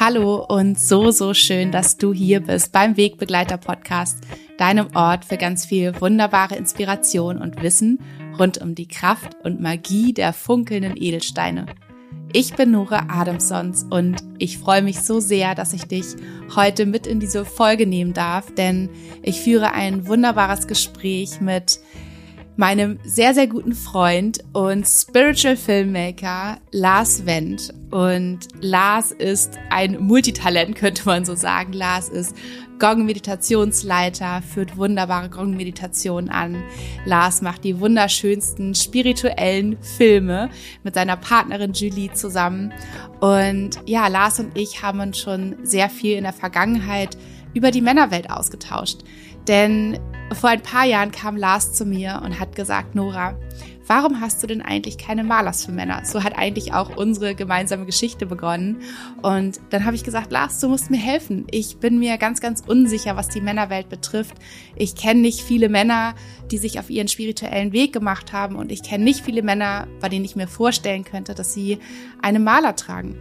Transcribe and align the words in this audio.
Hallo 0.00 0.44
und 0.44 0.78
so, 0.78 1.10
so 1.10 1.34
schön, 1.34 1.72
dass 1.72 1.96
du 1.96 2.12
hier 2.12 2.38
bist 2.38 2.70
beim 2.70 2.96
Wegbegleiter 2.96 3.56
Podcast, 3.56 4.18
deinem 4.56 4.94
Ort 4.94 5.24
für 5.24 5.36
ganz 5.36 5.66
viel 5.66 6.00
wunderbare 6.00 6.54
Inspiration 6.54 7.36
und 7.36 7.60
Wissen 7.62 7.98
rund 8.38 8.58
um 8.58 8.76
die 8.76 8.86
Kraft 8.86 9.34
und 9.42 9.60
Magie 9.60 10.12
der 10.12 10.32
funkelnden 10.32 10.94
Edelsteine. 10.96 11.66
Ich 12.32 12.54
bin 12.54 12.70
Nora 12.70 13.06
Adamsons 13.08 13.86
und 13.90 14.22
ich 14.38 14.58
freue 14.58 14.82
mich 14.82 15.00
so 15.00 15.18
sehr, 15.18 15.56
dass 15.56 15.72
ich 15.72 15.86
dich 15.86 16.06
heute 16.54 16.86
mit 16.86 17.08
in 17.08 17.18
diese 17.18 17.44
Folge 17.44 17.84
nehmen 17.84 18.12
darf, 18.12 18.54
denn 18.54 18.90
ich 19.24 19.40
führe 19.40 19.72
ein 19.72 20.06
wunderbares 20.06 20.68
Gespräch 20.68 21.40
mit 21.40 21.80
meinem 22.58 22.98
sehr, 23.04 23.34
sehr 23.34 23.46
guten 23.46 23.72
Freund 23.72 24.40
und 24.52 24.84
Spiritual 24.84 25.56
Filmmaker 25.56 26.58
Lars 26.72 27.24
Wendt. 27.24 27.72
Und 27.92 28.40
Lars 28.60 29.12
ist 29.12 29.58
ein 29.70 29.96
Multitalent, 30.00 30.74
könnte 30.74 31.04
man 31.06 31.24
so 31.24 31.36
sagen. 31.36 31.72
Lars 31.72 32.08
ist 32.08 32.34
Gong-Meditationsleiter, 32.80 34.42
führt 34.42 34.76
wunderbare 34.76 35.30
Gong-Meditationen 35.30 36.30
an. 36.30 36.60
Lars 37.04 37.42
macht 37.42 37.62
die 37.62 37.78
wunderschönsten 37.78 38.74
spirituellen 38.74 39.80
Filme 39.80 40.50
mit 40.82 40.94
seiner 40.94 41.16
Partnerin 41.16 41.74
Julie 41.74 42.12
zusammen. 42.12 42.72
Und 43.20 43.78
ja, 43.86 44.08
Lars 44.08 44.40
und 44.40 44.58
ich 44.58 44.82
haben 44.82 44.98
uns 44.98 45.18
schon 45.18 45.54
sehr 45.62 45.88
viel 45.88 46.16
in 46.16 46.24
der 46.24 46.32
Vergangenheit 46.32 47.16
über 47.54 47.70
die 47.70 47.80
Männerwelt 47.80 48.30
ausgetauscht. 48.30 48.98
Denn 49.48 49.98
vor 50.34 50.50
ein 50.50 50.62
paar 50.62 50.84
Jahren 50.84 51.10
kam 51.10 51.36
Lars 51.36 51.72
zu 51.72 51.86
mir 51.86 52.20
und 52.22 52.38
hat 52.38 52.54
gesagt, 52.54 52.94
Nora, 52.94 53.34
warum 53.86 54.20
hast 54.20 54.42
du 54.42 54.46
denn 54.46 54.60
eigentlich 54.60 54.98
keine 54.98 55.24
Malers 55.24 55.64
für 55.64 55.72
Männer? 55.72 56.04
So 56.04 56.22
hat 56.22 56.36
eigentlich 56.36 56.74
auch 56.74 56.96
unsere 56.96 57.34
gemeinsame 57.34 57.86
Geschichte 57.86 58.26
begonnen. 58.26 58.82
Und 59.22 59.58
dann 59.70 59.86
habe 59.86 59.96
ich 59.96 60.04
gesagt, 60.04 60.30
Lars, 60.30 60.60
du 60.60 60.68
musst 60.68 60.90
mir 60.90 60.98
helfen. 60.98 61.46
Ich 61.50 61.78
bin 61.78 61.98
mir 61.98 62.18
ganz, 62.18 62.40
ganz 62.40 62.62
unsicher, 62.66 63.16
was 63.16 63.30
die 63.30 63.40
Männerwelt 63.40 63.88
betrifft. 63.88 64.34
Ich 64.76 64.94
kenne 64.94 65.20
nicht 65.20 65.40
viele 65.40 65.70
Männer, 65.70 66.14
die 66.50 66.58
sich 66.58 66.78
auf 66.78 66.90
ihren 66.90 67.08
spirituellen 67.08 67.72
Weg 67.72 67.94
gemacht 67.94 68.34
haben. 68.34 68.56
Und 68.56 68.70
ich 68.70 68.82
kenne 68.82 69.04
nicht 69.04 69.24
viele 69.24 69.42
Männer, 69.42 69.88
bei 70.00 70.10
denen 70.10 70.26
ich 70.26 70.36
mir 70.36 70.48
vorstellen 70.48 71.04
könnte, 71.04 71.34
dass 71.34 71.54
sie 71.54 71.78
eine 72.20 72.38
Maler 72.38 72.76
tragen. 72.76 73.16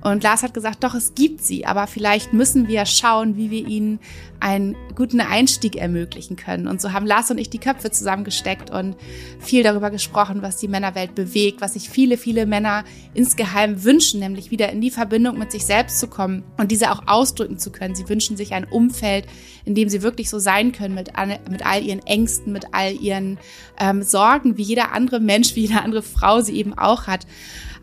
Und 0.00 0.22
Lars 0.22 0.42
hat 0.42 0.54
gesagt, 0.54 0.84
doch, 0.84 0.94
es 0.94 1.14
gibt 1.14 1.42
sie, 1.42 1.66
aber 1.66 1.86
vielleicht 1.86 2.32
müssen 2.32 2.68
wir 2.68 2.86
schauen, 2.86 3.36
wie 3.36 3.50
wir 3.50 3.66
ihnen 3.66 3.98
einen 4.40 4.76
guten 4.94 5.20
Einstieg 5.20 5.76
ermöglichen 5.76 6.36
können. 6.36 6.68
Und 6.68 6.80
so 6.80 6.92
haben 6.92 7.06
Lars 7.06 7.30
und 7.30 7.38
ich 7.38 7.50
die 7.50 7.58
Köpfe 7.58 7.90
zusammengesteckt 7.90 8.70
und 8.70 8.96
viel 9.40 9.62
darüber 9.62 9.90
gesprochen, 9.90 10.42
was 10.42 10.58
die 10.58 10.68
Männerwelt 10.68 11.14
bewegt, 11.14 11.60
was 11.60 11.72
sich 11.72 11.90
viele, 11.90 12.16
viele 12.16 12.46
Männer 12.46 12.84
insgeheim 13.14 13.82
wünschen, 13.82 14.20
nämlich 14.20 14.50
wieder 14.50 14.70
in 14.70 14.80
die 14.80 14.90
Verbindung 14.90 15.38
mit 15.38 15.50
sich 15.50 15.66
selbst 15.66 15.98
zu 15.98 16.06
kommen 16.06 16.44
und 16.56 16.70
diese 16.70 16.92
auch 16.92 17.02
ausdrücken 17.06 17.58
zu 17.58 17.72
können. 17.72 17.96
Sie 17.96 18.08
wünschen 18.08 18.36
sich 18.36 18.52
ein 18.52 18.64
Umfeld, 18.64 19.26
in 19.64 19.74
dem 19.74 19.88
sie 19.88 20.02
wirklich 20.02 20.30
so 20.30 20.38
sein 20.38 20.72
können 20.72 20.94
mit, 20.94 21.12
mit 21.50 21.66
all 21.66 21.82
ihren 21.82 22.04
Ängsten, 22.06 22.52
mit 22.52 22.66
all 22.72 22.94
ihren 22.94 23.38
ähm, 23.80 24.02
Sorgen, 24.02 24.56
wie 24.56 24.62
jeder 24.62 24.92
andere 24.92 25.18
Mensch, 25.20 25.56
wie 25.56 25.62
jede 25.62 25.82
andere 25.82 26.02
Frau 26.02 26.40
sie 26.40 26.56
eben 26.56 26.78
auch 26.78 27.06
hat. 27.06 27.26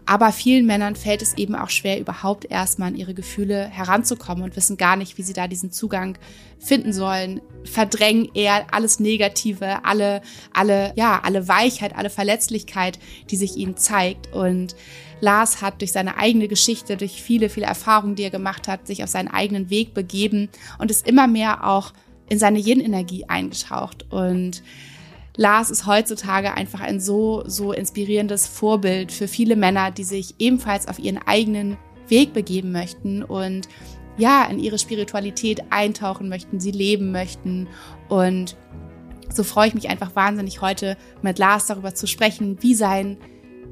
Aber 0.06 0.32
vielen 0.32 0.66
Männern 0.68 0.96
fällt 0.96 1.22
es 1.22 1.36
eben 1.36 1.56
auch 1.56 1.70
schwer, 1.70 2.00
überhaupt 2.00 2.46
erstmal 2.46 2.90
an 2.90 2.96
ihre 2.96 3.16
Gefühle 3.16 3.68
heranzukommen 3.68 4.44
und 4.44 4.56
wissen 4.56 4.78
gar 4.78 4.96
nicht, 4.96 5.18
wie 5.18 5.24
sie 5.24 5.34
da 5.34 5.48
diesen 5.48 5.72
Zugang 5.72 6.18
finden 6.60 6.94
sollen, 6.94 7.42
verdrängen 7.64 8.30
eher 8.36 8.68
alles 8.72 9.00
Negative, 9.00 9.84
alle, 9.84 10.22
alle, 10.54 10.94
ja, 10.96 11.22
alle 11.24 11.48
Weichheit, 11.48 11.96
alle 11.96 12.12
Verletzlichkeit, 12.12 13.00
die 13.32 13.36
sich 13.36 13.58
ihnen 13.58 13.78
zeigt. 13.78 14.32
Und 14.32 14.76
Lars 15.22 15.62
hat 15.62 15.82
durch 15.82 15.92
seine 15.92 16.18
eigene 16.18 16.48
Geschichte, 16.48 16.98
durch 16.98 17.22
viele, 17.22 17.50
viele 17.50 17.66
Erfahrungen, 17.66 18.16
die 18.16 18.24
er 18.24 18.30
gemacht 18.30 18.68
hat, 18.68 18.86
sich 18.86 19.04
auf 19.04 19.10
seinen 19.10 19.30
eigenen 19.30 19.72
Weg 19.72 19.96
begeben 19.96 20.50
und 20.78 20.92
ist 20.92 21.08
immer 21.08 21.28
mehr 21.28 21.68
auch 21.68 21.94
in 22.30 22.40
seine 22.40 22.60
Yin-Energie 22.60 23.26
eingetaucht 23.28 24.12
und 24.12 24.64
Lars 25.38 25.70
ist 25.70 25.86
heutzutage 25.86 26.54
einfach 26.54 26.80
ein 26.80 27.00
so, 27.00 27.44
so 27.46 27.74
inspirierendes 27.74 28.48
Vorbild 28.48 29.12
für 29.12 29.28
viele 29.28 29.56
Männer, 29.56 29.92
die 29.92 30.04
sich 30.04 30.36
ebenfalls 30.40 30.88
auf 30.88 31.00
ihren 31.00 31.18
eigenen 31.18 31.78
Weg 32.08 32.34
begeben 32.34 32.72
möchten 32.72 33.24
und 33.24 33.68
ja, 34.18 34.46
in 34.46 34.60
ihre 34.60 34.80
Spiritualität 34.80 35.62
eintauchen 35.72 36.30
möchten, 36.30 36.60
sie 36.60 36.72
leben 36.72 37.12
möchten. 37.12 37.68
Und 38.08 38.56
so 39.34 39.44
freue 39.44 39.68
ich 39.68 39.74
mich 39.74 39.90
einfach 39.90 40.16
wahnsinnig 40.16 40.62
heute 40.62 40.96
mit 41.22 41.38
Lars 41.38 41.66
darüber 41.66 41.94
zu 41.96 42.08
sprechen, 42.08 42.58
wie 42.62 42.76
sein 42.76 43.18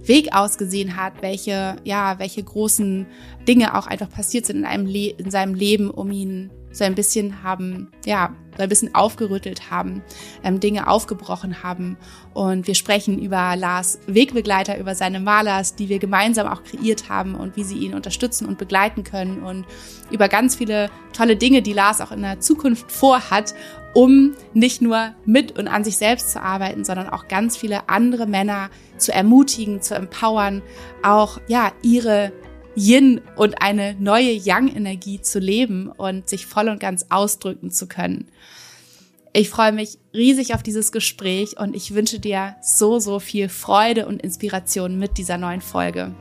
Weg 0.02 0.36
ausgesehen 0.36 0.98
hat, 0.98 1.22
welche, 1.22 1.78
ja, 1.86 2.20
welche 2.20 2.44
großen 2.44 3.06
Dinge 3.48 3.78
auch 3.78 3.88
einfach 3.88 4.10
passiert 4.10 4.46
sind 4.46 4.58
in 4.58 4.66
einem 4.66 4.86
Le 4.86 5.12
in 5.12 5.32
seinem 5.32 5.54
Leben, 5.56 5.90
um 5.90 6.12
ihn 6.12 6.52
so 6.74 6.84
ein 6.84 6.96
bisschen 6.96 7.44
haben, 7.44 7.92
ja, 8.06 8.36
so 8.58 8.64
ein 8.64 8.70
bisschen 8.70 8.94
aufgerüttelt 8.94 9.72
haben, 9.72 10.04
ähm, 10.44 10.60
Dinge 10.60 10.88
aufgebrochen 10.88 11.64
haben. 11.64 11.98
Und 12.34 12.68
wir 12.68 12.76
sprechen 12.76 13.20
über 13.20 13.56
Lars 13.56 14.00
Wegbegleiter, 14.08 14.78
über 14.78 14.96
seine 14.96 15.20
Malers, 15.20 15.76
die 15.76 15.90
wir 15.90 16.00
gemeinsam 16.00 16.48
auch 16.48 16.64
kreiert 16.64 17.10
haben 17.10 17.36
und 17.36 17.56
wie 17.56 17.64
sie 17.64 17.78
ihn 17.78 17.94
unterstützen 17.94 18.48
und 18.48 18.58
begleiten 18.58 19.04
können 19.04 19.44
und 19.44 19.66
über 20.12 20.28
ganz 20.28 20.56
viele 20.56 20.90
tolle 21.14 21.36
Dinge, 21.36 21.62
die 21.62 21.74
Lars 21.74 22.02
auch 22.02 22.12
in 22.12 22.22
der 22.22 22.40
Zukunft 22.40 22.92
vorhat, 22.92 23.54
um 23.94 24.34
nicht 24.54 24.82
nur 24.82 25.14
mit 25.26 25.58
und 25.58 25.68
an 25.68 25.84
sich 25.84 25.98
selbst 25.98 26.32
zu 26.32 26.42
arbeiten, 26.42 26.84
sondern 26.84 27.10
auch 27.10 27.28
ganz 27.28 27.56
viele 27.56 27.90
andere 27.90 28.26
Männer 28.26 28.70
zu 28.98 29.14
ermutigen, 29.14 29.82
zu 29.82 29.96
empowern, 29.96 30.64
auch, 31.04 31.40
ja, 31.48 31.72
ihre 31.84 32.32
Yin 32.76 33.22
und 33.36 33.62
eine 33.62 33.96
neue 33.96 34.32
Yang-Energie 34.32 35.22
zu 35.22 35.40
leben 35.40 35.88
und 35.90 36.30
sich 36.30 36.46
voll 36.46 36.70
und 36.70 36.80
ganz 36.80 37.06
ausdrücken 37.10 37.72
zu 37.72 37.88
können. 37.88 38.28
Ich 39.34 39.50
freue 39.50 39.72
mich 39.72 39.98
riesig 40.14 40.54
auf 40.54 40.62
dieses 40.62 40.92
Gespräch 40.92 41.60
und 41.60 41.76
ich 41.76 41.96
wünsche 41.96 42.20
dir 42.20 42.56
so, 42.62 43.00
so 43.00 43.20
viel 43.20 43.50
Freude 43.50 44.08
und 44.08 44.22
Inspiration 44.22 45.00
mit 45.00 45.18
dieser 45.18 45.38
neuen 45.38 45.62
Folge. 45.62 46.14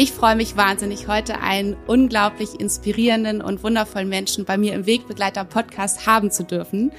Ich 0.00 0.12
freue 0.12 0.36
mich 0.36 0.56
wahnsinnig, 0.56 1.08
heute 1.08 1.40
einen 1.40 1.76
unglaublich 1.88 2.60
inspirierenden 2.60 3.42
und 3.42 3.64
wundervollen 3.64 4.08
Menschen 4.08 4.44
bei 4.44 4.56
mir 4.56 4.74
im 4.74 4.86
Wegbegleiter 4.86 5.42
Podcast 5.42 6.06
haben 6.06 6.30
zu 6.30 6.44
dürfen. 6.44 6.92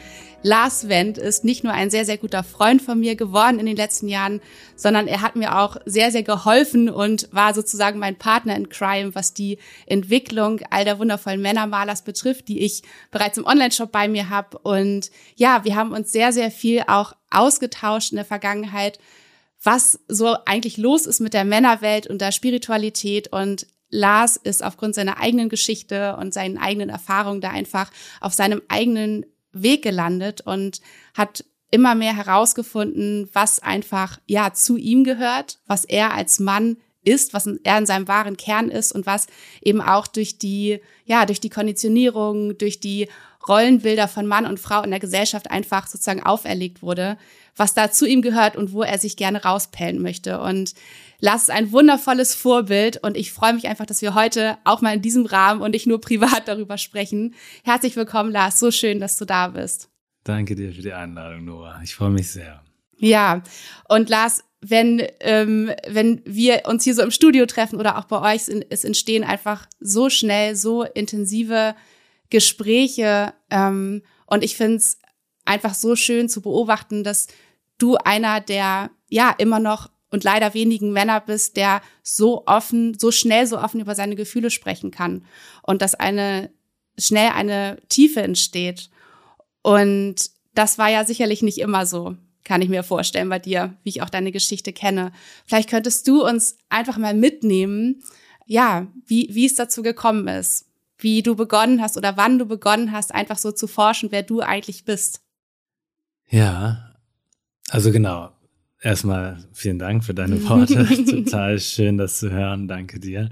Lars 0.43 0.89
Wendt 0.89 1.17
ist 1.17 1.45
nicht 1.45 1.63
nur 1.63 1.71
ein 1.71 1.89
sehr, 1.89 2.03
sehr 2.03 2.17
guter 2.17 2.43
Freund 2.43 2.81
von 2.81 2.99
mir 2.99 3.15
geworden 3.15 3.57
in 3.57 3.67
den 3.67 3.77
letzten 3.77 4.09
Jahren, 4.09 4.41
sondern 4.75 5.07
er 5.07 5.21
hat 5.21 5.37
mir 5.37 5.59
auch 5.59 5.77
sehr, 5.85 6.11
sehr 6.11 6.23
geholfen 6.23 6.89
und 6.89 7.29
war 7.31 7.53
sozusagen 7.53 7.99
mein 7.99 8.17
Partner 8.17 8.57
in 8.57 8.67
Crime, 8.67 9.15
was 9.15 9.33
die 9.33 9.59
Entwicklung 9.85 10.59
all 10.69 10.83
der 10.83 10.99
wundervollen 10.99 11.41
Männermalers 11.41 12.01
betrifft, 12.01 12.49
die 12.49 12.59
ich 12.59 12.83
bereits 13.11 13.37
im 13.37 13.45
Online-Shop 13.45 13.93
bei 13.93 14.09
mir 14.09 14.29
habe. 14.29 14.57
Und 14.57 15.09
ja, 15.37 15.63
wir 15.63 15.77
haben 15.77 15.93
uns 15.93 16.11
sehr, 16.11 16.33
sehr 16.33 16.51
viel 16.51 16.83
auch 16.85 17.13
ausgetauscht 17.31 18.11
in 18.11 18.17
der 18.17 18.25
Vergangenheit, 18.25 18.99
was 19.63 19.99
so 20.07 20.35
eigentlich 20.45 20.77
los 20.77 21.05
ist 21.05 21.19
mit 21.19 21.33
der 21.33 21.45
Männerwelt 21.45 22.07
und 22.07 22.21
der 22.21 22.31
Spiritualität. 22.31 23.31
Und 23.31 23.67
Lars 23.89 24.37
ist 24.37 24.63
aufgrund 24.63 24.95
seiner 24.95 25.19
eigenen 25.19 25.49
Geschichte 25.49 26.15
und 26.17 26.33
seinen 26.33 26.57
eigenen 26.57 26.89
Erfahrungen 26.89 27.41
da 27.41 27.49
einfach 27.49 27.91
auf 28.21 28.33
seinem 28.33 28.61
eigenen 28.67 29.25
Weg 29.51 29.81
gelandet 29.81 30.41
und 30.41 30.81
hat 31.13 31.43
immer 31.71 31.95
mehr 31.95 32.15
herausgefunden, 32.15 33.29
was 33.33 33.59
einfach 33.59 34.19
ja 34.27 34.53
zu 34.53 34.77
ihm 34.77 35.03
gehört, 35.03 35.59
was 35.67 35.85
er 35.85 36.13
als 36.13 36.39
Mann 36.39 36.77
ist, 37.03 37.33
was 37.33 37.47
er 37.63 37.77
in 37.77 37.85
seinem 37.85 38.07
wahren 38.07 38.37
Kern 38.37 38.69
ist 38.69 38.91
und 38.91 39.05
was 39.05 39.27
eben 39.61 39.81
auch 39.81 40.07
durch 40.07 40.37
die 40.37 40.79
ja 41.05 41.25
durch 41.25 41.39
die 41.39 41.49
Konditionierung, 41.49 42.57
durch 42.57 42.79
die 42.79 43.07
Rollenbilder 43.47 44.07
von 44.07 44.27
Mann 44.27 44.45
und 44.45 44.59
Frau 44.59 44.81
in 44.83 44.91
der 44.91 44.99
Gesellschaft 44.99 45.49
einfach 45.49 45.87
sozusagen 45.87 46.23
auferlegt 46.23 46.81
wurde, 46.81 47.17
was 47.55 47.73
da 47.73 47.91
zu 47.91 48.05
ihm 48.05 48.21
gehört 48.21 48.55
und 48.55 48.73
wo 48.73 48.83
er 48.83 48.99
sich 48.99 49.17
gerne 49.17 49.43
rauspellen 49.43 50.01
möchte. 50.01 50.39
Und 50.39 50.73
Lars 51.19 51.43
ist 51.43 51.51
ein 51.51 51.71
wundervolles 51.71 52.35
Vorbild 52.35 52.97
und 52.97 53.17
ich 53.17 53.31
freue 53.31 53.53
mich 53.53 53.67
einfach, 53.67 53.85
dass 53.85 54.01
wir 54.01 54.13
heute 54.13 54.57
auch 54.63 54.81
mal 54.81 54.95
in 54.95 55.01
diesem 55.01 55.25
Rahmen 55.25 55.61
und 55.61 55.71
nicht 55.71 55.87
nur 55.87 56.01
privat 56.01 56.43
darüber 56.47 56.77
sprechen. 56.77 57.35
Herzlich 57.63 57.95
willkommen, 57.95 58.31
Lars. 58.31 58.59
So 58.59 58.71
schön, 58.71 58.99
dass 58.99 59.17
du 59.17 59.25
da 59.25 59.49
bist. 59.49 59.89
Danke 60.23 60.55
dir 60.55 60.73
für 60.73 60.81
die 60.81 60.93
Einladung, 60.93 61.45
Nora. 61.45 61.79
Ich 61.83 61.95
freue 61.95 62.11
mich 62.11 62.29
sehr. 62.29 62.61
Ja, 62.97 63.41
und 63.87 64.09
Lars, 64.09 64.43
wenn, 64.61 65.01
ähm, 65.21 65.71
wenn 65.87 66.21
wir 66.25 66.63
uns 66.65 66.83
hier 66.83 66.93
so 66.93 67.01
im 67.01 67.11
Studio 67.11 67.45
treffen 67.45 67.79
oder 67.79 67.97
auch 67.97 68.05
bei 68.05 68.35
euch, 68.35 68.43
es 68.69 68.83
entstehen 68.83 69.23
einfach 69.23 69.67
so 69.79 70.09
schnell, 70.09 70.55
so 70.55 70.83
intensive 70.83 71.75
Gespräche. 72.29 73.33
Ähm, 73.49 74.01
und 74.25 74.43
ich 74.43 74.55
finde 74.55 74.77
es 74.77 74.99
einfach 75.45 75.73
so 75.73 75.95
schön 75.95 76.29
zu 76.29 76.41
beobachten, 76.41 77.03
dass 77.03 77.27
du 77.77 77.95
einer 77.95 78.41
der 78.41 78.91
ja 79.07 79.33
immer 79.37 79.59
noch 79.59 79.89
und 80.11 80.23
leider 80.23 80.53
wenigen 80.53 80.91
Männer 80.91 81.21
bist, 81.21 81.57
der 81.57 81.81
so 82.03 82.45
offen, 82.45 82.97
so 82.97 83.11
schnell, 83.11 83.45
so 83.45 83.59
offen 83.59 83.79
über 83.79 83.95
seine 83.95 84.15
Gefühle 84.15 84.49
sprechen 84.49 84.91
kann 84.91 85.25
und 85.63 85.81
dass 85.81 85.95
eine 85.95 86.51
schnell 86.97 87.29
eine 87.29 87.77
Tiefe 87.89 88.21
entsteht. 88.21 88.89
Und 89.61 90.31
das 90.53 90.77
war 90.77 90.89
ja 90.89 91.05
sicherlich 91.05 91.41
nicht 91.41 91.59
immer 91.59 91.85
so, 91.85 92.15
kann 92.43 92.61
ich 92.61 92.69
mir 92.69 92.83
vorstellen 92.83 93.29
bei 93.29 93.39
dir, 93.39 93.77
wie 93.83 93.89
ich 93.89 94.01
auch 94.01 94.09
deine 94.09 94.31
Geschichte 94.31 94.73
kenne. 94.73 95.11
Vielleicht 95.45 95.69
könntest 95.69 96.07
du 96.07 96.25
uns 96.25 96.57
einfach 96.69 96.97
mal 96.97 97.13
mitnehmen, 97.13 98.03
ja, 98.45 98.87
wie, 99.05 99.29
wie 99.31 99.45
es 99.45 99.55
dazu 99.55 99.83
gekommen 99.83 100.27
ist, 100.27 100.65
wie 100.99 101.23
du 101.23 101.35
begonnen 101.35 101.81
hast 101.81 101.97
oder 101.97 102.17
wann 102.17 102.37
du 102.37 102.45
begonnen 102.45 102.91
hast, 102.91 103.13
einfach 103.13 103.37
so 103.37 103.51
zu 103.51 103.67
forschen, 103.67 104.11
wer 104.11 104.23
du 104.23 104.41
eigentlich 104.41 104.85
bist. 104.85 105.21
Ja, 106.29 106.95
also 107.69 107.91
genau. 107.91 108.31
Erstmal 108.81 109.43
vielen 109.51 109.79
Dank 109.79 110.05
für 110.05 110.13
deine 110.13 110.41
Worte. 110.47 110.85
Total 111.05 111.59
schön, 111.59 111.97
das 111.97 112.19
zu 112.19 112.31
hören. 112.31 112.67
Danke 112.67 112.99
dir. 112.99 113.29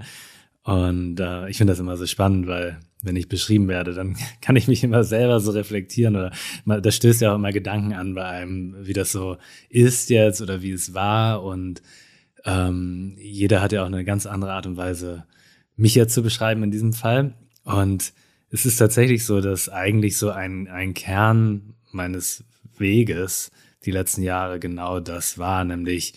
Und 0.62 1.18
äh, 1.20 1.48
ich 1.48 1.56
finde 1.56 1.72
das 1.72 1.80
immer 1.80 1.96
so 1.96 2.04
spannend, 2.04 2.46
weil 2.46 2.78
wenn 3.02 3.16
ich 3.16 3.28
beschrieben 3.28 3.68
werde, 3.68 3.94
dann 3.94 4.16
kann 4.42 4.56
ich 4.56 4.68
mich 4.68 4.84
immer 4.84 5.04
selber 5.04 5.40
so 5.40 5.52
reflektieren 5.52 6.16
oder 6.16 6.32
da 6.66 6.90
stößt 6.90 7.22
ja 7.22 7.32
auch 7.32 7.36
immer 7.36 7.52
Gedanken 7.52 7.94
an 7.94 8.14
bei 8.14 8.24
einem, 8.24 8.76
wie 8.80 8.92
das 8.92 9.12
so 9.12 9.38
ist 9.70 10.10
jetzt 10.10 10.42
oder 10.42 10.60
wie 10.60 10.72
es 10.72 10.92
war 10.92 11.42
und 11.42 11.82
ähm, 12.44 13.16
jeder 13.18 13.60
hat 13.62 13.72
ja 13.72 13.82
auch 13.82 13.86
eine 13.86 14.04
ganz 14.04 14.26
andere 14.26 14.52
Art 14.52 14.66
und 14.66 14.76
Weise, 14.76 15.24
mich 15.76 15.94
jetzt 15.94 16.14
zu 16.14 16.22
beschreiben 16.22 16.62
in 16.62 16.70
diesem 16.70 16.92
Fall 16.92 17.34
und 17.68 18.14
es 18.50 18.64
ist 18.64 18.78
tatsächlich 18.78 19.26
so, 19.26 19.42
dass 19.42 19.68
eigentlich 19.68 20.16
so 20.16 20.30
ein, 20.30 20.68
ein 20.68 20.94
Kern 20.94 21.74
meines 21.92 22.44
Weges 22.78 23.50
die 23.84 23.90
letzten 23.90 24.22
Jahre 24.22 24.58
genau 24.58 25.00
das 25.00 25.36
war, 25.36 25.64
nämlich 25.64 26.14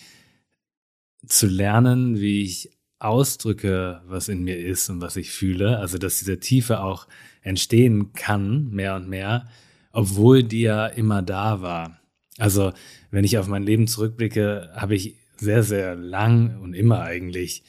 zu 1.26 1.46
lernen, 1.46 2.18
wie 2.18 2.42
ich 2.42 2.70
ausdrücke, 2.98 4.00
was 4.06 4.28
in 4.28 4.44
mir 4.44 4.58
ist 4.58 4.88
und 4.88 5.02
was 5.02 5.16
ich 5.16 5.30
fühle, 5.30 5.78
also 5.78 5.98
dass 5.98 6.20
diese 6.20 6.40
Tiefe 6.40 6.80
auch 6.80 7.06
entstehen 7.42 8.14
kann, 8.14 8.70
mehr 8.70 8.94
und 8.94 9.10
mehr, 9.10 9.46
obwohl 9.92 10.42
die 10.42 10.62
ja 10.62 10.86
immer 10.86 11.20
da 11.20 11.60
war. 11.60 12.00
Also 12.38 12.72
wenn 13.10 13.24
ich 13.24 13.36
auf 13.36 13.46
mein 13.46 13.64
Leben 13.64 13.88
zurückblicke, 13.88 14.70
habe 14.74 14.94
ich 14.94 15.16
sehr, 15.36 15.62
sehr 15.62 15.96
lang 15.96 16.62
und 16.62 16.72
immer 16.72 17.02
eigentlich, 17.02 17.62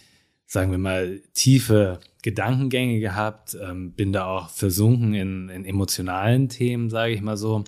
sagen 0.53 0.69
wir 0.69 0.77
mal, 0.77 1.19
tiefe 1.33 1.99
Gedankengänge 2.21 2.99
gehabt, 2.99 3.57
ähm, 3.59 3.93
bin 3.93 4.13
da 4.13 4.27
auch 4.27 4.49
versunken 4.49 5.15
in, 5.15 5.49
in 5.49 5.65
emotionalen 5.65 6.47
Themen, 6.47 6.91
sage 6.91 7.13
ich 7.13 7.21
mal 7.21 7.37
so. 7.37 7.63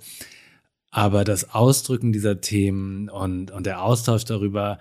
Aber 0.92 1.24
das 1.24 1.52
Ausdrücken 1.52 2.12
dieser 2.12 2.40
Themen 2.40 3.08
und, 3.08 3.50
und 3.50 3.66
der 3.66 3.82
Austausch 3.82 4.24
darüber, 4.24 4.78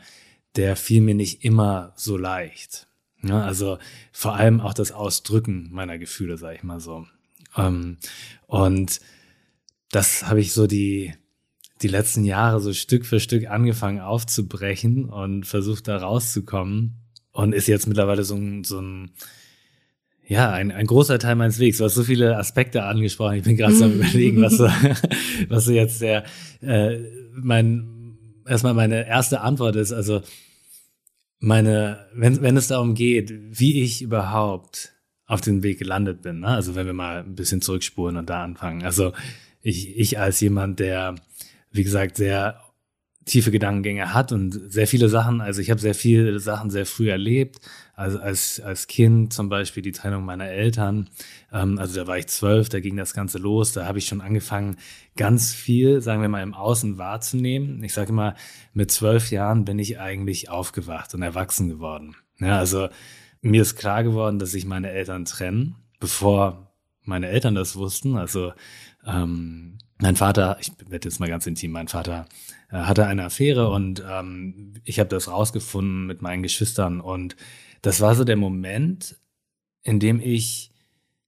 der 0.56 0.76
fiel 0.76 1.02
mir 1.02 1.16
nicht 1.16 1.44
immer 1.44 1.94
so 1.96 2.16
leicht. 2.16 2.88
Ja, 3.24 3.42
also 3.42 3.80
vor 4.12 4.36
allem 4.36 4.62
auch 4.62 4.76
das 4.76 4.92
Ausdrücken 4.92 5.70
meiner 5.72 5.98
Gefühle, 5.98 6.38
sage 6.38 6.58
ich 6.58 6.64
mal 6.64 6.80
so. 6.80 7.08
Ähm, 7.58 7.98
und 8.46 9.02
das 9.90 10.28
habe 10.28 10.42
ich 10.42 10.54
so 10.54 10.68
die, 10.68 11.16
die 11.82 11.88
letzten 11.88 12.24
Jahre 12.24 12.60
so 12.60 12.72
Stück 12.72 13.04
für 13.04 13.20
Stück 13.20 13.50
angefangen 13.50 14.00
aufzubrechen 14.00 15.06
und 15.06 15.48
versucht 15.48 15.88
da 15.88 15.98
rauszukommen 15.98 17.02
und 17.36 17.54
ist 17.54 17.68
jetzt 17.68 17.86
mittlerweile 17.86 18.24
so 18.24 18.36
ein, 18.36 18.64
so 18.64 18.80
ein 18.80 19.12
ja, 20.28 20.52
ein, 20.52 20.72
ein 20.72 20.88
großer 20.88 21.20
Teil 21.20 21.36
meines 21.36 21.60
Wegs. 21.60 21.78
Du 21.78 21.84
hast 21.84 21.94
so 21.94 22.04
viele 22.04 22.38
Aspekte 22.38 22.84
angesprochen. 22.84 23.36
Ich 23.36 23.44
bin 23.44 23.58
gerade 23.58 23.76
so 23.76 23.86
am 23.86 23.94
überlegen, 23.94 24.42
was 24.42 24.54
so, 24.58 24.64
was 25.50 25.66
so 25.66 25.72
jetzt 25.72 26.02
der, 26.02 26.24
äh, 26.62 26.98
mein, 27.34 28.18
erstmal 28.48 28.74
meine 28.74 29.06
erste 29.06 29.42
Antwort 29.42 29.76
ist. 29.76 29.92
Also, 29.92 30.22
meine, 31.40 32.08
wenn, 32.16 32.42
wenn 32.42 32.58
es 32.58 32.70
darum 32.70 32.96
geht, 32.96 33.34
wie 33.52 33.84
ich 33.84 34.02
überhaupt 34.02 34.94
auf 35.28 35.42
den 35.42 35.62
Weg 35.62 35.78
gelandet 35.78 36.22
bin, 36.22 36.40
ne? 36.40 36.48
also 36.48 36.74
wenn 36.74 36.88
wir 36.88 36.94
mal 36.94 37.20
ein 37.20 37.36
bisschen 37.36 37.62
zurückspulen 37.62 38.16
und 38.18 38.30
da 38.30 38.44
anfangen. 38.44 38.84
Also, 38.84 39.12
ich, 39.62 39.96
ich 39.98 40.18
als 40.18 40.40
jemand, 40.40 40.80
der, 40.80 41.16
wie 41.72 41.84
gesagt, 41.84 42.16
sehr 42.18 42.62
tiefe 43.26 43.50
Gedankengänge 43.50 44.14
hat 44.14 44.32
und 44.32 44.72
sehr 44.72 44.88
viele 44.88 45.10
Sachen, 45.10 45.42
also 45.42 45.60
ich 45.60 45.72
habe 45.72 45.82
sehr 45.82 45.96
viele 45.96 46.40
Sachen 46.40 46.70
sehr 46.70 46.86
früh 46.86 47.10
erlebt, 47.10 47.60
also 47.96 48.20
als, 48.20 48.60
als 48.60 48.86
Kind 48.86 49.34
zum 49.34 49.50
Beispiel 49.50 49.82
die 49.82 49.92
Trennung 49.92 50.26
meiner 50.26 50.48
Eltern, 50.48 51.10
ähm, 51.52 51.80
also 51.80 51.96
da 51.96 52.08
war 52.08 52.20
ich 52.20 52.28
zwölf, 52.28 52.70
da 52.70 52.80
ging 52.80 52.96
das 52.98 53.16
Ganze 53.16 53.40
los, 53.40 53.74
da 53.74 53.88
habe 53.88 53.98
ich 53.98 54.06
schon 54.06 54.22
angefangen, 54.22 54.78
ganz 55.18 55.54
viel, 55.54 56.02
sagen 56.02 56.22
wir 56.22 56.30
mal, 56.30 56.44
im 56.44 56.54
Außen 56.54 57.00
wahrzunehmen. 57.00 57.84
Ich 57.84 57.94
sage 57.94 58.10
immer, 58.10 58.36
mit 58.74 58.92
zwölf 58.92 59.32
Jahren 59.32 59.66
bin 59.66 59.80
ich 59.80 60.00
eigentlich 60.00 60.50
aufgewacht 60.50 61.14
und 61.16 61.24
erwachsen 61.24 61.68
geworden. 61.68 62.16
Ja, 62.40 62.60
also 62.60 62.90
mir 63.42 63.62
ist 63.62 63.76
klar 63.76 64.04
geworden, 64.04 64.38
dass 64.38 64.52
sich 64.52 64.66
meine 64.66 64.92
Eltern 64.92 65.26
trennen, 65.26 65.76
bevor 66.00 66.74
meine 67.04 67.28
Eltern 67.28 67.56
das 67.56 67.76
wussten. 67.76 68.18
Also 68.18 68.54
ähm, 69.06 69.78
mein 70.00 70.16
Vater, 70.16 70.58
ich 70.60 70.72
werde 70.90 71.08
jetzt 71.08 71.20
mal 71.20 71.30
ganz 71.30 71.48
intim, 71.48 71.72
mein 71.72 71.88
Vater 71.88 72.28
hatte 72.84 73.06
eine 73.08 73.26
Affäre 73.26 73.70
und 73.70 74.04
ähm, 74.10 74.74
ich 74.84 75.00
habe 75.00 75.10
das 75.10 75.30
rausgefunden 75.30 76.06
mit 76.06 76.22
meinen 76.22 76.44
Geschwistern 76.44 77.02
und 77.02 77.36
das 77.82 78.02
war 78.02 78.16
so 78.16 78.24
der 78.24 78.38
Moment, 78.38 79.18
in 79.84 80.00
dem 80.00 80.20
ich 80.20 80.72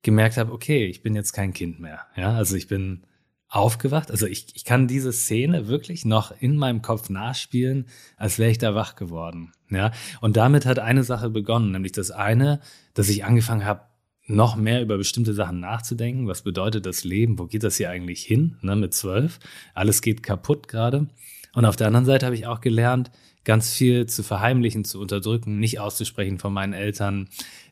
gemerkt 0.02 0.38
habe, 0.38 0.52
okay, 0.52 0.86
ich 0.86 1.04
bin 1.04 1.16
jetzt 1.16 1.34
kein 1.34 1.54
Kind 1.54 1.80
mehr. 1.80 2.02
Ja, 2.16 2.34
also 2.34 2.56
ich 2.56 2.68
bin 2.68 3.04
aufgewacht. 3.50 4.12
Also 4.12 4.26
ich, 4.26 4.48
ich 4.56 4.66
kann 4.66 4.88
diese 4.88 5.14
Szene 5.14 5.68
wirklich 5.68 6.06
noch 6.06 6.34
in 6.40 6.58
meinem 6.58 6.82
Kopf 6.82 7.10
nachspielen, 7.10 7.88
als 8.18 8.40
wäre 8.40 8.52
ich 8.52 8.58
da 8.58 8.76
wach 8.76 8.96
geworden. 8.96 9.54
Ja, 9.70 9.92
und 10.22 10.38
damit 10.38 10.66
hat 10.66 10.80
eine 10.80 11.04
Sache 11.04 11.30
begonnen, 11.30 11.72
nämlich 11.72 11.92
das 11.92 12.12
eine, 12.12 12.62
dass 12.94 13.10
ich 13.10 13.26
angefangen 13.26 13.66
habe, 13.66 13.82
noch 14.30 14.58
mehr 14.58 14.82
über 14.82 14.98
bestimmte 14.98 15.34
Sachen 15.34 15.62
nachzudenken. 15.62 16.28
Was 16.28 16.42
bedeutet 16.42 16.86
das 16.86 17.06
Leben? 17.06 17.40
Wo 17.40 17.46
geht 17.48 17.64
das 17.64 17.78
hier 17.78 17.90
eigentlich 17.90 18.24
hin? 18.24 18.58
Ne, 18.62 18.76
mit 18.76 18.94
zwölf. 18.94 19.40
Alles 19.74 20.02
geht 20.02 20.22
kaputt 20.22 20.68
gerade. 20.68 21.08
Und 21.57 21.65
auf 21.65 21.75
der 21.75 21.88
anderen 21.88 22.06
Seite 22.06 22.27
habe 22.27 22.36
ich 22.36 22.45
auch 22.45 22.62
gelernt, 22.62 23.09
ganz 23.44 23.74
viel 23.74 24.06
zu 24.06 24.21
verheimlichen, 24.21 24.86
zu 24.86 25.01
unterdrücken, 25.01 25.57
nicht 25.57 25.80
auszusprechen 25.80 26.38
von 26.38 26.54
meinen 26.54 26.74
Eltern, 26.74 27.30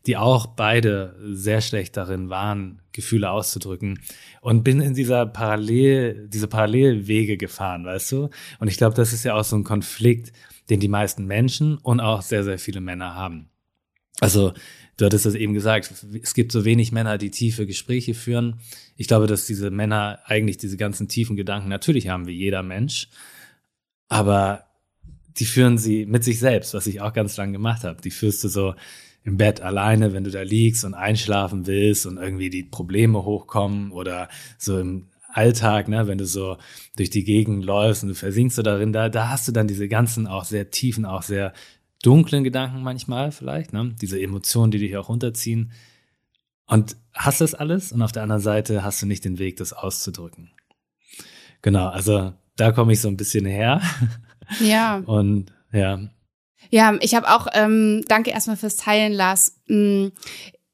die 0.08 0.18
auch 0.18 0.48
beide 0.48 1.16
sehr 1.24 1.62
schlecht 1.62 1.96
darin 1.96 2.32
waren, 2.32 2.82
Gefühle 2.94 3.30
auszudrücken. 3.30 4.00
Und 4.42 4.64
bin 4.64 4.82
in 4.82 4.96
dieser 4.96 5.28
Parallel, 5.28 6.28
diese 6.30 6.48
Parallelwege 6.48 7.38
gefahren, 7.38 7.86
weißt 7.86 8.12
du? 8.14 8.30
Und 8.58 8.70
ich 8.70 8.78
glaube, 8.78 8.96
das 8.96 9.14
ist 9.14 9.24
ja 9.24 9.36
auch 9.36 9.44
so 9.44 9.56
ein 9.56 9.64
Konflikt, 9.64 10.34
den 10.72 10.80
die 10.80 10.88
meisten 10.88 11.28
Menschen 11.28 11.78
und 11.78 12.00
auch 12.00 12.24
sehr, 12.24 12.44
sehr 12.44 12.58
viele 12.58 12.82
Männer 12.82 13.14
haben. 13.14 13.50
Also 14.20 14.54
Du 14.98 15.04
hattest 15.04 15.26
das 15.26 15.36
eben 15.36 15.54
gesagt, 15.54 15.92
es 16.22 16.34
gibt 16.34 16.54
so 16.54 16.64
wenig 16.64 16.94
Männer, 16.94 17.18
die 17.18 17.30
tiefe 17.30 17.66
Gespräche 17.66 18.14
führen. 18.14 18.62
Ich 18.96 19.10
glaube, 19.10 19.28
dass 19.28 19.46
diese 19.46 19.70
Männer 19.70 20.20
eigentlich 20.24 20.58
diese 20.58 20.78
ganzen 20.78 21.10
tiefen 21.10 21.36
Gedanken 21.36 21.68
natürlich 21.68 22.08
haben, 22.08 22.28
wie 22.28 22.34
jeder 22.34 22.64
Mensch, 22.64 23.10
aber 24.08 24.66
die 25.38 25.46
führen 25.46 25.78
sie 25.78 26.06
mit 26.06 26.24
sich 26.24 26.40
selbst, 26.40 26.74
was 26.74 26.88
ich 26.88 27.02
auch 27.02 27.14
ganz 27.14 27.36
lange 27.38 27.54
gemacht 27.54 27.84
habe. 27.84 28.02
Die 28.02 28.12
führst 28.12 28.44
du 28.44 28.48
so 28.48 28.76
im 29.24 29.38
Bett 29.38 29.62
alleine, 29.62 30.14
wenn 30.14 30.24
du 30.24 30.32
da 30.32 30.44
liegst 30.44 30.86
und 30.86 30.94
einschlafen 30.94 31.66
willst 31.66 32.06
und 32.06 32.18
irgendwie 32.18 32.50
die 32.50 32.64
Probleme 32.64 33.26
hochkommen 33.26 33.92
oder 33.92 34.30
so 34.58 34.80
im 34.80 35.08
Alltag, 35.34 35.90
ne, 35.90 36.08
wenn 36.08 36.18
du 36.18 36.26
so 36.26 36.58
durch 36.96 37.10
die 37.10 37.26
Gegend 37.26 37.66
läufst 37.66 38.04
und 38.04 38.10
du 38.10 38.16
versinkst 38.16 38.56
so 38.56 38.62
darin, 38.62 38.94
da, 38.94 39.10
da 39.10 39.30
hast 39.30 39.48
du 39.48 39.52
dann 39.52 39.68
diese 39.68 39.90
ganzen 39.90 40.28
auch 40.28 40.46
sehr 40.46 40.72
tiefen, 40.72 41.06
auch 41.06 41.24
sehr 41.24 41.52
dunklen 42.02 42.44
Gedanken 42.44 42.84
manchmal 42.84 43.32
vielleicht, 43.32 43.74
ne? 43.74 43.96
diese 44.00 44.22
Emotionen, 44.22 44.72
die 44.72 44.80
dich 44.80 44.96
auch 44.96 45.10
runterziehen. 45.10 45.72
Und 46.68 46.96
hast 47.14 47.42
das 47.42 47.54
alles 47.54 47.92
und 47.92 48.02
auf 48.02 48.12
der 48.12 48.24
anderen 48.24 48.42
Seite 48.42 48.84
hast 48.84 49.02
du 49.02 49.08
nicht 49.08 49.26
den 49.26 49.40
Weg, 49.40 49.58
das 49.58 49.74
auszudrücken. 49.74 50.52
Genau, 51.62 51.88
also 51.88 52.34
da 52.58 52.72
komme 52.72 52.94
ich 52.94 53.02
so 53.02 53.08
ein 53.08 53.18
bisschen 53.18 53.46
her. 53.46 53.82
Ja. 54.60 55.02
Und 55.06 55.52
ja. 55.72 56.00
Ja, 56.70 56.98
ich 57.02 57.16
habe 57.16 57.30
auch, 57.30 57.48
ähm, 57.54 58.04
danke 58.08 58.32
erstmal 58.32 58.58
fürs 58.58 58.76
Teilen, 58.76 59.14
Lars. 59.14 59.60
Mm, 59.68 60.08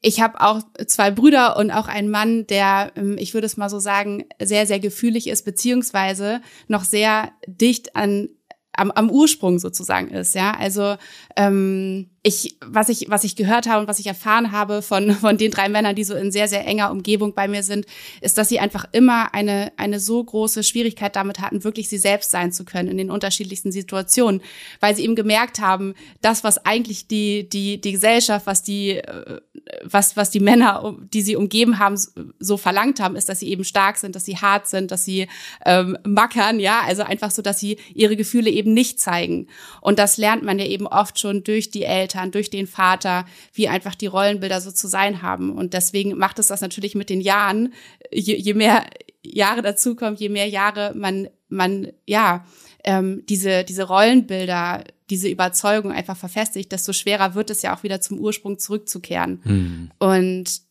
ich 0.02 0.20
habe 0.20 0.42
auch 0.42 0.62
zwei 0.88 1.12
Brüder 1.12 1.58
und 1.58 1.72
auch 1.72 1.88
einen 1.88 2.10
Mann, 2.10 2.48
der, 2.48 2.92
ähm, 2.96 3.18
ich 3.18 3.34
würde 3.34 3.46
es 3.46 3.58
mal 3.58 3.70
so 3.70 3.80
sagen, 3.80 4.26
sehr, 4.42 4.66
sehr 4.66 4.80
gefühlig 4.80 5.28
ist, 5.28 5.44
beziehungsweise 5.44 6.42
noch 6.68 6.84
sehr 6.84 7.32
dicht 7.46 7.96
an 7.96 8.30
am, 8.74 8.92
am 8.92 9.10
Ursprung 9.10 9.60
sozusagen 9.60 10.10
ist, 10.10 10.36
ja. 10.36 10.54
Also 10.58 10.96
ähm, 11.36 12.10
ich, 12.24 12.56
was 12.64 12.90
ich, 12.90 13.08
was 13.10 13.24
ich 13.24 13.36
gehört 13.36 13.68
habe 13.68 13.82
und 13.82 13.88
was 13.88 13.98
ich 13.98 14.06
erfahren 14.06 14.52
habe 14.52 14.82
von, 14.82 15.12
von 15.16 15.38
den 15.38 15.52
drei 15.52 15.70
Männern, 15.70 15.96
die 15.96 16.04
so 16.04 16.16
in 16.16 16.32
sehr, 16.32 16.48
sehr 16.48 16.66
enger 16.66 16.92
Umgebung 16.92 17.34
bei 17.34 17.48
mir 17.48 17.64
sind, 17.64 17.86
ist, 18.22 18.38
dass 18.38 18.50
sie 18.50 18.60
einfach 18.60 18.86
immer 18.92 19.34
eine, 19.34 19.72
eine 19.78 20.00
so 20.00 20.24
große 20.24 20.64
Schwierigkeit 20.64 21.16
damit 21.16 21.40
hatten, 21.40 21.64
wirklich 21.64 21.90
sie 21.90 21.98
selbst 21.98 22.32
sein 22.32 22.52
zu 22.52 22.64
können 22.64 22.90
in 22.90 22.98
den 22.98 23.12
unterschiedlichsten 23.12 23.72
Situationen, 23.72 24.42
weil 24.80 24.96
sie 24.96 25.04
eben 25.04 25.16
gemerkt 25.16 25.60
haben, 25.60 25.96
das, 26.22 26.44
was 26.44 26.64
eigentlich 26.66 27.08
die, 27.08 27.50
die, 27.50 27.82
die 27.82 27.92
Gesellschaft, 27.94 28.46
was 28.46 28.62
die, 28.62 28.98
äh, 28.98 29.42
was, 29.84 30.16
was 30.16 30.30
die 30.30 30.40
Männer, 30.40 30.96
die 31.14 31.22
sie 31.22 31.36
umgeben 31.36 31.80
haben, 31.80 32.00
so 32.40 32.58
verlangt 32.58 33.00
haben, 33.00 33.16
ist, 33.16 33.30
dass 33.30 33.40
sie 33.40 33.50
eben 33.50 33.64
stark 33.64 33.98
sind, 33.98 34.16
dass 34.16 34.26
sie 34.26 34.38
hart 34.38 34.68
sind, 34.68 34.92
dass 34.92 35.06
sie 35.06 35.28
ähm, 35.66 35.98
mackern, 36.04 36.60
ja, 36.60 36.82
also 36.82 37.04
einfach 37.04 37.32
so, 37.32 37.42
dass 37.42 37.60
sie 37.60 37.78
ihre 37.94 38.16
Gefühle 38.16 38.50
eben 38.50 38.61
nicht 38.64 39.00
zeigen. 39.00 39.48
Und 39.82 40.00
das 40.00 40.18
lernt 40.18 40.44
man 40.44 40.60
ja 40.60 40.66
eben 40.66 40.88
oft 40.88 41.20
schon 41.20 41.44
durch 41.44 41.72
die 41.72 41.84
Eltern 41.84 42.32
durch 42.32 42.50
den 42.50 42.68
Vater, 42.68 43.26
wie 43.54 43.68
einfach 43.68 43.96
die 43.96 44.08
Rollenbilder 44.08 44.62
so 44.62 44.72
zu 44.72 44.88
sein 44.88 45.22
haben. 45.22 45.52
Und 45.52 45.74
deswegen 45.74 46.18
macht 46.18 46.40
es 46.40 46.48
das 46.48 46.62
natürlich 46.62 46.96
mit 46.96 47.10
den 47.10 47.22
Jahren, 47.22 47.74
je, 48.12 48.36
je 48.36 48.54
mehr 48.54 48.86
Jahre 49.24 49.62
dazukommen, 49.62 50.16
je 50.16 50.30
mehr 50.30 50.48
Jahre 50.48 50.94
man, 50.96 51.30
man, 51.48 51.88
ja, 52.06 52.46
ähm, 52.84 53.24
diese, 53.28 53.64
diese 53.64 53.84
Rollenbilder, 53.84 54.84
diese 55.10 55.30
Überzeugung 55.30 55.92
einfach 55.92 56.18
verfestigt, 56.18 56.72
desto 56.72 56.94
schwerer 56.94 57.36
wird 57.36 57.50
es 57.50 57.62
ja 57.62 57.76
auch 57.76 57.84
wieder 57.84 58.02
zum 58.02 58.18
Ursprung 58.18 58.58
zurückzukehren. 58.58 59.42
Mhm. 59.44 59.92
Und 60.00 60.62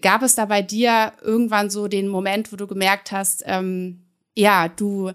gab 0.00 0.22
es 0.22 0.34
da 0.34 0.46
bei 0.46 0.62
dir 0.62 1.12
irgendwann 1.22 1.70
so 1.70 1.88
den 1.88 2.08
Moment, 2.08 2.52
wo 2.52 2.56
du 2.56 2.66
gemerkt 2.66 3.12
hast, 3.12 3.42
ähm, 3.46 4.06
ja, 4.34 4.68
du, 4.68 5.12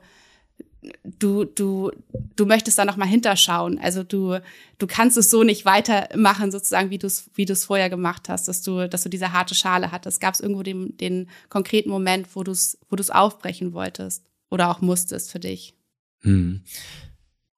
du, 1.03 1.45
du, 1.45 1.91
du 2.35 2.45
möchtest 2.45 2.77
da 2.77 2.85
nochmal 2.85 3.07
hinterschauen. 3.07 3.79
Also 3.79 4.03
du, 4.03 4.39
du 4.77 4.87
kannst 4.87 5.17
es 5.17 5.29
so 5.29 5.43
nicht 5.43 5.65
weitermachen, 5.65 6.51
sozusagen, 6.51 6.89
wie 6.89 6.97
du 6.97 7.07
es, 7.07 7.29
wie 7.35 7.45
du 7.45 7.53
es 7.53 7.65
vorher 7.65 7.89
gemacht 7.89 8.29
hast, 8.29 8.47
dass 8.47 8.61
du, 8.61 8.87
dass 8.87 9.03
du 9.03 9.09
diese 9.09 9.33
harte 9.33 9.55
Schale 9.55 9.91
hattest. 9.91 10.21
Gab 10.21 10.33
es 10.33 10.39
irgendwo 10.39 10.63
den, 10.63 10.97
den 10.97 11.29
konkreten 11.49 11.89
Moment, 11.89 12.35
wo 12.35 12.43
du 12.43 12.51
es, 12.51 12.77
wo 12.89 12.95
du 12.95 13.01
es 13.01 13.09
aufbrechen 13.09 13.73
wolltest 13.73 14.23
oder 14.49 14.69
auch 14.69 14.81
musstest 14.81 15.31
für 15.31 15.39
dich? 15.39 15.73
Hm. 16.21 16.63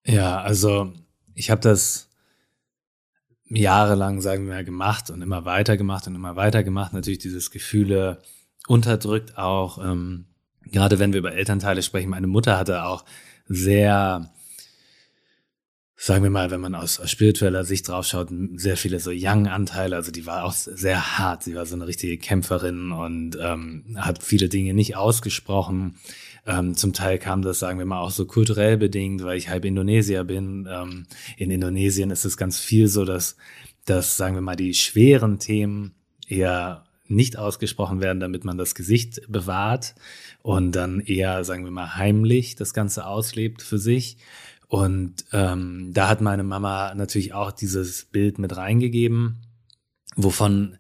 Ja, 0.06 0.42
also 0.42 0.94
ich 1.36 1.52
habe 1.52 1.62
das 1.62 2.10
jahrelang, 3.46 4.22
sagen 4.22 4.46
wir 4.46 4.56
mal, 4.56 4.66
gemacht 4.66 5.10
und 5.10 5.22
immer 5.22 5.46
weiter 5.46 5.76
gemacht 5.76 6.08
und 6.08 6.16
immer 6.16 6.36
weiter 6.36 6.64
gemacht. 6.64 6.94
Natürlich 6.94 7.20
dieses 7.20 7.52
Gefühle 7.52 8.22
unterdrückt 8.68 9.38
auch. 9.38 9.84
Ähm, 9.84 10.29
gerade 10.72 11.00
wenn 11.00 11.14
wir 11.14 11.20
über 11.20 11.34
Elternteile 11.34 11.84
sprechen, 11.84 12.10
meine 12.10 12.28
Mutter 12.28 12.58
hatte 12.58 12.84
auch 12.84 13.06
sehr, 13.48 14.32
sagen 15.96 16.24
wir 16.24 16.30
mal, 16.30 16.52
wenn 16.52 16.62
man 16.62 16.76
aus, 16.76 17.00
aus 17.00 17.10
spiritueller 17.10 17.66
Sicht 17.66 17.88
draufschaut, 17.88 18.30
sehr 18.56 18.78
viele 18.78 19.00
so 19.00 19.12
Young-Anteile. 19.14 19.96
Also 19.96 20.12
die 20.12 20.26
war 20.26 20.44
auch 20.44 20.54
sehr 20.54 21.18
hart. 21.18 21.44
Sie 21.44 21.56
war 21.56 21.66
so 21.66 21.76
eine 21.76 21.88
richtige 21.88 22.18
Kämpferin 22.18 22.92
und 22.92 23.38
ähm, 23.42 23.98
hat 23.98 24.24
viele 24.24 24.50
Dinge 24.50 24.74
nicht 24.74 24.96
ausgesprochen. 24.96 25.96
Ähm, 26.46 26.76
zum 26.76 26.94
Teil 26.94 27.20
kam 27.20 27.42
das, 27.42 27.60
sagen 27.60 27.80
wir 27.80 27.86
mal, 27.86 28.00
auch 28.00 28.12
so 28.12 28.26
kulturell 28.26 28.78
bedingt, 28.78 29.24
weil 29.24 29.38
ich 29.38 29.50
halb 29.50 29.66
Indonesier 29.66 30.24
bin. 30.24 30.68
Ähm, 30.72 31.06
in 31.38 31.52
Indonesien 31.52 32.12
ist 32.12 32.26
es 32.26 32.38
ganz 32.38 32.60
viel 32.60 32.88
so, 32.88 33.06
dass, 33.06 33.36
dass, 33.86 34.18
sagen 34.18 34.36
wir 34.36 34.42
mal, 34.42 34.56
die 34.56 34.74
schweren 34.74 35.40
Themen 35.40 35.96
eher 36.28 36.86
nicht 37.10 37.38
ausgesprochen 37.38 38.02
werden, 38.02 38.20
damit 38.20 38.46
man 38.46 38.58
das 38.58 38.76
Gesicht 38.76 39.22
bewahrt 39.28 39.96
und 40.42 40.72
dann 40.74 41.00
eher, 41.00 41.44
sagen 41.44 41.64
wir 41.64 41.72
mal, 41.72 41.96
heimlich 41.96 42.56
das 42.56 42.74
Ganze 42.74 43.06
auslebt 43.06 43.62
für 43.62 43.80
sich. 43.80 44.18
Und 44.68 45.26
ähm, 45.32 45.90
da 45.94 46.08
hat 46.08 46.22
meine 46.22 46.44
Mama 46.44 46.94
natürlich 46.94 47.34
auch 47.34 47.52
dieses 47.52 48.06
Bild 48.06 48.38
mit 48.38 48.56
reingegeben, 48.56 49.42
wovon 50.16 50.78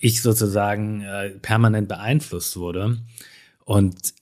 ich 0.00 0.22
sozusagen 0.22 1.02
äh, 1.02 1.30
permanent 1.30 1.88
beeinflusst 1.88 2.56
wurde. 2.56 2.98
Und 3.64 4.14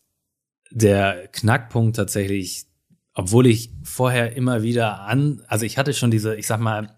der 0.70 1.28
Knackpunkt 1.28 1.96
tatsächlich, 1.96 2.66
obwohl 3.14 3.46
ich 3.46 3.70
vorher 3.84 4.36
immer 4.36 4.62
wieder 4.62 5.02
an, 5.02 5.42
also 5.46 5.64
ich 5.64 5.78
hatte 5.78 5.94
schon 5.94 6.10
diese, 6.10 6.34
ich 6.34 6.46
sag 6.46 6.60
mal, 6.60 6.93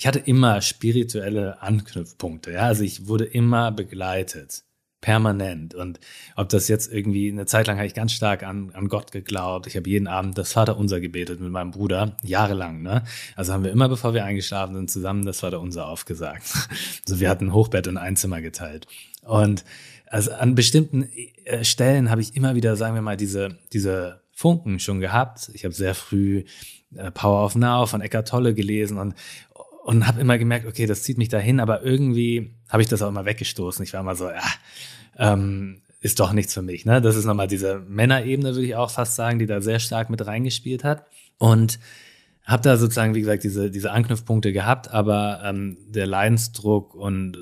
ich 0.00 0.06
hatte 0.06 0.18
immer 0.18 0.62
spirituelle 0.62 1.60
Anknüpfpunkte, 1.60 2.52
ja, 2.52 2.60
also 2.60 2.82
ich 2.82 3.06
wurde 3.06 3.26
immer 3.26 3.70
begleitet, 3.70 4.62
permanent. 5.02 5.74
Und 5.74 6.00
ob 6.36 6.48
das 6.48 6.68
jetzt 6.68 6.90
irgendwie, 6.90 7.30
eine 7.30 7.44
Zeit 7.44 7.66
lang 7.66 7.76
habe 7.76 7.86
ich 7.86 7.92
ganz 7.92 8.12
stark 8.12 8.42
an, 8.42 8.70
an 8.72 8.88
Gott 8.88 9.12
geglaubt. 9.12 9.66
Ich 9.66 9.76
habe 9.76 9.90
jeden 9.90 10.08
Abend 10.08 10.38
das 10.38 10.54
Vaterunser 10.54 11.02
gebetet 11.02 11.40
mit 11.40 11.50
meinem 11.50 11.70
Bruder, 11.70 12.16
jahrelang, 12.22 12.80
ne? 12.80 13.04
Also 13.36 13.52
haben 13.52 13.62
wir 13.62 13.72
immer, 13.72 13.90
bevor 13.90 14.14
wir 14.14 14.24
eingeschlafen 14.24 14.74
sind, 14.74 14.90
zusammen 14.90 15.26
das 15.26 15.40
Vaterunser 15.40 15.86
aufgesagt. 15.86 16.44
Also 17.06 17.20
wir 17.20 17.28
hatten 17.28 17.48
ein 17.48 17.52
Hochbett 17.52 17.86
und 17.86 17.98
ein 17.98 18.16
Zimmer 18.16 18.40
geteilt. 18.40 18.86
Und 19.22 19.66
also 20.06 20.32
an 20.32 20.54
bestimmten 20.54 21.10
äh, 21.44 21.62
Stellen 21.62 22.08
habe 22.08 22.22
ich 22.22 22.36
immer 22.36 22.54
wieder, 22.54 22.74
sagen 22.76 22.94
wir 22.94 23.02
mal, 23.02 23.18
diese, 23.18 23.58
diese 23.74 24.22
Funken 24.32 24.78
schon 24.78 25.00
gehabt. 25.00 25.50
Ich 25.52 25.64
habe 25.66 25.74
sehr 25.74 25.94
früh 25.94 26.44
äh, 26.94 27.10
Power 27.10 27.44
of 27.44 27.54
Now 27.54 27.84
von 27.84 28.00
Eckhart 28.00 28.28
Tolle 28.28 28.54
gelesen 28.54 28.96
und, 28.96 29.14
und 29.84 30.06
habe 30.06 30.20
immer 30.20 30.38
gemerkt, 30.38 30.66
okay, 30.66 30.86
das 30.86 31.02
zieht 31.02 31.18
mich 31.18 31.28
dahin, 31.28 31.60
aber 31.60 31.82
irgendwie 31.82 32.54
habe 32.68 32.82
ich 32.82 32.88
das 32.88 33.02
auch 33.02 33.08
immer 33.08 33.24
weggestoßen. 33.24 33.82
Ich 33.82 33.92
war 33.92 34.00
immer 34.00 34.16
so, 34.16 34.28
ja, 34.28 34.42
ähm, 35.16 35.82
ist 36.00 36.20
doch 36.20 36.32
nichts 36.32 36.54
für 36.54 36.62
mich. 36.62 36.84
Ne? 36.84 37.00
Das 37.00 37.16
ist 37.16 37.24
nochmal 37.24 37.48
diese 37.48 37.80
Männerebene, 37.80 38.54
würde 38.54 38.66
ich 38.66 38.74
auch 38.74 38.90
fast 38.90 39.16
sagen, 39.16 39.38
die 39.38 39.46
da 39.46 39.60
sehr 39.60 39.78
stark 39.78 40.10
mit 40.10 40.26
reingespielt 40.26 40.84
hat. 40.84 41.06
Und 41.38 41.78
habe 42.44 42.62
da 42.62 42.76
sozusagen, 42.76 43.14
wie 43.14 43.20
gesagt, 43.20 43.44
diese, 43.44 43.70
diese 43.70 43.92
Anknüpfpunkte 43.92 44.52
gehabt, 44.52 44.90
aber 44.90 45.40
ähm, 45.44 45.76
der 45.88 46.06
Leidensdruck 46.06 46.94
und 46.94 47.38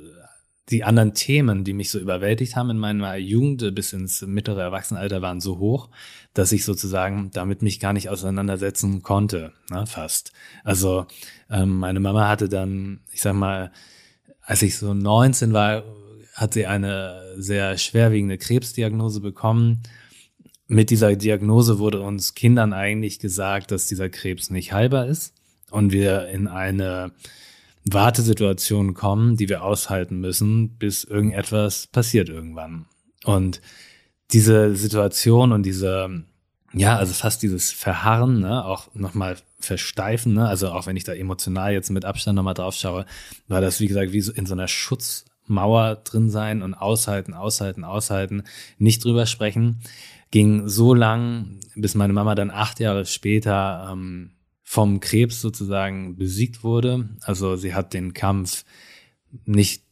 die 0.71 0.85
anderen 0.85 1.15
Themen, 1.15 1.65
die 1.65 1.73
mich 1.73 1.91
so 1.91 1.99
überwältigt 1.99 2.57
haben 2.57 2.71
in 2.71 2.79
meiner 2.79 3.17
Jugend 3.17 3.75
bis 3.75 3.93
ins 3.93 4.23
mittlere 4.23 4.61
Erwachsenenalter, 4.61 5.23
waren 5.23 5.41
so 5.41 5.59
hoch, 5.59 5.89
dass 6.39 6.53
ich 6.53 6.65
sozusagen 6.65 7.33
damit 7.33 7.63
mich 7.63 7.81
gar 7.81 7.93
nicht 7.93 8.11
auseinandersetzen 8.11 9.03
konnte, 9.03 9.53
ne, 9.71 9.87
fast. 9.89 10.31
Also 10.63 11.07
ähm, 11.51 11.79
meine 11.79 11.99
Mama 11.99 12.29
hatte 12.29 12.49
dann, 12.49 13.01
ich 13.11 13.23
sag 13.23 13.35
mal, 13.35 13.73
als 14.43 14.63
ich 14.63 14.77
so 14.77 14.95
19 14.95 15.53
war, 15.53 15.83
hat 16.35 16.55
sie 16.55 16.67
eine 16.67 17.35
sehr 17.39 17.77
schwerwiegende 17.77 18.39
Krebsdiagnose 18.39 19.21
bekommen. 19.21 19.83
Mit 20.69 20.91
dieser 20.91 21.17
Diagnose 21.17 21.81
wurde 21.81 22.03
uns 22.03 22.35
Kindern 22.35 22.73
eigentlich 22.73 23.19
gesagt, 23.19 23.73
dass 23.73 23.89
dieser 23.89 24.09
Krebs 24.09 24.49
nicht 24.49 24.73
heilbar 24.73 25.07
ist 25.07 25.35
und 25.73 25.91
wir 25.91 26.29
in 26.29 26.47
eine 26.47 27.11
Wartesituationen 27.85 28.95
kommen, 28.95 29.37
die 29.37 29.49
wir 29.49 29.65
aushalten 29.65 30.21
müssen, 30.21 30.77
bis 30.79 31.03
irgendetwas 31.03 31.89
passiert 31.89 32.29
irgendwann. 32.29 32.87
Und 33.25 33.61
diese 34.31 34.77
Situation 34.77 35.51
und 35.51 35.65
diese, 35.65 36.23
ja, 36.79 36.97
also 36.97 37.13
fast 37.13 37.43
dieses 37.43 37.73
Verharren, 37.73 38.41
ne, 38.41 38.65
auch 38.65 38.95
nochmal 38.95 39.37
versteifen, 39.59 40.35
ne, 40.35 40.49
also 40.49 40.69
auch 40.69 40.87
wenn 40.87 40.97
ich 40.97 41.05
da 41.05 41.13
emotional 41.13 41.73
jetzt 41.73 41.91
mit 41.91 42.05
Abstand 42.05 42.37
nochmal 42.37 42.55
drauf 42.55 42.75
schaue, 42.75 43.05
war 43.49 43.61
das, 43.61 43.81
wie 43.81 43.89
gesagt, 43.89 44.13
wie 44.13 44.21
so 44.21 44.33
in 44.33 44.47
so 44.47 44.55
einer 44.55 44.69
Schutzmauer 44.69 45.97
drin 45.97 46.31
sein 46.31 46.63
und 46.63 46.75
aushalten, 46.75 47.35
aushalten, 47.35 47.85
aushalten, 47.85 48.45
nicht 48.79 49.05
drüber 49.05 49.27
sprechen, 49.27 49.81
ging 50.31 50.69
so 50.69 50.95
lang, 50.95 51.59
bis 51.75 51.95
meine 51.95 52.13
Mama 52.13 52.35
dann 52.35 52.51
acht 52.51 52.79
Jahre 52.81 53.07
später 53.07 53.89
ähm, 53.93 54.33
vom 54.63 55.01
Krebs 55.01 55.41
sozusagen 55.41 56.17
besiegt 56.17 56.63
wurde. 56.63 57.09
Also 57.23 57.57
sie 57.57 57.75
hat 57.75 57.95
den 57.95 58.13
Kampf 58.13 58.65
nicht, 59.47 59.83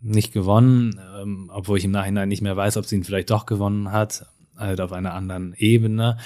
nicht 0.00 0.32
gewonnen, 0.32 0.98
ähm, 1.20 1.50
obwohl 1.52 1.78
ich 1.78 1.84
im 1.84 1.90
Nachhinein 1.90 2.28
nicht 2.28 2.42
mehr 2.42 2.56
weiß, 2.56 2.76
ob 2.76 2.86
sie 2.86 2.96
ihn 2.96 3.04
vielleicht 3.04 3.30
doch 3.30 3.46
gewonnen 3.46 3.92
hat, 3.92 4.26
halt 4.56 4.80
auf 4.80 4.92
einer 4.92 5.14
anderen 5.14 5.54
Ebene. 5.56 6.18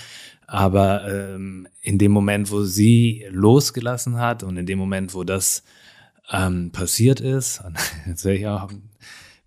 Aber 0.46 1.06
ähm, 1.06 1.68
in 1.82 1.98
dem 1.98 2.12
Moment, 2.12 2.50
wo 2.50 2.62
sie 2.62 3.26
losgelassen 3.30 4.18
hat 4.18 4.42
und 4.42 4.56
in 4.56 4.66
dem 4.66 4.78
Moment, 4.78 5.14
wo 5.14 5.24
das 5.24 5.62
ähm, 6.30 6.70
passiert 6.72 7.20
ist, 7.20 7.62
jetzt 8.06 8.24
ich 8.24 8.46
auch, 8.46 8.70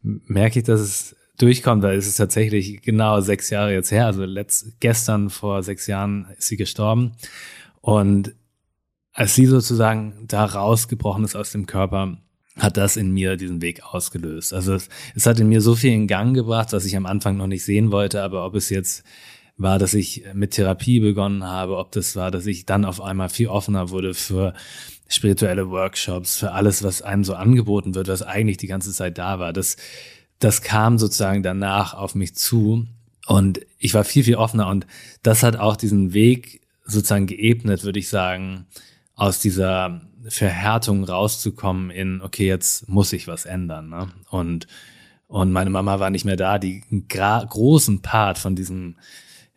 merke 0.01 0.59
ich, 0.59 0.65
dass 0.65 0.79
es 0.79 1.15
durchkommt, 1.37 1.81
weil 1.83 1.97
es 1.97 2.07
ist 2.07 2.17
tatsächlich 2.17 2.81
genau 2.81 3.19
sechs 3.21 3.49
Jahre 3.49 3.73
jetzt 3.73 3.91
her. 3.91 4.05
Also 4.05 4.25
letzt, 4.25 4.79
gestern 4.79 5.29
vor 5.29 5.63
sechs 5.63 5.87
Jahren 5.87 6.27
ist 6.37 6.47
sie 6.47 6.57
gestorben. 6.57 7.13
Und 7.81 8.35
als 9.13 9.35
sie 9.35 9.47
sozusagen 9.47 10.25
da 10.27 10.45
rausgebrochen 10.45 11.23
ist 11.23 11.35
aus 11.35 11.51
dem 11.51 11.65
Körper, 11.65 12.17
hat 12.61 12.77
das 12.77 12.95
in 12.95 13.11
mir 13.11 13.37
diesen 13.37 13.61
Weg 13.61 13.83
ausgelöst. 13.83 14.53
Also 14.53 14.75
es, 14.75 14.89
es 15.15 15.25
hat 15.25 15.39
in 15.39 15.49
mir 15.49 15.61
so 15.61 15.75
viel 15.75 15.91
in 15.91 16.07
Gang 16.07 16.35
gebracht, 16.35 16.73
was 16.73 16.85
ich 16.85 16.95
am 16.95 17.05
Anfang 17.05 17.37
noch 17.37 17.47
nicht 17.47 17.65
sehen 17.65 17.91
wollte, 17.91 18.21
aber 18.21 18.45
ob 18.45 18.55
es 18.55 18.69
jetzt 18.69 19.03
war, 19.57 19.79
dass 19.79 19.93
ich 19.93 20.23
mit 20.33 20.51
Therapie 20.51 20.99
begonnen 20.99 21.43
habe, 21.43 21.77
ob 21.77 21.91
das 21.91 22.15
war, 22.15 22.31
dass 22.31 22.45
ich 22.45 22.65
dann 22.65 22.85
auf 22.85 23.01
einmal 23.01 23.29
viel 23.29 23.47
offener 23.47 23.89
wurde 23.89 24.13
für 24.13 24.53
spirituelle 25.07 25.69
Workshops, 25.69 26.37
für 26.37 26.51
alles, 26.51 26.83
was 26.83 27.01
einem 27.01 27.23
so 27.23 27.33
angeboten 27.33 27.95
wird, 27.95 28.07
was 28.07 28.21
eigentlich 28.21 28.57
die 28.57 28.67
ganze 28.67 28.91
Zeit 28.91 29.17
da 29.17 29.39
war. 29.39 29.53
Das, 29.53 29.77
das 30.39 30.61
kam 30.61 30.97
sozusagen 30.97 31.43
danach 31.43 31.93
auf 31.93 32.15
mich 32.15 32.35
zu 32.35 32.87
und 33.27 33.61
ich 33.77 33.93
war 33.93 34.03
viel, 34.03 34.23
viel 34.23 34.35
offener 34.35 34.67
und 34.67 34.87
das 35.23 35.43
hat 35.43 35.57
auch 35.57 35.75
diesen 35.75 36.13
Weg 36.13 36.61
sozusagen 36.85 37.27
geebnet, 37.27 37.83
würde 37.83 37.99
ich 37.99 38.09
sagen, 38.09 38.67
aus 39.15 39.39
dieser 39.39 40.01
Verhärtung 40.27 41.03
rauszukommen 41.03 41.89
in, 41.89 42.21
okay, 42.21 42.47
jetzt 42.47 42.87
muss 42.87 43.13
ich 43.13 43.27
was 43.27 43.45
ändern. 43.45 43.89
Ne? 43.89 44.09
Und, 44.29 44.67
und 45.27 45.51
meine 45.51 45.69
Mama 45.69 45.99
war 45.99 46.09
nicht 46.09 46.25
mehr 46.25 46.35
da, 46.35 46.59
die 46.59 46.83
großen 47.09 48.01
Part 48.01 48.37
von 48.37 48.55
diesem, 48.55 48.97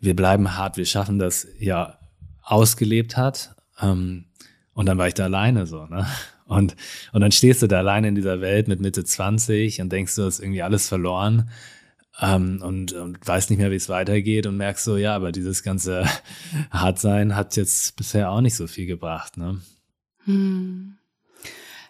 wir 0.00 0.16
bleiben 0.16 0.56
hart, 0.56 0.76
wir 0.76 0.86
schaffen 0.86 1.18
das, 1.18 1.46
ja, 1.58 1.98
ausgelebt 2.42 3.16
hat. 3.16 3.54
Ähm, 3.80 4.26
und 4.74 4.86
dann 4.86 4.98
war 4.98 5.08
ich 5.08 5.14
da 5.14 5.24
alleine 5.24 5.66
so, 5.66 5.86
ne? 5.86 6.06
Und, 6.46 6.76
und 7.12 7.22
dann 7.22 7.32
stehst 7.32 7.62
du 7.62 7.66
da 7.66 7.78
alleine 7.78 8.08
in 8.08 8.14
dieser 8.14 8.42
Welt 8.42 8.68
mit 8.68 8.78
Mitte 8.78 9.02
20 9.02 9.80
und 9.80 9.90
denkst, 9.90 10.14
du 10.14 10.24
hast 10.24 10.40
irgendwie 10.40 10.62
alles 10.62 10.88
verloren 10.88 11.48
ähm, 12.20 12.60
und, 12.62 12.92
und 12.92 13.26
weißt 13.26 13.50
nicht 13.50 13.58
mehr, 13.58 13.70
wie 13.70 13.76
es 13.76 13.88
weitergeht 13.88 14.46
und 14.46 14.56
merkst 14.56 14.84
so, 14.84 14.96
ja, 14.96 15.14
aber 15.14 15.32
dieses 15.32 15.62
ganze 15.62 16.04
Hartsein 16.70 17.34
hat 17.34 17.56
jetzt 17.56 17.96
bisher 17.96 18.30
auch 18.30 18.42
nicht 18.42 18.56
so 18.56 18.66
viel 18.66 18.86
gebracht. 18.86 19.36
Ne? 19.36 19.60
Hm. 20.24 20.96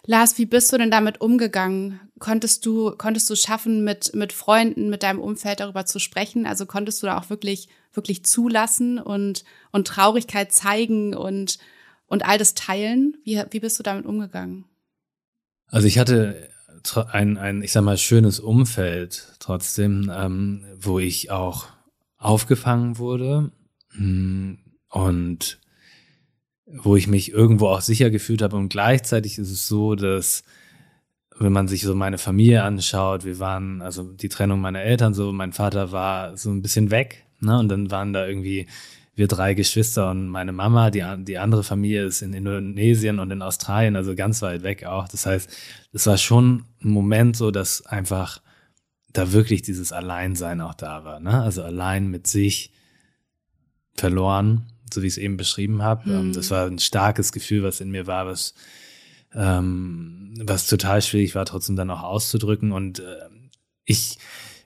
Lars, 0.05 0.37
wie 0.37 0.45
bist 0.45 0.71
du 0.71 0.77
denn 0.77 0.91
damit 0.91 1.19
umgegangen? 1.21 1.99
konntest 2.19 2.65
du, 2.65 2.91
konntest 2.91 3.29
du 3.29 3.35
schaffen, 3.35 3.83
mit, 3.83 4.15
mit 4.15 4.33
Freunden, 4.33 4.89
mit 4.89 5.03
deinem 5.03 5.19
Umfeld 5.19 5.59
darüber 5.59 5.85
zu 5.85 5.99
sprechen? 5.99 6.45
Also 6.45 6.65
konntest 6.65 7.01
du 7.01 7.07
da 7.07 7.17
auch 7.17 7.29
wirklich, 7.29 7.67
wirklich 7.93 8.23
zulassen 8.25 8.99
und, 8.99 9.43
und 9.71 9.87
Traurigkeit 9.87 10.51
zeigen 10.51 11.13
und, 11.13 11.57
und 12.07 12.25
all 12.25 12.37
das 12.37 12.53
teilen? 12.53 13.17
Wie, 13.23 13.41
wie 13.51 13.59
bist 13.59 13.77
du 13.79 13.83
damit 13.83 14.05
umgegangen? 14.05 14.65
Also 15.67 15.87
ich 15.87 15.97
hatte 15.97 16.49
ein, 17.11 17.37
ein, 17.37 17.61
ich 17.63 17.71
sag 17.71 17.83
mal, 17.83 17.97
schönes 17.97 18.39
Umfeld 18.39 19.33
trotzdem, 19.39 20.11
ähm, 20.13 20.65
wo 20.79 20.99
ich 20.99 21.31
auch 21.31 21.67
aufgefangen 22.17 22.97
wurde 22.97 23.51
hm, 23.91 24.59
und 24.89 25.59
wo 26.83 26.95
ich 26.95 27.07
mich 27.07 27.31
irgendwo 27.31 27.67
auch 27.67 27.81
sicher 27.81 28.09
gefühlt 28.09 28.41
habe. 28.41 28.55
Und 28.55 28.69
gleichzeitig 28.69 29.37
ist 29.37 29.51
es 29.51 29.67
so, 29.67 29.95
dass 29.95 30.43
wenn 31.37 31.51
man 31.51 31.67
sich 31.67 31.81
so 31.81 31.95
meine 31.95 32.17
Familie 32.17 32.63
anschaut, 32.63 33.25
wir 33.25 33.39
waren, 33.39 33.81
also 33.81 34.03
die 34.03 34.29
Trennung 34.29 34.61
meiner 34.61 34.81
Eltern 34.81 35.13
so, 35.13 35.31
mein 35.33 35.53
Vater 35.53 35.91
war 35.91 36.37
so 36.37 36.49
ein 36.49 36.61
bisschen 36.61 36.91
weg, 36.91 37.25
ne? 37.41 37.59
Und 37.59 37.69
dann 37.69 37.91
waren 37.91 38.13
da 38.13 38.25
irgendwie 38.25 38.67
wir 39.15 39.27
drei 39.27 39.53
Geschwister 39.53 40.11
und 40.11 40.27
meine 40.27 40.51
Mama, 40.51 40.91
die, 40.91 41.03
die 41.19 41.37
andere 41.37 41.63
Familie 41.63 42.05
ist 42.05 42.21
in 42.21 42.33
Indonesien 42.33 43.19
und 43.19 43.31
in 43.31 43.41
Australien, 43.41 43.95
also 43.95 44.13
ganz 44.13 44.41
weit 44.41 44.63
weg 44.63 44.85
auch. 44.85 45.07
Das 45.07 45.25
heißt, 45.25 45.49
es 45.93 46.05
war 46.05 46.17
schon 46.17 46.65
ein 46.83 46.89
Moment 46.89 47.37
so, 47.37 47.49
dass 47.49 47.85
einfach 47.85 48.41
da 49.13 49.31
wirklich 49.31 49.61
dieses 49.61 49.93
Alleinsein 49.93 50.59
auch 50.59 50.73
da 50.73 51.05
war, 51.05 51.21
ne? 51.21 51.41
Also 51.41 51.63
allein 51.63 52.07
mit 52.07 52.27
sich 52.27 52.73
verloren, 53.95 54.67
so 54.93 55.01
wie 55.01 55.07
ich 55.07 55.13
es 55.13 55.17
eben 55.17 55.37
beschrieben 55.37 55.81
habe. 55.81 56.09
Mhm. 56.09 56.33
Das 56.33 56.51
war 56.51 56.65
ein 56.65 56.79
starkes 56.79 57.31
Gefühl, 57.31 57.63
was 57.63 57.81
in 57.81 57.91
mir 57.91 58.07
war, 58.07 58.25
was 58.27 58.53
ähm, 59.33 60.33
was 60.39 60.67
total 60.67 61.01
schwierig 61.01 61.35
war, 61.35 61.45
trotzdem 61.45 61.75
dann 61.75 61.89
auch 61.89 62.03
auszudrücken. 62.03 62.71
Und 62.71 62.99
äh, 62.99 63.29
ich 63.83 64.17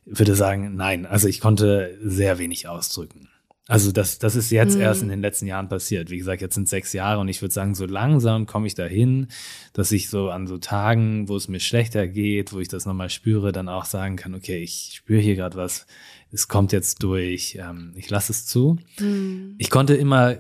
würde 0.06 0.36
sagen, 0.36 0.76
nein, 0.76 1.06
also 1.06 1.28
ich 1.28 1.40
konnte 1.40 1.98
sehr 2.04 2.38
wenig 2.40 2.68
ausdrücken. 2.68 3.29
Also 3.70 3.92
das, 3.92 4.18
das 4.18 4.36
ist 4.36 4.50
jetzt 4.50 4.76
mhm. 4.76 4.82
erst 4.82 5.04
in 5.04 5.10
den 5.10 5.22
letzten 5.22 5.46
Jahren 5.46 5.70
passiert. 5.70 6.10
Wie 6.10 6.18
gesagt, 6.18 6.42
jetzt 6.42 6.56
sind 6.56 6.68
sechs 6.68 6.92
Jahre 6.92 7.20
und 7.20 7.28
ich 7.28 7.44
würde 7.44 7.54
sagen, 7.54 7.76
so 7.76 7.86
langsam 7.86 8.48
komme 8.48 8.66
ich 8.66 8.74
dahin, 8.74 9.28
dass 9.74 9.92
ich 9.92 10.10
so 10.10 10.32
an 10.32 10.48
so 10.48 10.58
Tagen, 10.58 11.30
wo 11.30 11.36
es 11.36 11.48
mir 11.48 11.60
schlechter 11.60 12.08
geht, 12.08 12.52
wo 12.52 12.60
ich 12.60 12.68
das 12.68 12.88
nochmal 12.88 13.12
spüre, 13.12 13.52
dann 13.52 13.70
auch 13.70 13.86
sagen 13.86 14.16
kann, 14.16 14.34
okay, 14.34 14.58
ich 14.58 14.94
spüre 14.96 15.22
hier 15.22 15.36
gerade 15.36 15.56
was, 15.56 15.86
es 16.32 16.48
kommt 16.48 16.72
jetzt 16.72 17.04
durch, 17.04 17.60
ähm, 17.62 17.94
ich 17.96 18.10
lasse 18.10 18.32
es 18.32 18.48
zu. 18.48 18.78
Mhm. 19.00 19.54
Ich 19.60 19.70
konnte 19.70 19.94
immer 19.94 20.40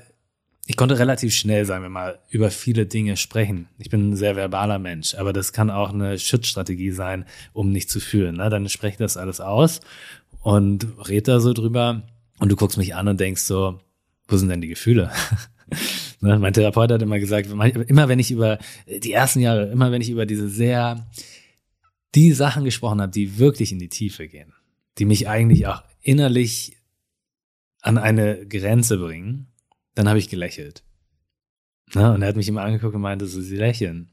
ich 0.65 0.77
konnte 0.77 0.99
relativ 0.99 1.33
schnell, 1.33 1.65
sagen 1.65 1.83
wir 1.83 1.89
mal, 1.89 2.19
über 2.29 2.51
viele 2.51 2.85
Dinge 2.85 3.17
sprechen. 3.17 3.67
Ich 3.79 3.89
bin 3.89 4.09
ein 4.09 4.15
sehr 4.15 4.35
verbaler 4.35 4.77
Mensch, 4.77 5.15
aber 5.15 5.33
das 5.33 5.51
kann 5.51 5.71
auch 5.71 5.91
eine 5.91 6.17
Schutzstrategie 6.17 6.91
sein, 6.91 7.25
um 7.53 7.71
nicht 7.71 7.89
zu 7.89 7.99
fühlen. 7.99 8.37
Ne? 8.37 8.51
Dann 8.51 8.69
spreche 8.69 8.93
ich 8.93 8.97
das 8.97 9.17
alles 9.17 9.39
aus 9.39 9.81
und 10.41 10.85
red 11.07 11.27
da 11.27 11.39
so 11.39 11.53
drüber 11.53 12.03
und 12.39 12.49
du 12.49 12.55
guckst 12.55 12.77
mich 12.77 12.95
an 12.95 13.07
und 13.07 13.19
denkst 13.19 13.41
so, 13.41 13.79
wo 14.27 14.37
sind 14.37 14.49
denn 14.49 14.61
die 14.61 14.67
Gefühle? 14.67 15.11
ne? 16.21 16.39
Mein 16.39 16.53
Therapeut 16.53 16.91
hat 16.91 17.01
immer 17.01 17.19
gesagt, 17.19 17.49
immer 17.49 18.09
wenn 18.09 18.19
ich 18.19 18.31
über 18.31 18.59
die 18.87 19.11
ersten 19.11 19.39
Jahre, 19.39 19.67
immer 19.69 19.91
wenn 19.91 20.01
ich 20.01 20.09
über 20.09 20.25
diese 20.25 20.49
sehr, 20.49 21.09
die 22.15 22.33
Sachen 22.33 22.63
gesprochen 22.63 23.01
habe, 23.01 23.11
die 23.11 23.37
wirklich 23.37 23.71
in 23.71 23.79
die 23.79 23.89
Tiefe 23.89 24.27
gehen, 24.27 24.53
die 24.97 25.05
mich 25.05 25.27
eigentlich 25.27 25.67
auch 25.67 25.83
innerlich 26.01 26.77
an 27.81 27.97
eine 27.97 28.45
Grenze 28.47 28.97
bringen, 28.97 29.47
dann 29.95 30.07
habe 30.07 30.19
ich 30.19 30.29
gelächelt. 30.29 30.83
Na, 31.93 32.13
und 32.13 32.21
er 32.21 32.27
hat 32.27 32.35
mich 32.35 32.47
immer 32.47 32.61
angeguckt 32.61 32.95
und 32.95 33.01
meinte, 33.01 33.25
so, 33.25 33.41
sie 33.41 33.55
lächeln. 33.55 34.09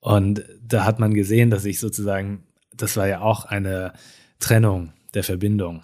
Und 0.00 0.44
da 0.62 0.84
hat 0.84 0.98
man 0.98 1.14
gesehen, 1.14 1.50
dass 1.50 1.64
ich 1.64 1.78
sozusagen, 1.78 2.44
das 2.74 2.96
war 2.96 3.06
ja 3.06 3.20
auch 3.20 3.44
eine 3.44 3.92
Trennung 4.38 4.92
der 5.14 5.24
Verbindung. 5.24 5.82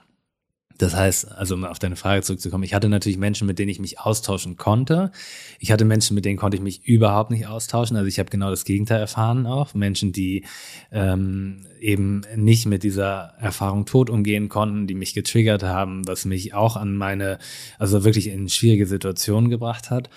Das 0.83 0.97
heißt, 0.97 1.31
also 1.31 1.55
um 1.55 1.65
auf 1.65 1.79
deine 1.79 1.95
Frage 1.95 2.23
zurückzukommen, 2.23 2.65
ich 2.65 2.75
hatte 2.75 2.89
natürlich 2.89 3.17
Menschen, 3.17 3.47
mit 3.47 3.61
denen 3.61 3.69
ich 3.69 3.79
mich 3.79 4.01
austauschen 4.01 4.57
konnte. 4.57 5.13
Ich 5.61 5.71
hatte 5.71 5.85
Menschen, 5.85 6.17
mit 6.17 6.25
denen 6.25 6.37
konnte 6.37 6.57
ich 6.57 6.63
mich 6.63 6.85
überhaupt 6.85 7.31
nicht 7.31 7.47
austauschen. 7.47 7.97
Also 7.97 8.09
ich 8.09 8.19
habe 8.19 8.31
genau 8.31 8.51
das 8.51 8.65
Gegenteil 8.65 8.99
erfahren 8.99 9.47
auch. 9.47 9.75
Menschen, 9.75 10.11
die 10.11 10.45
ähm, 10.91 11.67
eben 11.79 12.23
nicht 12.35 12.67
mit 12.67 12.83
dieser 12.83 13.35
Erfahrung 13.39 13.87
tot 13.87 14.11
umgehen 14.11 14.49
konnten, 14.49 14.89
die 14.89 14.97
mich 14.97 15.15
getriggert 15.15 15.63
haben, 15.63 16.05
was 16.09 16.25
mich 16.25 16.53
auch 16.53 16.75
an 16.75 16.97
meine, 16.97 17.39
also 17.79 18.03
wirklich 18.03 18.27
in 18.27 18.49
schwierige 18.49 18.87
Situationen 18.87 19.51
gebracht 19.51 19.89
hat. 19.93 20.11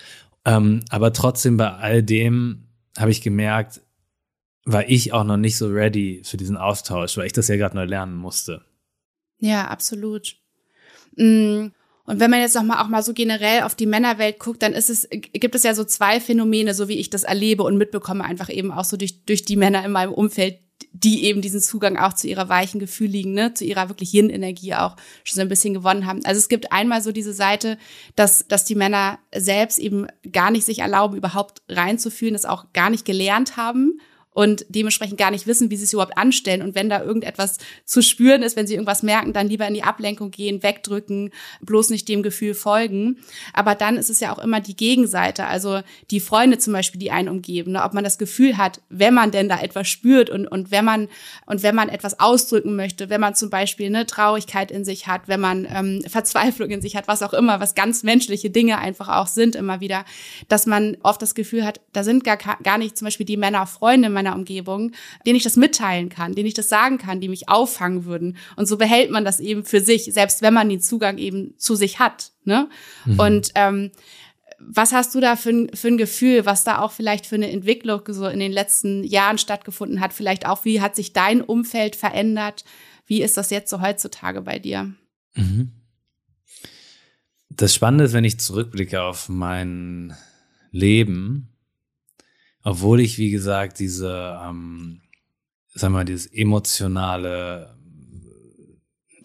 Ähm, 0.45 0.79
aber 0.89 1.13
trotzdem 1.13 1.57
bei 1.57 1.73
all 1.73 2.01
dem 2.01 2.69
habe 2.97 3.11
ich 3.11 3.21
gemerkt, 3.21 3.81
war 4.65 4.89
ich 4.89 5.13
auch 5.13 5.25
noch 5.25 5.37
nicht 5.37 5.57
so 5.57 5.67
ready 5.67 6.23
für 6.23 6.37
diesen 6.37 6.57
Austausch, 6.57 7.17
weil 7.17 7.27
ich 7.27 7.33
das 7.33 7.49
ja 7.49 7.55
gerade 7.55 7.75
neu 7.75 7.85
lernen 7.85 8.15
musste. 8.15 8.65
Ja, 9.37 9.67
absolut. 9.67 10.37
Mm, 11.15 11.67
und 12.07 12.19
wenn 12.19 12.29
man 12.29 12.39
jetzt 12.39 12.55
noch 12.55 12.63
mal 12.63 12.83
auch 12.83 12.87
mal 12.87 13.01
so 13.01 13.13
generell 13.13 13.63
auf 13.63 13.73
die 13.73 13.87
Männerwelt 13.87 14.39
guckt, 14.39 14.61
dann 14.61 14.73
ist 14.73 14.89
es, 14.89 15.07
gibt 15.09 15.55
es 15.55 15.63
ja 15.63 15.73
so 15.73 15.83
zwei 15.83 16.19
Phänomene, 16.19 16.73
so 16.73 16.87
wie 16.87 16.99
ich 16.99 17.09
das 17.09 17.23
erlebe 17.23 17.63
und 17.63 17.77
mitbekomme, 17.77 18.23
einfach 18.23 18.49
eben 18.49 18.71
auch 18.71 18.85
so 18.85 18.95
durch, 18.95 19.25
durch 19.25 19.43
die 19.43 19.55
Männer 19.55 19.83
in 19.83 19.91
meinem 19.91 20.13
Umfeld, 20.13 20.59
die 20.91 21.25
eben 21.25 21.41
diesen 21.41 21.61
Zugang 21.61 21.97
auch 21.97 22.13
zu 22.13 22.27
ihrer 22.27 22.47
weichen 22.47 22.79
Gefühligen, 22.79 23.33
ne, 23.33 23.53
zu 23.53 23.65
ihrer 23.65 23.89
wirklich 23.89 24.13
Yin-Energie 24.13 24.75
auch 24.75 24.95
schon 25.23 25.35
so 25.35 25.41
ein 25.41 25.49
bisschen 25.49 25.73
gewonnen 25.73 26.05
haben. 26.05 26.23
Also 26.25 26.39
es 26.39 26.47
gibt 26.47 26.71
einmal 26.71 27.01
so 27.01 27.11
diese 27.11 27.33
Seite, 27.33 27.77
dass, 28.15 28.47
dass 28.47 28.65
die 28.65 28.75
Männer 28.75 29.19
selbst 29.33 29.79
eben 29.79 30.07
gar 30.31 30.51
nicht 30.51 30.65
sich 30.65 30.79
erlauben, 30.79 31.17
überhaupt 31.17 31.63
reinzufühlen, 31.69 32.33
das 32.33 32.45
auch 32.45 32.71
gar 32.71 32.89
nicht 32.89 33.03
gelernt 33.03 33.57
haben 33.57 33.99
und 34.35 34.65
dementsprechend 34.67 35.17
gar 35.17 35.31
nicht 35.31 35.47
wissen, 35.47 35.71
wie 35.71 35.77
sie 35.77 35.85
es 35.85 35.93
überhaupt 35.93 36.17
anstellen. 36.17 36.61
Und 36.61 36.75
wenn 36.75 36.89
da 36.89 37.01
irgendetwas 37.01 37.57
zu 37.85 38.01
spüren 38.01 38.43
ist, 38.43 38.57
wenn 38.57 38.67
sie 38.67 38.73
irgendwas 38.73 39.01
merken, 39.01 39.31
dann 39.31 39.47
lieber 39.47 39.65
in 39.65 39.73
die 39.73 39.83
Ablenkung 39.83 40.29
gehen, 40.29 40.61
wegdrücken, 40.61 41.31
bloß 41.61 41.89
nicht 41.89 42.09
dem 42.09 42.21
Gefühl 42.21 42.53
folgen. 42.53 43.19
Aber 43.53 43.75
dann 43.75 43.95
ist 43.95 44.09
es 44.09 44.19
ja 44.19 44.33
auch 44.33 44.39
immer 44.39 44.59
die 44.59 44.75
Gegenseite, 44.75 45.45
also 45.45 45.79
die 46.11 46.19
Freunde 46.19 46.57
zum 46.57 46.73
Beispiel, 46.73 46.99
die 46.99 47.11
einen 47.11 47.29
umgeben, 47.29 47.71
ne? 47.71 47.83
ob 47.83 47.93
man 47.93 48.03
das 48.03 48.17
Gefühl 48.17 48.57
hat, 48.57 48.81
wenn 48.89 49.13
man 49.13 49.31
denn 49.31 49.47
da 49.47 49.61
etwas 49.61 49.87
spürt 49.87 50.29
und, 50.29 50.47
und 50.47 50.69
wenn 50.69 50.83
man 50.83 51.07
und 51.45 51.63
wenn 51.63 51.73
man 51.73 51.87
etwas 51.87 52.19
ausdrücken 52.19 52.75
möchte, 52.75 53.09
wenn 53.09 53.21
man 53.21 53.35
zum 53.35 53.49
Beispiel 53.49 53.85
eine 53.85 54.05
Traurigkeit 54.05 54.69
in 54.69 54.83
sich 54.83 55.07
hat, 55.07 55.29
wenn 55.29 55.39
man 55.39 55.65
ähm, 55.73 56.03
Verzweiflung 56.07 56.71
in 56.71 56.81
sich 56.81 56.97
hat, 56.97 57.07
was 57.07 57.23
auch 57.23 57.33
immer, 57.33 57.61
was 57.61 57.73
ganz 57.73 58.03
menschliche 58.03 58.49
Dinge 58.49 58.79
einfach 58.79 59.07
auch 59.07 59.27
sind 59.27 59.55
immer 59.55 59.79
wieder, 59.79 60.03
dass 60.49 60.65
man 60.65 60.97
oft 61.03 61.21
das 61.21 61.35
Gefühl 61.35 61.63
hat, 61.63 61.79
da 61.93 62.03
sind 62.03 62.25
gar, 62.25 62.35
gar 62.35 62.77
nicht 62.77 62.97
zum 62.97 63.05
Beispiel 63.05 63.25
die 63.25 63.37
Männer 63.37 63.65
Freunde, 63.65 64.09
man 64.09 64.24
meiner 64.25 64.35
Umgebung, 64.35 64.91
denen 65.25 65.37
ich 65.37 65.43
das 65.43 65.55
mitteilen 65.55 66.09
kann, 66.09 66.33
denen 66.33 66.47
ich 66.47 66.53
das 66.53 66.69
sagen 66.69 66.97
kann, 66.97 67.21
die 67.21 67.29
mich 67.29 67.47
auffangen 67.47 68.05
würden. 68.05 68.37
Und 68.55 68.67
so 68.67 68.77
behält 68.77 69.11
man 69.11 69.23
das 69.23 69.39
eben 69.39 69.63
für 69.63 69.81
sich, 69.81 70.05
selbst 70.05 70.41
wenn 70.41 70.53
man 70.53 70.69
den 70.69 70.81
Zugang 70.81 71.17
eben 71.17 71.53
zu 71.57 71.75
sich 71.75 71.99
hat. 71.99 72.31
Ne? 72.43 72.69
Mhm. 73.05 73.19
Und 73.19 73.51
ähm, 73.55 73.91
was 74.59 74.93
hast 74.93 75.13
du 75.13 75.19
da 75.19 75.35
für 75.35 75.49
ein, 75.49 75.69
für 75.73 75.89
ein 75.89 75.97
Gefühl, 75.97 76.45
was 76.45 76.63
da 76.63 76.79
auch 76.79 76.91
vielleicht 76.91 77.25
für 77.25 77.35
eine 77.35 77.51
Entwicklung 77.51 78.01
so 78.07 78.27
in 78.27 78.39
den 78.39 78.51
letzten 78.51 79.03
Jahren 79.03 79.37
stattgefunden 79.37 79.99
hat? 79.99 80.13
Vielleicht 80.13 80.45
auch, 80.45 80.65
wie 80.65 80.81
hat 80.81 80.95
sich 80.95 81.13
dein 81.13 81.41
Umfeld 81.41 81.95
verändert? 81.95 82.65
Wie 83.05 83.21
ist 83.21 83.37
das 83.37 83.51
jetzt 83.51 83.69
so 83.69 83.81
heutzutage 83.81 84.41
bei 84.41 84.59
dir? 84.59 84.93
Mhm. 85.35 85.71
Das 87.49 87.73
Spannende 87.73 88.05
ist, 88.05 88.13
wenn 88.13 88.23
ich 88.23 88.39
zurückblicke 88.39 89.01
auf 89.01 89.29
mein 89.29 90.15
Leben, 90.71 91.54
obwohl 92.65 92.99
ich, 92.99 93.19
wie 93.19 93.29
gesagt, 93.29 93.79
diese, 93.79 94.39
ähm, 94.43 95.01
sagen 95.73 95.93
wir 95.93 95.99
mal, 95.99 96.05
dieses 96.05 96.25
emotionale, 96.25 97.77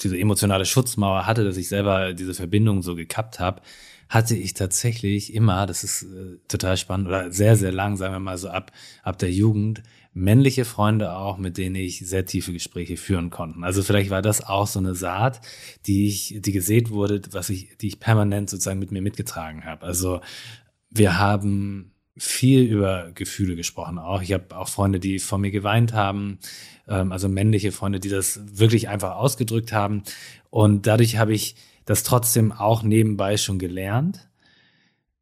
diese 0.01 0.19
emotionale 0.19 0.67
Schutzmauer 0.67 1.27
hatte, 1.27 1.43
dass 1.43 1.57
ich 1.57 1.69
selber 1.69 2.13
diese 2.13 2.35
Verbindung 2.35 2.83
so 2.83 2.95
gekappt 2.95 3.41
habe, 3.41 3.63
hatte 4.11 4.37
ich 4.37 4.53
tatsächlich 4.53 5.33
immer, 5.33 5.67
das 5.67 5.85
ist 5.85 6.03
äh, 6.03 6.37
total 6.49 6.77
spannend, 6.77 7.09
oder 7.09 7.33
sehr, 7.33 7.57
sehr 7.57 7.73
lang, 7.73 7.97
sagen 7.97 8.13
wir 8.13 8.21
mal 8.21 8.37
so 8.37 8.51
ab, 8.51 8.73
ab 9.03 9.19
der 9.19 9.33
Jugend, 9.33 9.83
männliche 10.13 10.67
Freunde 10.67 11.13
auch, 11.17 11.39
mit 11.39 11.57
denen 11.57 11.77
ich 11.77 12.01
sehr 12.01 12.27
tiefe 12.27 12.53
Gespräche 12.53 12.99
führen 12.99 13.31
konnte. 13.31 13.61
Also 13.63 13.83
vielleicht 13.83 14.11
war 14.11 14.21
das 14.21 14.45
auch 14.45 14.67
so 14.67 14.81
eine 14.81 14.95
Saat, 14.95 15.41
die 15.87 16.09
ich, 16.09 16.37
die 16.41 16.53
gesät 16.53 16.91
wurde, 16.91 17.23
was 17.31 17.49
ich, 17.49 17.79
die 17.79 17.89
ich 17.89 18.01
permanent 18.01 18.51
sozusagen 18.51 18.81
mit 18.81 18.91
mir 18.91 19.01
mitgetragen 19.01 19.65
habe. 19.65 19.87
Also 19.87 20.21
wir 20.91 21.19
haben 21.19 21.95
viel 22.21 22.65
über 22.65 23.13
Gefühle 23.15 23.57
gesprochen 23.57 23.99
auch. 23.99 24.21
Ich 24.21 24.35
habe 24.35 24.55
auch 24.55 24.69
Freunde, 24.69 25.01
die 25.01 25.19
vor 25.19 25.39
mir 25.39 25.51
geweint 25.51 25.95
haben, 25.95 26.39
ähm, 26.87 27.13
also 27.13 27.31
männliche 27.31 27.73
Freunde, 27.73 27.99
die 27.99 28.11
das 28.11 28.41
wirklich 28.59 28.91
einfach 28.91 29.17
ausgedrückt 29.17 29.73
haben. 29.73 30.03
Und 30.51 30.87
dadurch 30.87 31.17
habe 31.17 31.33
ich 31.33 31.57
das 31.87 32.03
trotzdem 32.03 32.53
auch 32.53 32.83
nebenbei 32.83 33.39
schon 33.39 33.59
gelernt. 33.59 34.29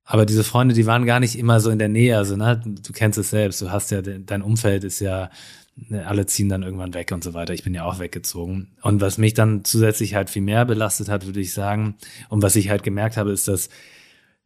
Aber 0.02 0.26
diese 0.26 0.42
Freunde, 0.42 0.74
die 0.74 0.86
waren 0.86 1.06
gar 1.06 1.20
nicht 1.20 1.38
immer 1.38 1.60
so 1.60 1.70
in 1.70 1.78
der 1.78 1.88
Nähe. 1.88 2.16
Also, 2.16 2.34
ne, 2.34 2.60
du 2.64 2.92
kennst 2.92 3.16
es 3.16 3.30
selbst, 3.30 3.62
du 3.62 3.70
hast 3.70 3.92
ja, 3.92 4.02
dein 4.02 4.42
Umfeld 4.42 4.82
ist 4.82 4.98
ja, 4.98 5.30
ne, 5.76 6.04
alle 6.04 6.26
ziehen 6.26 6.48
dann 6.48 6.64
irgendwann 6.64 6.94
weg 6.94 7.12
und 7.12 7.22
so 7.22 7.32
weiter. 7.32 7.54
Ich 7.54 7.62
bin 7.62 7.74
ja 7.74 7.84
auch 7.84 8.00
weggezogen. 8.00 8.72
Und 8.82 9.00
was 9.00 9.18
mich 9.18 9.34
dann 9.34 9.64
zusätzlich 9.64 10.16
halt 10.16 10.30
viel 10.30 10.42
mehr 10.42 10.64
belastet 10.64 11.08
hat, 11.08 11.26
würde 11.26 11.38
ich 11.38 11.54
sagen, 11.54 11.94
und 12.28 12.42
was 12.42 12.56
ich 12.56 12.70
halt 12.70 12.82
gemerkt 12.82 13.16
habe, 13.16 13.30
ist, 13.30 13.46
dass 13.46 13.68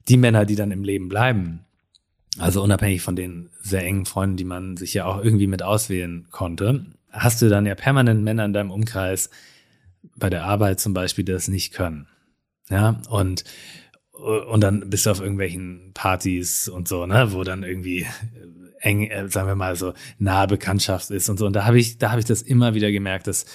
die 0.08 0.18
Männer, 0.18 0.44
die 0.44 0.56
dann 0.56 0.70
im 0.70 0.84
Leben 0.84 1.08
bleiben, 1.08 1.64
also 2.38 2.62
unabhängig 2.62 3.02
von 3.02 3.16
den 3.16 3.50
sehr 3.60 3.84
engen 3.84 4.06
Freunden, 4.06 4.36
die 4.36 4.44
man 4.44 4.76
sich 4.76 4.94
ja 4.94 5.04
auch 5.04 5.22
irgendwie 5.22 5.46
mit 5.46 5.62
auswählen 5.62 6.26
konnte, 6.30 6.86
hast 7.10 7.42
du 7.42 7.48
dann 7.48 7.66
ja 7.66 7.74
permanent 7.74 8.22
Männer 8.22 8.44
in 8.44 8.52
deinem 8.52 8.70
Umkreis, 8.70 9.30
bei 10.16 10.30
der 10.30 10.44
Arbeit 10.44 10.80
zum 10.80 10.94
Beispiel, 10.94 11.24
die 11.24 11.32
das 11.32 11.48
nicht 11.48 11.72
können. 11.72 12.08
Ja, 12.68 13.00
und, 13.08 13.44
und 14.12 14.60
dann 14.60 14.88
bist 14.90 15.06
du 15.06 15.10
auf 15.10 15.20
irgendwelchen 15.20 15.92
Partys 15.94 16.68
und 16.68 16.88
so, 16.88 17.06
ne, 17.06 17.32
wo 17.32 17.44
dann 17.44 17.62
irgendwie 17.62 18.06
eng, 18.82 19.04
äh, 19.04 19.28
sagen 19.28 19.48
wir 19.48 19.54
mal 19.54 19.76
so, 19.76 19.94
nahe 20.18 20.46
Bekanntschaft 20.46 21.10
ist 21.10 21.28
und 21.28 21.38
so. 21.38 21.46
Und 21.46 21.54
da 21.54 21.64
habe 21.64 21.78
ich, 21.78 21.98
da 21.98 22.10
habe 22.10 22.20
ich 22.20 22.26
das 22.26 22.42
immer 22.42 22.74
wieder 22.74 22.90
gemerkt, 22.90 23.26
dass 23.26 23.46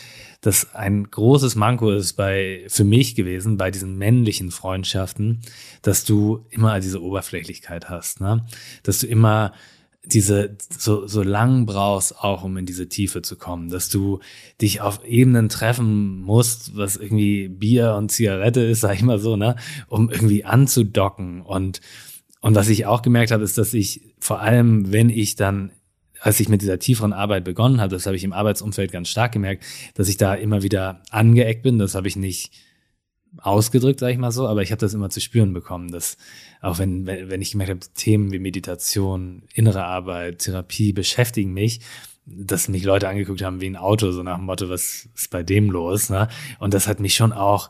das 0.42 0.74
ein 0.74 1.10
großes 1.10 1.56
Manko 1.56 1.92
ist 1.92 2.14
bei, 2.14 2.64
für 2.68 2.84
mich 2.84 3.16
gewesen, 3.16 3.58
bei 3.58 3.72
diesen 3.72 3.98
männlichen 3.98 4.52
Freundschaften, 4.52 5.42
dass 5.82 6.06
du 6.06 6.46
immer 6.50 6.80
diese 6.80 7.02
Oberflächlichkeit 7.02 7.90
hast, 7.90 8.22
ne? 8.22 8.46
Dass 8.84 9.00
du 9.00 9.08
immer 9.08 9.54
diese 10.06 10.56
so, 10.70 11.06
so 11.06 11.22
lang 11.22 11.66
brauchst, 11.66 12.18
auch 12.18 12.44
um 12.44 12.56
in 12.56 12.66
diese 12.66 12.88
Tiefe 12.88 13.22
zu 13.22 13.36
kommen, 13.36 13.70
dass 13.70 13.90
du 13.90 14.20
dich 14.62 14.80
auf 14.80 15.04
Ebenen 15.04 15.50
treffen 15.50 16.22
musst, 16.22 16.78
was 16.78 16.96
irgendwie 16.96 17.50
Bier 17.50 17.96
und 17.96 18.10
Zigarette 18.10 18.62
ist, 18.62 18.82
sag 18.82 18.96
ich 18.96 19.02
mal 19.02 19.20
so, 19.20 19.36
ne, 19.36 19.58
um 19.88 20.10
irgendwie 20.10 20.46
anzudocken 20.46 21.42
und 21.42 21.82
und 22.42 22.56
was 22.56 22.70
ich 22.70 22.86
auch 22.86 23.02
gemerkt 23.02 23.32
habe, 23.32 23.44
ist, 23.44 23.58
dass 23.58 23.74
ich 23.74 24.02
vor 24.20 24.42
allem, 24.42 24.92
wenn 24.92 25.10
ich 25.10 25.36
dann 25.36 25.72
als 26.20 26.40
ich 26.40 26.50
mit 26.50 26.62
dieser 26.62 26.80
tieferen 26.80 27.14
Arbeit 27.14 27.44
begonnen 27.44 27.80
habe, 27.80 27.94
das 27.94 28.06
habe 28.06 28.16
ich 28.16 28.24
im 28.24 28.34
Arbeitsumfeld 28.34 28.92
ganz 28.92 29.10
stark 29.10 29.32
gemerkt, 29.32 29.64
dass 29.94 30.10
ich 30.10 30.18
da 30.18 30.34
immer 30.34 30.64
wieder 30.64 31.02
angeeckt 31.12 31.64
bin. 31.64 31.78
Das 31.78 31.96
habe 31.96 32.08
ich 32.08 32.16
nicht 32.16 32.52
ausgedrückt, 33.38 34.00
sage 34.00 34.14
ich 34.14 34.18
mal 34.18 34.32
so, 34.32 34.48
aber 34.48 34.62
ich 34.62 34.72
habe 34.72 34.80
das 34.80 34.94
immer 34.94 35.10
zu 35.10 35.22
spüren 35.22 35.54
bekommen, 35.54 35.92
dass 35.92 36.18
auch 36.62 36.80
wenn, 36.80 37.06
wenn 37.06 37.42
ich 37.42 37.52
gemerkt 37.52 37.70
habe, 37.72 37.94
Themen 37.94 38.32
wie 38.32 38.40
Meditation, 38.40 39.44
innere 39.54 39.84
Arbeit, 39.84 40.40
Therapie 40.40 40.94
beschäftigen 40.94 41.54
mich, 41.54 41.82
dass 42.26 42.68
mich 42.68 42.84
Leute 42.84 43.08
angeguckt 43.08 43.42
haben 43.42 43.62
wie 43.62 43.68
ein 43.68 43.76
Auto, 43.76 44.12
so 44.12 44.24
nach 44.24 44.38
dem 44.38 44.46
Motto, 44.46 44.70
was 44.70 45.08
ist 45.16 45.30
bei 45.30 45.44
dem 45.44 45.70
los? 45.70 46.10
Ne? 46.10 46.28
Und 46.60 46.74
das 46.74 46.88
hat 46.88 47.00
mich 47.00 47.14
schon 47.14 47.32
auch 47.32 47.70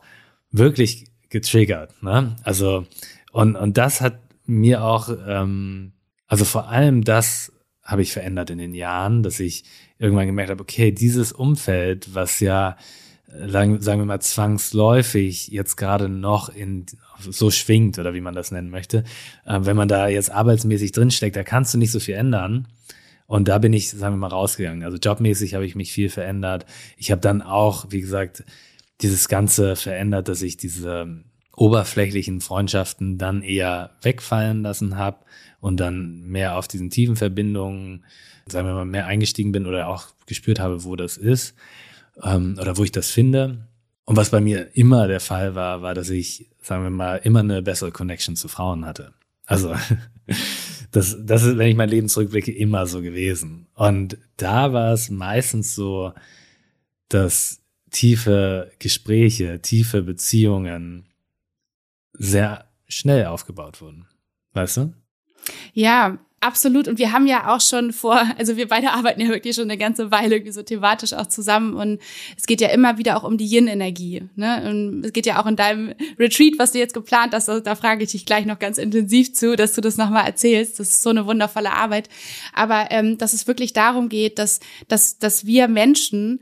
wirklich 0.52 1.06
getriggert. 1.30 2.02
Ne? 2.02 2.36
Also, 2.44 2.86
und, 3.32 3.56
und 3.56 3.78
das 3.78 4.02
hat 4.02 4.20
mir 4.48 4.84
auch, 4.84 5.10
ähm, 5.28 5.94
also 6.28 6.46
vor 6.46 6.70
allem 6.70 7.04
das 7.04 7.52
habe 7.84 8.02
ich 8.02 8.12
verändert 8.12 8.50
in 8.50 8.58
den 8.58 8.74
Jahren, 8.74 9.24
dass 9.24 9.40
ich 9.40 9.64
irgendwann 9.98 10.28
gemerkt 10.28 10.52
habe, 10.52 10.62
okay, 10.62 10.92
dieses 10.92 11.32
Umfeld, 11.32 12.14
was 12.14 12.40
ja, 12.40 12.78
äh, 13.32 13.50
sagen, 13.50 13.82
sagen 13.82 14.02
wir 14.02 14.06
mal, 14.06 14.20
zwangsläufig 14.20 15.48
jetzt 15.48 15.78
gerade 15.78 16.10
noch 16.10 16.50
in 16.50 16.86
so 17.20 17.50
schwingt 17.50 17.98
oder 17.98 18.14
wie 18.14 18.22
man 18.22 18.36
das 18.36 18.52
nennen 18.52 18.70
möchte, 18.70 19.04
äh, 19.46 19.60
wenn 19.62 19.78
man 19.78 19.88
da 19.88 20.08
jetzt 20.08 20.32
arbeitsmäßig 20.32 20.92
drinsteckt, 20.92 21.36
da 21.36 21.44
kannst 21.44 21.74
du 21.74 21.78
nicht 21.78 21.92
so 21.92 22.00
viel 22.00 22.16
ändern. 22.16 22.68
Und 23.26 23.50
da 23.50 23.58
bin 23.58 23.74
ich, 23.74 23.90
sagen 23.90 24.16
wir 24.16 24.20
mal, 24.20 24.28
rausgegangen. 24.28 24.84
Also 24.84 24.98
jobmäßig 24.98 25.54
habe 25.54 25.66
ich 25.66 25.76
mich 25.76 25.92
viel 25.92 26.10
verändert. 26.10 26.66
Ich 26.96 27.12
habe 27.12 27.20
dann 27.20 27.42
auch, 27.42 27.88
wie 27.90 28.00
gesagt, 28.00 28.46
dieses 29.02 29.28
Ganze 29.28 29.76
verändert, 29.76 30.30
dass 30.30 30.42
ich 30.42 30.56
diese 30.56 31.24
oberflächlichen 31.58 32.40
Freundschaften 32.40 33.18
dann 33.18 33.42
eher 33.42 33.90
wegfallen 34.04 34.62
lassen 34.62 34.96
habe 34.96 35.26
und 35.60 35.80
dann 35.80 36.22
mehr 36.22 36.56
auf 36.56 36.68
diesen 36.68 36.92
tiefen 36.92 37.16
Verbindungen, 37.16 38.06
sagen 38.46 38.68
wir 38.68 38.76
mal, 38.76 38.86
mehr 38.86 39.08
eingestiegen 39.08 39.52
bin 39.52 39.66
oder 39.66 39.88
auch 39.88 40.10
gespürt 40.28 40.60
habe, 40.60 40.84
wo 40.84 40.96
das 40.96 41.18
ist 41.18 41.56
ähm, 42.24 42.58
oder 42.62 42.78
wo 42.78 42.84
ich 42.84 42.92
das 42.92 43.10
finde. 43.10 43.68
Und 44.06 44.16
was 44.16 44.30
bei 44.30 44.40
mir 44.40 44.70
immer 44.76 45.08
der 45.08 45.20
Fall 45.20 45.56
war, 45.56 45.82
war, 45.82 45.96
dass 45.96 46.12
ich, 46.12 46.48
sagen 46.62 46.84
wir 46.84 46.92
mal, 46.92 47.18
immer 47.24 47.40
eine 47.40 47.64
bessere 47.64 47.92
Connection 47.92 48.36
zu 48.36 48.48
Frauen 48.48 48.86
hatte. 48.86 49.14
Also 49.48 49.74
das, 50.92 51.18
das 51.20 51.44
ist, 51.44 51.58
wenn 51.58 51.70
ich 51.70 51.76
mein 51.76 51.90
Leben 51.90 52.08
zurückblicke, 52.08 52.52
immer 52.52 52.86
so 52.86 53.02
gewesen. 53.02 53.66
Und 53.74 54.20
da 54.38 54.74
war 54.74 54.94
es 54.94 55.10
meistens 55.10 55.74
so, 55.74 56.14
dass 57.10 57.64
tiefe 57.90 58.72
Gespräche, 58.78 59.60
tiefe 59.60 60.04
Beziehungen 60.04 61.08
sehr 62.18 62.66
schnell 62.88 63.26
aufgebaut 63.26 63.82
wurden. 63.82 64.08
Weißt 64.54 64.78
du? 64.78 64.94
Ja, 65.74 66.18
absolut. 66.40 66.88
Und 66.88 67.00
wir 67.00 67.12
haben 67.12 67.28
ja 67.28 67.54
auch 67.54 67.62
schon 67.62 67.92
vor, 67.94 68.22
also 68.38 68.58
wir 68.58 68.68
beide 68.68 68.92
arbeiten 68.92 69.22
ja 69.22 69.28
wirklich 69.28 69.56
schon 69.56 69.66
eine 69.66 69.78
ganze 69.78 70.12
Weile 70.12 70.36
irgendwie 70.36 70.52
so 70.52 70.64
thematisch 70.64 71.14
auch 71.14 71.28
zusammen. 71.28 71.74
Und 71.74 72.00
es 72.38 72.46
geht 72.46 72.62
ja 72.62 72.70
immer 72.70 72.98
wieder 72.98 73.18
auch 73.18 73.24
um 73.24 73.38
die 73.38 73.46
Yin-Energie. 73.46 74.24
Ne? 74.36 74.70
Und 74.70 75.06
es 75.06 75.14
geht 75.14 75.26
ja 75.26 75.42
auch 75.42 75.46
in 75.46 75.56
deinem 75.56 75.94
Retreat, 76.18 76.54
was 76.58 76.72
du 76.72 76.80
jetzt 76.80 76.94
geplant 76.94 77.34
hast, 77.34 77.48
da 77.48 77.76
frage 77.76 78.04
ich 78.04 78.12
dich 78.12 78.26
gleich 78.26 78.46
noch 78.46 78.60
ganz 78.60 78.78
intensiv 78.78 79.34
zu, 79.34 79.56
dass 79.56 79.74
du 79.74 79.82
das 79.82 79.98
nochmal 79.98 80.26
erzählst. 80.26 80.80
Das 80.80 80.90
ist 80.90 81.02
so 81.02 81.10
eine 81.10 81.26
wundervolle 81.26 81.74
Arbeit. 81.74 82.10
Aber 82.54 82.88
ähm, 82.92 83.18
dass 83.18 83.34
es 83.34 83.48
wirklich 83.48 83.74
darum 83.74 84.10
geht, 84.10 84.40
dass, 84.40 84.60
dass, 84.88 85.18
dass 85.18 85.46
wir 85.46 85.68
Menschen 85.68 86.42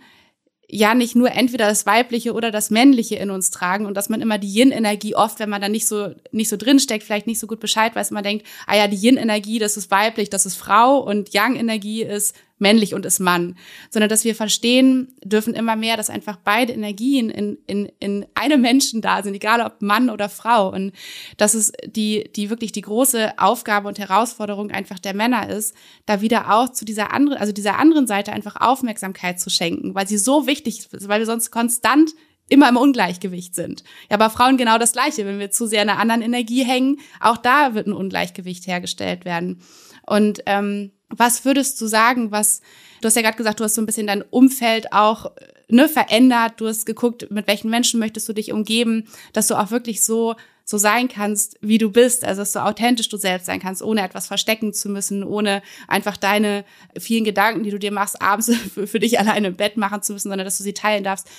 ja 0.69 0.95
nicht 0.95 1.15
nur 1.15 1.31
entweder 1.31 1.67
das 1.67 1.85
Weibliche 1.85 2.33
oder 2.33 2.51
das 2.51 2.69
Männliche 2.69 3.15
in 3.15 3.29
uns 3.29 3.51
tragen 3.51 3.85
und 3.85 3.95
dass 3.95 4.09
man 4.09 4.21
immer 4.21 4.37
die 4.37 4.53
Yin-Energie 4.53 5.15
oft, 5.15 5.39
wenn 5.39 5.49
man 5.49 5.61
da 5.61 5.69
nicht 5.69 5.87
so 5.87 6.13
nicht 6.31 6.49
so 6.49 6.57
drinsteckt, 6.57 7.03
vielleicht 7.03 7.27
nicht 7.27 7.39
so 7.39 7.47
gut 7.47 7.59
Bescheid 7.59 7.95
weiß, 7.95 8.11
man 8.11 8.23
denkt, 8.23 8.45
ah 8.67 8.75
ja, 8.75 8.87
die 8.87 8.97
Yin-Energie, 8.97 9.59
das 9.59 9.77
ist 9.77 9.91
weiblich, 9.91 10.29
das 10.29 10.45
ist 10.45 10.55
Frau 10.55 10.99
und 10.99 11.33
Yang-Energie 11.33 12.03
ist 12.03 12.35
männlich 12.57 12.93
und 12.93 13.05
ist 13.05 13.19
Mann, 13.19 13.57
sondern 13.89 14.09
dass 14.09 14.23
wir 14.23 14.35
verstehen 14.35 15.13
dürfen 15.23 15.53
immer 15.53 15.75
mehr, 15.75 15.97
dass 15.97 16.09
einfach 16.09 16.37
beide 16.37 16.73
Energien 16.73 17.29
in, 17.29 17.57
in, 17.67 17.91
in 17.99 18.25
einem 18.33 18.61
Menschen 18.61 19.01
da 19.01 19.23
sind, 19.23 19.33
egal 19.33 19.61
ob 19.61 19.81
Mann 19.81 20.09
oder 20.09 20.29
Frau. 20.29 20.71
Und 20.71 20.93
dass 21.37 21.53
es 21.53 21.73
die, 21.85 22.29
die 22.35 22.49
wirklich 22.49 22.71
die 22.71 22.81
große 22.81 23.37
Aufgabe 23.37 23.87
und 23.87 23.99
Herausforderung 23.99 24.71
einfach 24.71 24.99
der 24.99 25.13
Männer 25.13 25.49
ist, 25.49 25.75
da 26.05 26.21
wieder 26.21 26.53
auch 26.53 26.69
zu 26.69 26.85
dieser 26.85 27.11
anderen, 27.13 27.39
also 27.39 27.51
dieser 27.51 27.77
anderen 27.77 28.07
Seite 28.07 28.31
einfach 28.31 28.55
Aufmerksamkeit 28.55 29.39
zu 29.39 29.49
schenken, 29.49 29.93
weil 29.93 30.07
sie 30.07 30.17
so 30.17 30.47
wichtig 30.47 30.87
ist, 30.91 31.09
weil 31.09 31.19
wir 31.19 31.25
sonst 31.25 31.51
konstant 31.51 32.11
immer 32.47 32.69
im 32.69 32.77
Ungleichgewicht 32.77 33.55
sind. 33.55 33.83
Ja, 34.09 34.17
bei 34.17 34.29
Frauen 34.29 34.57
genau 34.57 34.77
das 34.77 34.93
Gleiche. 34.93 35.25
Wenn 35.25 35.39
wir 35.39 35.51
zu 35.51 35.65
sehr 35.65 35.81
in 35.81 35.89
einer 35.89 35.99
anderen 35.99 36.21
Energie 36.21 36.63
hängen, 36.63 36.99
auch 37.19 37.37
da 37.37 37.73
wird 37.73 37.87
ein 37.87 37.93
Ungleichgewicht 37.93 38.67
hergestellt 38.67 39.25
werden. 39.25 39.61
Und 40.05 40.41
ähm, 40.45 40.91
was 41.09 41.45
würdest 41.45 41.79
du 41.81 41.87
sagen, 41.87 42.31
was, 42.31 42.61
du 43.01 43.07
hast 43.07 43.15
ja 43.15 43.21
gerade 43.21 43.37
gesagt, 43.37 43.59
du 43.59 43.63
hast 43.63 43.75
so 43.75 43.81
ein 43.81 43.85
bisschen 43.85 44.07
dein 44.07 44.21
Umfeld 44.21 44.91
auch 44.91 45.31
ne, 45.69 45.87
verändert, 45.89 46.53
du 46.57 46.67
hast 46.67 46.85
geguckt, 46.85 47.31
mit 47.31 47.47
welchen 47.47 47.69
Menschen 47.69 47.99
möchtest 47.99 48.27
du 48.27 48.33
dich 48.33 48.51
umgeben, 48.51 49.07
dass 49.33 49.47
du 49.47 49.55
auch 49.55 49.71
wirklich 49.71 50.03
so 50.03 50.35
so 50.67 50.79
sein 50.79 51.07
kannst, 51.07 51.59
wie 51.61 51.77
du 51.77 51.91
bist, 51.91 52.25
also 52.25 52.41
dass 52.41 52.53
du 52.53 52.63
authentisch 52.63 53.07
du 53.07 53.17
selbst 53.17 53.45
sein 53.45 53.59
kannst, 53.59 53.83
ohne 53.83 54.01
etwas 54.01 54.25
verstecken 54.25 54.73
zu 54.73 54.89
müssen, 54.89 55.23
ohne 55.23 55.61
einfach 55.87 56.17
deine 56.17 56.65
vielen 56.97 57.23
Gedanken, 57.23 57.61
die 57.61 57.69
du 57.69 57.77
dir 57.77 57.91
machst, 57.91 58.19
abends 58.19 58.51
für, 58.73 58.87
für 58.87 58.99
dich 58.99 59.19
alleine 59.19 59.49
im 59.49 59.55
Bett 59.55 59.77
machen 59.77 60.01
zu 60.01 60.13
müssen, 60.13 60.29
sondern 60.29 60.45
dass 60.45 60.57
du 60.57 60.63
sie 60.63 60.73
teilen 60.73 61.03
darfst. 61.03 61.29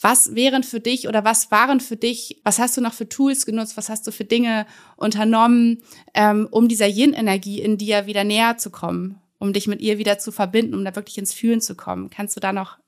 Was 0.00 0.34
wären 0.34 0.62
für 0.62 0.80
dich 0.80 1.08
oder 1.08 1.24
was 1.24 1.50
waren 1.50 1.80
für 1.80 1.96
dich, 1.96 2.40
was 2.44 2.58
hast 2.58 2.76
du 2.76 2.82
noch 2.82 2.92
für 2.92 3.08
Tools 3.08 3.46
genutzt, 3.46 3.78
was 3.78 3.88
hast 3.88 4.06
du 4.06 4.12
für 4.12 4.24
Dinge 4.24 4.66
unternommen, 4.96 5.82
ähm, 6.12 6.46
um 6.50 6.68
dieser 6.68 6.86
Yin-Energie 6.86 7.62
in 7.62 7.78
dir 7.78 8.06
wieder 8.06 8.22
näher 8.22 8.58
zu 8.58 8.70
kommen, 8.70 9.20
um 9.38 9.54
dich 9.54 9.66
mit 9.66 9.80
ihr 9.80 9.96
wieder 9.96 10.18
zu 10.18 10.32
verbinden, 10.32 10.74
um 10.74 10.84
da 10.84 10.94
wirklich 10.94 11.16
ins 11.16 11.32
Fühlen 11.32 11.62
zu 11.62 11.74
kommen? 11.74 12.10
Kannst 12.10 12.36
du 12.36 12.40
da 12.40 12.52
noch, 12.52 12.78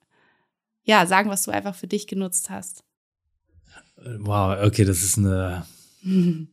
ja, 0.85 1.07
sagen, 1.07 1.31
was 1.31 1.45
du 1.45 1.51
einfach 1.51 1.75
für 1.75 1.87
dich 1.87 2.07
genutzt 2.07 2.51
hast? 2.51 2.85
Wow, 3.97 4.63
okay, 4.63 4.85
das 4.85 5.03
ist 5.03 5.17
eine 5.17 5.67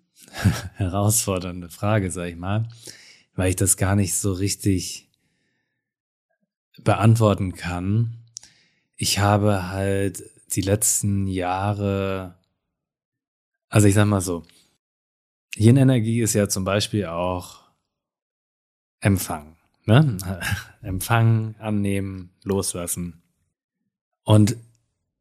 herausfordernde 0.76 1.70
Frage, 1.70 2.12
sag 2.12 2.30
ich 2.30 2.38
mal, 2.38 2.70
weil 3.36 3.50
ich 3.50 3.56
das 3.58 3.76
gar 3.76 3.98
nicht 3.98 4.16
so 4.16 4.32
richtig 4.32 5.10
beantworten 6.82 7.54
kann. 7.54 8.18
Ich 8.96 9.20
habe 9.20 9.70
halt 9.70 10.24
die 10.54 10.62
letzten 10.62 11.28
Jahre, 11.28 12.36
also 13.70 13.88
ich 13.88 13.94
sag 13.94 14.06
mal 14.06 14.22
so, 14.22 14.44
Yin-Energie 15.58 16.22
ist 16.22 16.34
ja 16.34 16.50
zum 16.50 16.64
Beispiel 16.64 17.06
auch 17.06 17.64
Empfang. 19.00 19.56
Ne? 19.86 20.18
Empfangen, 20.82 21.56
annehmen, 21.60 22.32
loslassen. 22.44 23.22
Und 24.24 24.58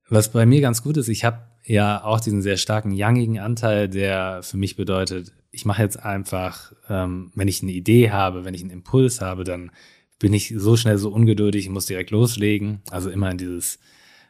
was 0.09 0.33
bei 0.33 0.47
mir 0.47 0.61
ganz 0.61 0.83
gut 0.83 0.97
ist, 0.97 1.09
ich 1.09 1.25
habe 1.25 1.41
ja 1.65 2.05
auch 2.05 2.21
diesen 2.21 2.43
sehr 2.43 2.57
starken 2.57 2.93
yangigen 2.93 3.39
Anteil, 3.39 3.89
der 3.89 4.43
für 4.43 4.57
mich 4.57 4.77
bedeutet, 4.77 5.33
ich 5.51 5.65
mache 5.65 5.83
jetzt 5.83 6.03
einfach, 6.03 6.73
ähm, 6.89 7.31
wenn 7.35 7.49
ich 7.49 7.63
eine 7.63 7.73
Idee 7.73 8.11
habe, 8.11 8.45
wenn 8.45 8.55
ich 8.55 8.63
einen 8.63 8.71
Impuls 8.71 9.21
habe, 9.21 9.45
dann 9.45 9.71
bin 10.19 10.33
ich 10.33 10.55
so 10.57 10.77
schnell 10.77 10.99
so 10.99 11.11
ungeduldig, 11.11 11.65
ich 11.65 11.71
muss 11.71 11.87
direkt 11.87 12.11
loslegen. 12.11 12.81
Also 12.91 13.11
immer 13.11 13.31
in 13.31 13.39
dieses 13.39 13.79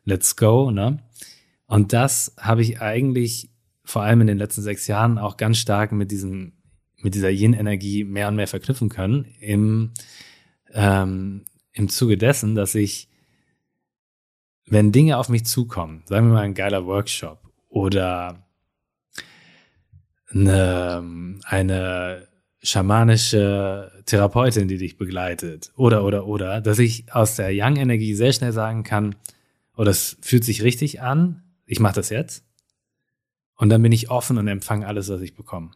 let's 0.04 0.36
go, 0.36 0.70
ne? 0.70 0.98
Und 1.66 1.92
das 1.92 2.34
habe 2.38 2.62
ich 2.62 2.80
eigentlich 2.80 3.50
vor 3.84 4.02
allem 4.02 4.22
in 4.22 4.26
den 4.26 4.38
letzten 4.38 4.62
sechs 4.62 4.86
Jahren 4.86 5.18
auch 5.18 5.36
ganz 5.36 5.58
stark 5.58 5.92
mit 5.92 6.10
diesem, 6.10 6.52
mit 7.02 7.14
dieser 7.14 7.30
Yin-Energie 7.30 8.04
mehr 8.04 8.28
und 8.28 8.36
mehr 8.36 8.46
verknüpfen 8.46 8.88
können 8.88 9.26
im, 9.40 9.92
ähm, 10.72 11.44
im 11.72 11.88
Zuge 11.88 12.16
dessen, 12.16 12.54
dass 12.54 12.74
ich, 12.74 13.08
wenn 14.66 14.92
Dinge 14.92 15.18
auf 15.18 15.28
mich 15.28 15.44
zukommen, 15.44 16.02
sagen 16.06 16.28
wir 16.28 16.34
mal 16.34 16.42
ein 16.42 16.54
geiler 16.54 16.86
Workshop 16.86 17.40
oder 17.68 18.46
eine, 20.30 21.38
eine 21.44 22.28
schamanische 22.62 23.92
Therapeutin, 24.06 24.68
die 24.68 24.78
dich 24.78 24.96
begleitet. 24.96 25.72
Oder, 25.76 26.04
oder, 26.04 26.26
oder. 26.26 26.60
Dass 26.62 26.78
ich 26.78 27.12
aus 27.12 27.36
der 27.36 27.50
Yang-Energie 27.50 28.14
sehr 28.14 28.32
schnell 28.32 28.52
sagen 28.52 28.82
kann, 28.82 29.16
oh, 29.76 29.84
das 29.84 30.16
fühlt 30.20 30.44
sich 30.44 30.62
richtig 30.62 31.00
an, 31.00 31.42
ich 31.66 31.80
mache 31.80 31.94
das 31.94 32.10
jetzt. 32.10 32.44
Und 33.56 33.68
dann 33.68 33.82
bin 33.82 33.92
ich 33.92 34.10
offen 34.10 34.38
und 34.38 34.48
empfange 34.48 34.86
alles, 34.86 35.08
was 35.08 35.20
ich 35.20 35.34
bekomme. 35.34 35.70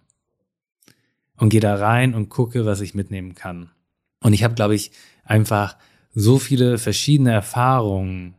Und 1.37 1.50
gehe 1.50 1.61
da 1.61 1.76
rein 1.76 2.14
und 2.14 2.28
gucke, 2.28 2.66
was 2.66 2.80
ich 2.80 2.94
mitnehmen 2.94 3.34
kann. 3.34 3.70
Und 4.20 4.32
ich 4.32 4.42
habe, 4.42 4.54
glaube 4.54 4.74
ich, 4.74 4.90
einfach 5.24 5.76
so 6.12 6.38
viele 6.38 6.78
verschiedene 6.78 7.32
Erfahrungen 7.32 8.34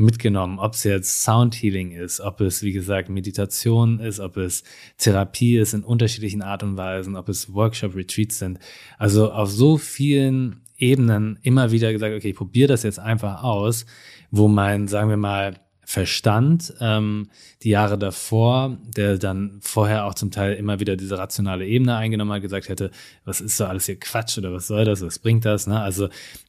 mitgenommen, 0.00 0.58
ob 0.58 0.74
es 0.74 0.84
jetzt 0.84 1.22
Soundhealing 1.22 1.92
ist, 1.92 2.20
ob 2.20 2.40
es, 2.40 2.62
wie 2.62 2.72
gesagt, 2.72 3.08
Meditation 3.08 4.00
ist, 4.00 4.18
ob 4.18 4.36
es 4.36 4.64
Therapie 4.98 5.58
ist 5.58 5.74
in 5.74 5.84
unterschiedlichen 5.84 6.42
Art 6.42 6.62
und 6.62 6.76
Weisen, 6.76 7.16
ob 7.16 7.28
es 7.28 7.52
Workshop-Retreats 7.52 8.38
sind. 8.38 8.58
Also 8.98 9.30
auf 9.32 9.50
so 9.50 9.76
vielen 9.76 10.62
Ebenen 10.76 11.38
immer 11.42 11.70
wieder 11.70 11.92
gesagt, 11.92 12.14
okay, 12.14 12.30
ich 12.30 12.36
probiere 12.36 12.68
das 12.68 12.82
jetzt 12.82 12.98
einfach 12.98 13.42
aus, 13.42 13.84
wo 14.30 14.48
mein, 14.48 14.88
sagen 14.88 15.10
wir 15.10 15.16
mal, 15.16 15.54
Verstand 15.90 16.72
ähm, 16.80 17.30
die 17.64 17.70
Jahre 17.70 17.98
davor, 17.98 18.78
der 18.96 19.18
dann 19.18 19.58
vorher 19.60 20.06
auch 20.06 20.14
zum 20.14 20.30
Teil 20.30 20.54
immer 20.54 20.78
wieder 20.78 20.94
diese 20.96 21.18
rationale 21.18 21.66
Ebene 21.66 21.96
eingenommen 21.96 22.32
hat, 22.32 22.42
gesagt 22.42 22.68
hätte, 22.68 22.92
was 23.24 23.40
ist 23.40 23.56
so 23.56 23.64
alles 23.64 23.86
hier 23.86 23.98
Quatsch 23.98 24.38
oder 24.38 24.52
was 24.52 24.68
soll 24.68 24.84
das, 24.84 25.02
was 25.02 25.18
bringt 25.18 25.44
das? 25.44 25.66
Ne? 25.66 25.80
Also 25.80 26.08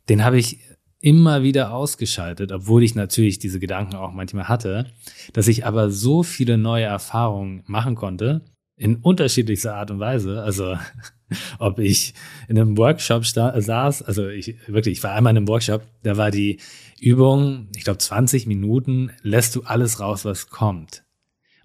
den 0.09 0.23
habe 0.23 0.37
ich 0.37 0.59
immer 0.99 1.41
wieder 1.41 1.73
ausgeschaltet, 1.73 2.51
obwohl 2.51 2.83
ich 2.83 2.93
natürlich 2.93 3.39
diese 3.39 3.59
Gedanken 3.59 3.95
auch 3.95 4.11
manchmal 4.11 4.47
hatte, 4.47 4.85
dass 5.33 5.47
ich 5.47 5.65
aber 5.65 5.89
so 5.89 6.21
viele 6.21 6.59
neue 6.59 6.85
Erfahrungen 6.85 7.63
machen 7.65 7.95
konnte, 7.95 8.41
in 8.77 8.97
unterschiedlichster 8.97 9.75
Art 9.75 9.89
und 9.89 9.99
Weise. 9.99 10.43
Also 10.43 10.77
ob 11.59 11.79
ich 11.79 12.13
in 12.47 12.59
einem 12.59 12.77
Workshop 12.77 13.25
saß, 13.25 14.03
also 14.03 14.27
ich 14.27 14.55
wirklich, 14.67 14.99
ich 14.99 15.03
war 15.03 15.13
einmal 15.13 15.31
in 15.31 15.37
einem 15.37 15.47
Workshop, 15.47 15.81
da 16.03 16.17
war 16.17 16.29
die 16.29 16.59
Übung, 17.01 17.67
ich 17.75 17.83
glaube 17.83 17.97
20 17.97 18.45
Minuten, 18.45 19.11
lässt 19.23 19.55
du 19.55 19.63
alles 19.63 19.99
raus, 19.99 20.23
was 20.23 20.49
kommt. 20.49 21.03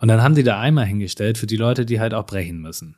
Und 0.01 0.09
dann 0.09 0.23
haben 0.23 0.35
die 0.35 0.43
da 0.43 0.59
einmal 0.59 0.87
hingestellt 0.87 1.37
für 1.37 1.47
die 1.47 1.59
Leute, 1.59 1.85
die 1.85 2.01
halt 2.01 2.15
auch 2.15 2.25
brechen 2.25 2.61
müssen. 2.61 2.97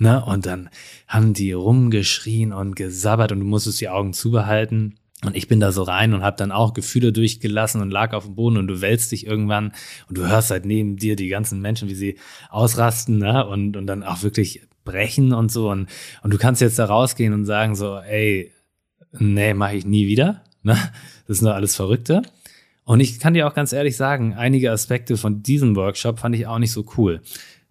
Ne? 0.00 0.24
Und 0.24 0.46
dann 0.46 0.70
haben 1.06 1.34
die 1.34 1.52
rumgeschrien 1.52 2.54
und 2.54 2.74
gesabbert 2.74 3.32
und 3.32 3.40
du 3.40 3.46
musstest 3.46 3.82
die 3.82 3.90
Augen 3.90 4.14
zubehalten. 4.14 4.98
Und 5.24 5.36
ich 5.36 5.46
bin 5.46 5.60
da 5.60 5.72
so 5.72 5.82
rein 5.82 6.14
und 6.14 6.22
habe 6.22 6.38
dann 6.38 6.52
auch 6.52 6.72
Gefühle 6.72 7.12
durchgelassen 7.12 7.82
und 7.82 7.90
lag 7.90 8.14
auf 8.14 8.24
dem 8.24 8.34
Boden 8.34 8.56
und 8.56 8.66
du 8.66 8.80
wälzt 8.80 9.12
dich 9.12 9.26
irgendwann 9.26 9.72
und 10.08 10.16
du 10.16 10.26
hörst 10.26 10.50
halt 10.50 10.64
neben 10.64 10.96
dir 10.96 11.16
die 11.16 11.28
ganzen 11.28 11.60
Menschen, 11.60 11.90
wie 11.90 11.94
sie 11.94 12.18
ausrasten 12.48 13.18
ne? 13.18 13.46
und, 13.46 13.76
und 13.76 13.86
dann 13.86 14.02
auch 14.02 14.22
wirklich 14.22 14.62
brechen 14.84 15.34
und 15.34 15.52
so. 15.52 15.70
Und, 15.70 15.88
und 16.22 16.32
du 16.32 16.38
kannst 16.38 16.62
jetzt 16.62 16.78
da 16.78 16.86
rausgehen 16.86 17.34
und 17.34 17.44
sagen 17.44 17.76
so, 17.76 17.98
ey, 17.98 18.50
nee, 19.12 19.52
mache 19.52 19.76
ich 19.76 19.84
nie 19.84 20.06
wieder. 20.06 20.42
Ne? 20.62 20.76
Das 21.26 21.38
sind 21.38 21.48
alles 21.48 21.76
Verrückte. 21.76 22.22
Und 22.84 23.00
ich 23.00 23.20
kann 23.20 23.34
dir 23.34 23.46
auch 23.46 23.54
ganz 23.54 23.72
ehrlich 23.72 23.96
sagen, 23.96 24.34
einige 24.34 24.72
Aspekte 24.72 25.16
von 25.16 25.42
diesem 25.42 25.76
Workshop 25.76 26.18
fand 26.18 26.34
ich 26.34 26.46
auch 26.46 26.58
nicht 26.58 26.72
so 26.72 26.84
cool. 26.96 27.22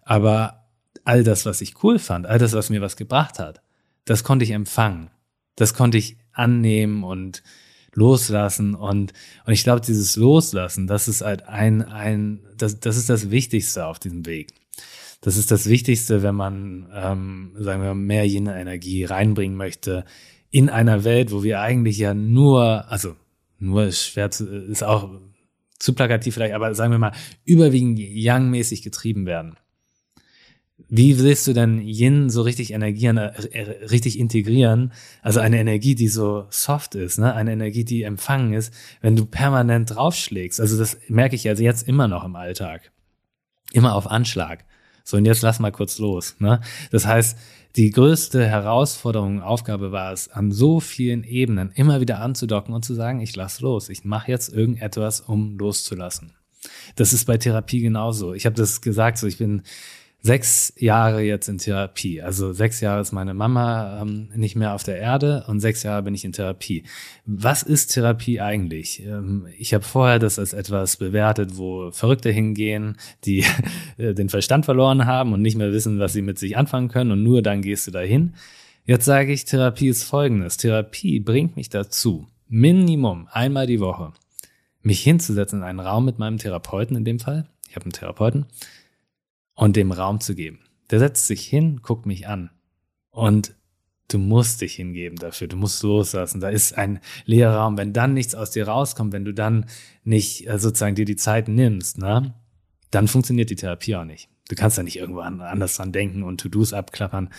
Aber 0.02 0.66
all 1.04 1.24
das, 1.24 1.44
was 1.46 1.60
ich 1.60 1.82
cool 1.82 1.98
fand, 1.98 2.26
all 2.26 2.38
das, 2.38 2.52
was 2.54 2.70
mir 2.70 2.80
was 2.80 2.96
gebracht 2.96 3.38
hat, 3.38 3.60
das 4.04 4.24
konnte 4.24 4.44
ich 4.44 4.50
empfangen. 4.50 5.10
Das 5.56 5.74
konnte 5.74 5.98
ich 5.98 6.16
annehmen 6.32 7.04
und 7.04 7.42
loslassen 7.94 8.74
und 8.74 9.12
und 9.44 9.52
ich 9.52 9.64
glaube 9.64 9.82
dieses 9.82 10.16
Loslassen 10.16 10.86
das 10.86 11.08
ist 11.08 11.20
halt 11.20 11.46
ein 11.46 11.82
ein 11.82 12.40
das 12.56 12.80
das 12.80 12.96
ist 12.96 13.10
das 13.10 13.30
Wichtigste 13.30 13.86
auf 13.86 13.98
diesem 13.98 14.24
Weg 14.24 14.54
das 15.20 15.36
ist 15.36 15.50
das 15.50 15.68
Wichtigste 15.68 16.22
wenn 16.22 16.34
man 16.34 16.88
ähm, 16.94 17.52
sagen 17.58 17.82
wir 17.82 17.94
mehr 17.94 18.26
jene 18.26 18.58
Energie 18.58 19.04
reinbringen 19.04 19.56
möchte 19.56 20.04
in 20.52 20.68
einer 20.68 21.02
Welt 21.02 21.32
wo 21.32 21.42
wir 21.42 21.60
eigentlich 21.60 21.98
ja 21.98 22.14
nur 22.14 22.88
also 22.88 23.16
nur 23.58 23.84
ist 23.84 24.06
schwer 24.06 24.30
zu, 24.30 24.46
ist 24.46 24.84
auch 24.84 25.10
zu 25.80 25.94
plakativ 25.94 26.34
vielleicht 26.34 26.54
aber 26.54 26.74
sagen 26.76 26.92
wir 26.92 26.98
mal 26.98 27.12
überwiegend 27.44 27.98
Yang-mäßig 27.98 28.82
getrieben 28.82 29.26
werden 29.26 29.56
wie 30.94 31.18
willst 31.18 31.46
du 31.46 31.54
denn 31.54 31.80
Yin 31.80 32.28
so 32.28 32.42
richtig 32.42 32.72
energieren, 32.72 33.16
äh, 33.16 33.32
äh, 33.52 33.86
richtig 33.86 34.18
integrieren? 34.18 34.92
Also 35.22 35.40
eine 35.40 35.58
Energie, 35.58 35.94
die 35.94 36.08
so 36.08 36.46
soft 36.50 36.94
ist, 36.94 37.18
ne? 37.18 37.34
Eine 37.34 37.52
Energie, 37.52 37.84
die 37.84 38.02
empfangen 38.02 38.52
ist, 38.52 38.74
wenn 39.00 39.16
du 39.16 39.24
permanent 39.24 39.94
draufschlägst. 39.94 40.60
Also 40.60 40.78
das 40.78 40.98
merke 41.08 41.34
ich 41.34 41.48
also 41.48 41.62
jetzt 41.62 41.88
immer 41.88 42.08
noch 42.08 42.24
im 42.24 42.36
Alltag. 42.36 42.92
Immer 43.72 43.94
auf 43.94 44.06
Anschlag. 44.06 44.66
So, 45.02 45.16
und 45.16 45.24
jetzt 45.24 45.40
lass 45.40 45.60
mal 45.60 45.72
kurz 45.72 45.98
los. 45.98 46.36
Ne? 46.40 46.60
Das 46.90 47.06
heißt, 47.06 47.38
die 47.76 47.90
größte 47.90 48.46
Herausforderung, 48.46 49.40
Aufgabe 49.40 49.92
war 49.92 50.12
es, 50.12 50.28
an 50.28 50.52
so 50.52 50.80
vielen 50.80 51.24
Ebenen 51.24 51.70
immer 51.74 52.00
wieder 52.00 52.20
anzudocken 52.20 52.74
und 52.74 52.84
zu 52.84 52.94
sagen, 52.94 53.20
ich 53.20 53.34
lass 53.34 53.60
los, 53.60 53.88
ich 53.88 54.04
mache 54.04 54.30
jetzt 54.30 54.52
irgendetwas, 54.52 55.20
um 55.20 55.56
loszulassen. 55.58 56.32
Das 56.96 57.12
ist 57.12 57.24
bei 57.24 57.38
Therapie 57.38 57.80
genauso. 57.80 58.34
Ich 58.34 58.46
habe 58.46 58.54
das 58.54 58.82
gesagt, 58.82 59.18
so 59.18 59.26
ich 59.26 59.38
bin 59.38 59.62
sechs 60.22 60.72
Jahre 60.76 61.22
jetzt 61.22 61.48
in 61.48 61.58
Therapie. 61.58 62.22
Also 62.22 62.52
sechs 62.52 62.80
Jahre 62.80 63.00
ist 63.00 63.10
meine 63.10 63.34
Mama 63.34 64.00
ähm, 64.00 64.28
nicht 64.34 64.54
mehr 64.54 64.72
auf 64.72 64.84
der 64.84 64.98
Erde 64.98 65.44
und 65.48 65.58
sechs 65.58 65.82
Jahre 65.82 66.04
bin 66.04 66.14
ich 66.14 66.24
in 66.24 66.32
Therapie. 66.32 66.84
Was 67.26 67.64
ist 67.64 67.88
Therapie 67.88 68.40
eigentlich? 68.40 69.04
Ähm, 69.04 69.48
ich 69.58 69.74
habe 69.74 69.84
vorher 69.84 70.20
das 70.20 70.38
als 70.38 70.52
etwas 70.52 70.96
bewertet, 70.96 71.56
wo 71.56 71.90
Verrückte 71.90 72.30
hingehen, 72.30 72.96
die 73.24 73.44
äh, 73.98 74.14
den 74.14 74.28
Verstand 74.28 74.64
verloren 74.64 75.06
haben 75.06 75.32
und 75.32 75.42
nicht 75.42 75.56
mehr 75.56 75.72
wissen, 75.72 75.98
was 75.98 76.12
sie 76.12 76.22
mit 76.22 76.38
sich 76.38 76.56
anfangen 76.56 76.88
können 76.88 77.10
und 77.10 77.24
nur 77.24 77.42
dann 77.42 77.60
gehst 77.60 77.88
du 77.88 77.90
dahin. 77.90 78.34
Jetzt 78.84 79.04
sage 79.04 79.32
ich, 79.32 79.44
Therapie 79.44 79.88
ist 79.88 80.04
folgendes. 80.04 80.56
Therapie 80.56 81.18
bringt 81.18 81.56
mich 81.56 81.68
dazu, 81.68 82.28
Minimum 82.48 83.28
einmal 83.30 83.66
die 83.66 83.80
Woche, 83.80 84.12
mich 84.82 85.00
hinzusetzen 85.00 85.60
in 85.60 85.64
einen 85.64 85.80
Raum 85.80 86.04
mit 86.04 86.20
meinem 86.20 86.38
Therapeuten 86.38 86.96
in 86.96 87.04
dem 87.04 87.18
Fall. 87.18 87.48
Ich 87.68 87.74
habe 87.74 87.86
einen 87.86 87.92
Therapeuten 87.92 88.46
und 89.54 89.76
dem 89.76 89.92
Raum 89.92 90.20
zu 90.20 90.34
geben. 90.34 90.60
Der 90.90 90.98
setzt 90.98 91.26
sich 91.26 91.46
hin, 91.46 91.80
guckt 91.82 92.06
mich 92.06 92.26
an 92.28 92.50
und 93.10 93.54
du 94.08 94.18
musst 94.18 94.60
dich 94.60 94.74
hingeben 94.74 95.16
dafür, 95.18 95.48
du 95.48 95.56
musst 95.56 95.82
loslassen. 95.82 96.40
Da 96.40 96.48
ist 96.48 96.76
ein 96.76 97.00
leerer 97.24 97.56
Raum. 97.56 97.78
Wenn 97.78 97.92
dann 97.92 98.14
nichts 98.14 98.34
aus 98.34 98.50
dir 98.50 98.68
rauskommt, 98.68 99.12
wenn 99.12 99.24
du 99.24 99.32
dann 99.32 99.66
nicht 100.04 100.46
äh, 100.48 100.58
sozusagen 100.58 100.94
dir 100.94 101.04
die 101.04 101.16
Zeit 101.16 101.48
nimmst, 101.48 101.98
ne, 101.98 102.34
dann 102.90 103.08
funktioniert 103.08 103.50
die 103.50 103.56
Therapie 103.56 103.96
auch 103.96 104.04
nicht. 104.04 104.28
Du 104.48 104.56
kannst 104.56 104.76
da 104.76 104.82
nicht 104.82 104.96
irgendwo 104.96 105.20
anders 105.20 105.76
dran 105.76 105.92
denken 105.92 106.22
und 106.22 106.40
To-Dos 106.40 106.72
abklappern. 106.72 107.30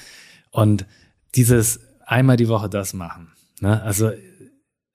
Und 0.49 0.87
dieses 1.35 1.79
einmal 2.05 2.37
die 2.37 2.47
Woche 2.47 2.69
das 2.69 2.93
machen, 2.93 3.31
ne, 3.61 3.81
also 3.83 4.11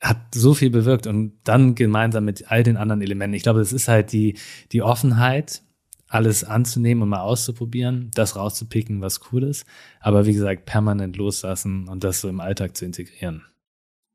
hat 0.00 0.18
so 0.32 0.54
viel 0.54 0.70
bewirkt 0.70 1.06
und 1.06 1.38
dann 1.44 1.74
gemeinsam 1.74 2.24
mit 2.24 2.50
all 2.50 2.62
den 2.62 2.76
anderen 2.76 3.02
Elementen. 3.02 3.34
Ich 3.34 3.42
glaube, 3.42 3.60
es 3.60 3.72
ist 3.72 3.88
halt 3.88 4.12
die, 4.12 4.36
die 4.70 4.82
Offenheit, 4.82 5.62
alles 6.08 6.42
anzunehmen 6.42 7.02
und 7.02 7.10
mal 7.10 7.20
auszuprobieren, 7.20 8.10
das 8.14 8.36
rauszupicken, 8.36 9.00
was 9.00 9.20
cool 9.30 9.44
ist. 9.44 9.66
Aber 10.00 10.26
wie 10.26 10.32
gesagt, 10.32 10.64
permanent 10.64 11.16
loslassen 11.16 11.88
und 11.88 12.02
das 12.04 12.20
so 12.20 12.28
im 12.28 12.40
Alltag 12.40 12.76
zu 12.76 12.84
integrieren. 12.84 13.44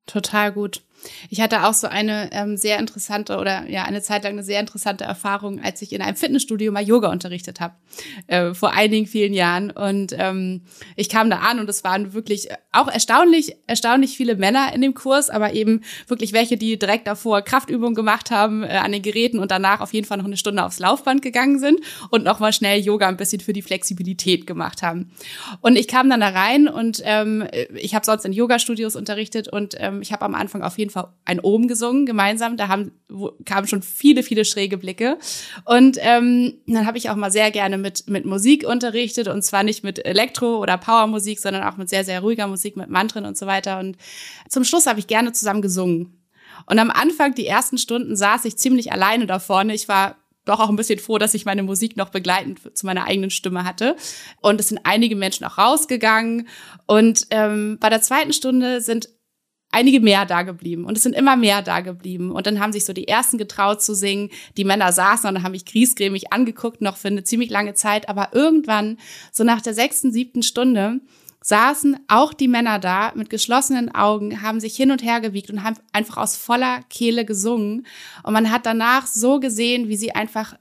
Total 0.06 0.52
gut. 0.52 0.82
Ich 1.30 1.42
hatte 1.42 1.66
auch 1.66 1.74
so 1.74 1.88
eine 1.88 2.30
ähm, 2.32 2.58
sehr 2.58 2.80
interessante 2.80 3.38
oder 3.38 3.70
ja 3.70 3.84
eine 3.84 4.02
Zeit 4.02 4.24
lang 4.24 4.34
eine 4.34 4.44
sehr 4.44 4.60
interessante 4.60 5.04
Erfahrung, 5.04 5.62
als 5.62 5.82
ich 5.82 5.94
in 5.94 6.02
einem 6.02 6.16
Fitnessstudio 6.16 6.72
mal 6.72 6.84
Yoga 6.84 7.10
unterrichtet 7.10 7.60
habe 7.60 7.76
äh, 8.28 8.54
vor 8.54 8.74
einigen 8.74 9.08
vielen 9.08 9.34
Jahren 9.34 9.72
und 9.72 10.16
ähm, 10.18 10.62
ich 10.96 11.10
kam 11.10 11.30
da 11.30 11.40
an 11.40 11.60
und 11.60 11.70
es 11.70 11.84
waren 11.84 12.14
wirklich 12.14 12.50
auch 12.72 12.88
erstaunlich 12.88 13.56
erstaunlich 13.68 14.18
viele 14.18 14.36
Männer 14.36 14.74
in 14.74 14.82
dem 14.82 14.94
Kurs, 14.94 15.30
aber 15.30 15.54
eben 15.54 15.82
wirklich 16.08 16.34
welche, 16.34 16.58
die 16.58 16.78
direkt 16.78 17.08
davor 17.08 17.42
Kraftübungen 17.42 17.96
gemacht 17.96 18.32
haben 18.32 18.64
äh, 18.64 18.78
an 18.78 18.92
den 18.92 19.02
Geräten 19.02 19.40
und 19.40 19.52
danach 19.52 19.82
auf 19.82 19.94
jeden 19.94 20.08
Fall 20.08 20.18
noch 20.18 20.26
eine 20.26 20.38
Stunde 20.38 20.64
aufs 20.64 20.80
Laufband 20.80 21.22
gegangen 21.22 21.60
sind 21.60 21.80
und 22.10 22.24
noch 22.24 22.40
mal 22.40 22.54
schnell 22.54 22.80
Yoga 22.80 23.08
ein 23.08 23.18
bisschen 23.18 23.42
für 23.42 23.54
die 23.54 23.62
Flexibilität 23.62 24.48
gemacht 24.48 24.82
haben. 24.82 25.12
Und 25.62 25.76
ich 25.76 25.88
kam 25.88 26.10
dann 26.10 26.20
da 26.20 26.30
rein 26.30 26.68
und 26.68 27.02
ähm, 27.04 27.48
ich 27.76 27.96
habe 27.96 28.06
sonst 28.06 28.26
in 28.26 28.34
Yoga-Studios 28.34 28.96
unterrichtet 28.96 29.48
und 29.48 29.76
ähm, 29.78 30.02
ich 30.02 30.12
habe 30.12 30.26
am 30.26 30.36
Anfang 30.36 30.64
auf 30.64 30.78
jeden 30.78 30.92
Fall 30.94 31.14
ein 31.26 31.40
Ohm 31.40 31.68
gesungen 31.68 32.06
gemeinsam. 32.06 32.58
Da 32.58 32.68
haben, 32.68 32.92
wo, 33.10 33.32
kamen 33.46 33.68
schon 33.68 33.82
viele, 33.82 34.24
viele 34.24 34.46
schräge 34.46 34.78
Blicke. 34.78 35.18
Und 35.66 35.98
ähm, 36.00 36.54
dann 36.68 36.86
habe 36.86 36.98
ich 36.98 37.10
auch 37.10 37.16
mal 37.16 37.32
sehr 37.32 37.52
gerne 37.52 37.78
mit, 37.78 38.10
mit 38.10 38.26
Musik 38.26 38.66
unterrichtet 38.66 39.28
und 39.28 39.42
zwar 39.42 39.64
nicht 39.64 39.84
mit 39.84 40.06
Elektro- 40.06 40.60
oder 40.60 40.78
Powermusik, 40.78 41.40
sondern 41.40 41.64
auch 41.64 41.78
mit 41.78 41.90
sehr, 41.90 42.06
sehr 42.06 42.22
ruhiger 42.22 42.48
Musik, 42.48 42.78
mit 42.78 42.90
Mantren 42.90 43.26
und 43.26 43.38
so 43.38 43.46
weiter. 43.48 43.80
Und 43.80 43.98
zum 44.48 44.64
Schluss 44.64 44.88
habe 44.88 45.00
ich 45.00 45.08
gerne 45.08 45.34
zusammen 45.34 45.62
gesungen. 45.62 46.20
Und 46.66 46.80
am 46.80 46.92
Anfang, 46.92 47.36
die 47.36 47.48
ersten 47.48 47.78
Stunden, 47.78 48.16
saß 48.16 48.46
ich 48.46 48.58
ziemlich 48.58 48.92
alleine 48.92 49.26
da 49.26 49.40
vorne. 49.40 49.74
Ich 49.74 49.88
war 49.88 50.16
doch 50.46 50.60
auch 50.60 50.70
ein 50.70 50.76
bisschen 50.76 51.00
froh, 51.00 51.18
dass 51.18 51.34
ich 51.34 51.46
meine 51.46 51.64
Musik 51.64 51.96
noch 51.96 52.10
begleitend 52.10 52.60
zu 52.78 52.86
meiner 52.86 53.06
eigenen 53.06 53.30
Stimme 53.30 53.64
hatte. 53.64 53.96
Und 54.42 54.60
es 54.60 54.70
sind 54.70 54.82
einige 54.84 55.16
Menschen 55.16 55.46
auch 55.46 55.58
rausgegangen. 55.58 56.48
Und 56.86 57.28
ähm, 57.30 57.78
bei 57.80 57.90
der 57.90 58.02
zweiten 58.02 58.34
Stunde 58.34 58.82
sind 58.82 59.10
einige 59.74 60.00
mehr 60.00 60.26
da 60.26 60.44
geblieben 60.44 60.86
und 60.86 60.98
es 60.98 61.04
sind 61.04 61.14
immer 61.14 61.36
mehr 61.36 61.62
da 61.62 61.82
geblieben 61.82 62.32
und 62.32 62.48
dann 62.48 62.60
haben 62.60 62.72
sich 62.72 62.86
so 62.86 62.94
die 62.94 63.08
ersten 63.08 63.38
getraut 63.38 63.82
zu 63.82 63.96
singen. 63.96 64.30
Die 64.58 64.64
Männer 64.64 64.92
saßen 64.92 65.30
und 65.30 65.44
haben 65.44 65.52
mich 65.52 65.66
griesgrämig 65.66 66.32
angeguckt 66.32 66.82
noch 66.82 66.98
für 66.98 67.10
eine 67.10 67.24
ziemlich 67.24 67.50
lange 67.50 67.74
Zeit, 67.74 68.10
aber 68.10 68.30
irgendwann 68.34 68.98
so 69.32 69.44
nach 69.44 69.62
der 69.62 69.74
sechsten, 69.74 70.12
siebten 70.12 70.44
Stunde 70.44 71.02
saßen 71.42 71.98
auch 72.08 72.34
die 72.34 72.48
Männer 72.48 72.80
da 72.80 73.12
mit 73.16 73.30
geschlossenen 73.30 73.94
Augen, 73.94 74.42
haben 74.42 74.60
sich 74.60 74.76
hin 74.76 74.92
und 74.92 75.04
her 75.04 75.20
gewiegt 75.20 75.50
und 75.50 75.64
haben 75.64 75.78
einfach 75.92 76.18
aus 76.18 76.38
voller 76.38 76.82
Kehle 76.90 77.26
gesungen. 77.26 77.86
Und 78.24 78.34
man 78.34 78.50
hat 78.50 78.66
danach 78.66 79.08
so 79.08 79.42
gesehen, 79.42 79.90
wie 79.90 79.98
sie 79.98 80.14
einfach 80.14 80.56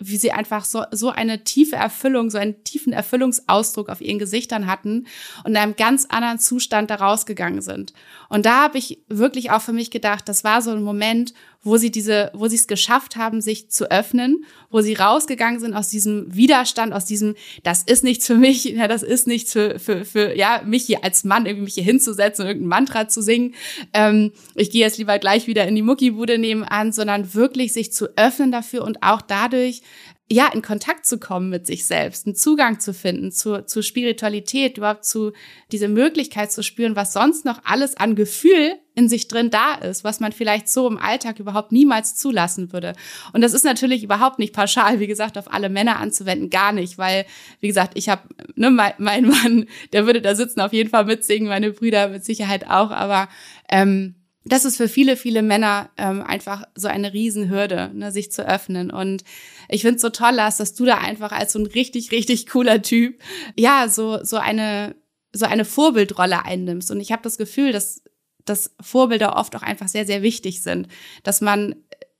wie 0.00 0.16
sie 0.16 0.32
einfach 0.32 0.64
so, 0.64 0.84
so 0.90 1.10
eine 1.10 1.44
tiefe 1.44 1.76
Erfüllung, 1.76 2.30
so 2.30 2.36
einen 2.36 2.64
tiefen 2.64 2.92
Erfüllungsausdruck 2.92 3.88
auf 3.88 4.00
ihren 4.00 4.18
Gesichtern 4.18 4.66
hatten 4.66 5.06
und 5.44 5.52
in 5.52 5.56
einem 5.56 5.76
ganz 5.76 6.06
anderen 6.06 6.38
Zustand 6.38 6.90
da 6.90 6.96
rausgegangen 6.96 7.62
sind. 7.62 7.92
Und 8.28 8.46
da 8.46 8.62
habe 8.62 8.78
ich 8.78 8.98
wirklich 9.08 9.50
auch 9.50 9.62
für 9.62 9.72
mich 9.72 9.90
gedacht, 9.90 10.28
das 10.28 10.44
war 10.44 10.62
so 10.62 10.70
ein 10.70 10.82
Moment, 10.82 11.34
wo 11.62 11.78
sie 11.78 11.90
diese, 11.90 12.30
wo 12.34 12.46
sie 12.46 12.56
es 12.56 12.66
geschafft 12.66 13.16
haben, 13.16 13.40
sich 13.40 13.70
zu 13.70 13.90
öffnen, 13.90 14.44
wo 14.70 14.82
sie 14.82 14.94
rausgegangen 14.94 15.60
sind 15.60 15.74
aus 15.74 15.88
diesem 15.88 16.26
Widerstand, 16.34 16.92
aus 16.92 17.06
diesem, 17.06 17.34
das 17.62 17.82
ist 17.82 18.04
nichts 18.04 18.26
für 18.26 18.34
mich, 18.34 18.64
ja, 18.64 18.86
das 18.86 19.02
ist 19.02 19.26
nichts 19.26 19.52
für, 19.52 19.78
für, 19.78 20.04
für 20.04 20.36
ja, 20.36 20.62
mich 20.64 20.84
hier 20.84 21.02
als 21.02 21.24
Mann 21.24 21.46
irgendwie 21.46 21.64
mich 21.64 21.74
hier 21.74 21.84
hinzusetzen 21.84 22.42
und 22.42 22.48
irgendein 22.48 22.68
Mantra 22.68 23.08
zu 23.08 23.22
singen. 23.22 23.54
Ähm, 23.92 24.32
ich 24.54 24.70
gehe 24.70 24.82
jetzt 24.82 24.98
lieber 24.98 25.18
gleich 25.18 25.46
wieder 25.46 25.66
in 25.66 25.74
die 25.74 25.82
Muckibude 25.82 26.38
nebenan, 26.38 26.92
sondern 26.92 27.34
wirklich 27.34 27.72
sich 27.72 27.92
zu 27.92 28.16
öffnen 28.16 28.52
dafür 28.52 28.84
und 28.84 29.02
auch 29.02 29.22
dadurch 29.22 29.82
ja, 30.30 30.48
in 30.52 30.62
Kontakt 30.62 31.04
zu 31.04 31.18
kommen 31.18 31.50
mit 31.50 31.66
sich 31.66 31.84
selbst, 31.84 32.26
einen 32.26 32.34
Zugang 32.34 32.80
zu 32.80 32.94
finden 32.94 33.30
zu, 33.30 33.66
zu 33.66 33.82
Spiritualität, 33.82 34.78
überhaupt 34.78 35.04
zu 35.04 35.32
diese 35.70 35.88
Möglichkeit 35.88 36.50
zu 36.50 36.62
spüren, 36.62 36.96
was 36.96 37.12
sonst 37.12 37.44
noch 37.44 37.60
alles 37.64 37.96
an 37.98 38.14
Gefühl 38.14 38.72
in 38.94 39.08
sich 39.08 39.28
drin 39.28 39.50
da 39.50 39.74
ist, 39.74 40.02
was 40.02 40.20
man 40.20 40.32
vielleicht 40.32 40.68
so 40.68 40.88
im 40.88 40.96
Alltag 40.96 41.40
überhaupt 41.40 41.72
niemals 41.72 42.16
zulassen 42.16 42.72
würde. 42.72 42.94
Und 43.34 43.42
das 43.42 43.52
ist 43.52 43.64
natürlich 43.64 44.02
überhaupt 44.02 44.38
nicht 44.38 44.54
pauschal, 44.54 44.98
wie 44.98 45.06
gesagt, 45.06 45.36
auf 45.36 45.52
alle 45.52 45.68
Männer 45.68 45.98
anzuwenden, 45.98 46.48
gar 46.48 46.72
nicht, 46.72 46.96
weil, 46.96 47.26
wie 47.60 47.68
gesagt, 47.68 47.92
ich 47.98 48.08
habe, 48.08 48.22
ne, 48.54 48.70
mein, 48.70 48.92
mein 48.98 49.26
Mann, 49.28 49.66
der 49.92 50.06
würde 50.06 50.22
da 50.22 50.34
sitzen, 50.34 50.60
auf 50.60 50.72
jeden 50.72 50.90
Fall 50.90 51.04
mitsingen, 51.04 51.48
meine 51.48 51.72
Brüder 51.72 52.08
mit 52.08 52.24
Sicherheit 52.24 52.66
auch, 52.70 52.90
aber 52.90 53.28
ähm, 53.68 54.14
das 54.44 54.64
ist 54.64 54.76
für 54.76 54.88
viele, 54.88 55.16
viele 55.16 55.42
Männer 55.42 55.90
ähm, 55.96 56.22
einfach 56.22 56.64
so 56.74 56.88
eine 56.88 57.14
Riesenhürde, 57.14 57.90
ne, 57.94 58.12
sich 58.12 58.30
zu 58.30 58.46
öffnen. 58.46 58.90
Und 58.90 59.24
ich 59.68 59.80
finde 59.82 59.96
es 59.96 60.02
so 60.02 60.10
toll, 60.10 60.32
Lars, 60.32 60.58
dass 60.58 60.74
du 60.74 60.84
da 60.84 60.98
einfach 60.98 61.32
als 61.32 61.54
so 61.54 61.58
ein 61.58 61.66
richtig, 61.66 62.12
richtig 62.12 62.46
cooler 62.46 62.82
Typ, 62.82 63.20
ja, 63.56 63.88
so, 63.88 64.22
so 64.22 64.36
eine, 64.36 64.94
so 65.32 65.46
eine 65.46 65.64
Vorbildrolle 65.64 66.44
einnimmst. 66.44 66.90
Und 66.90 67.00
ich 67.00 67.10
habe 67.10 67.22
das 67.22 67.38
Gefühl, 67.38 67.72
dass, 67.72 68.02
dass 68.44 68.74
Vorbilder 68.80 69.36
oft 69.36 69.56
auch 69.56 69.62
einfach 69.62 69.88
sehr, 69.88 70.04
sehr 70.04 70.22
wichtig 70.22 70.60
sind. 70.60 70.88
Dass 71.22 71.40
man, 71.40 71.76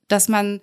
dass 0.07 0.27
man 0.27 0.61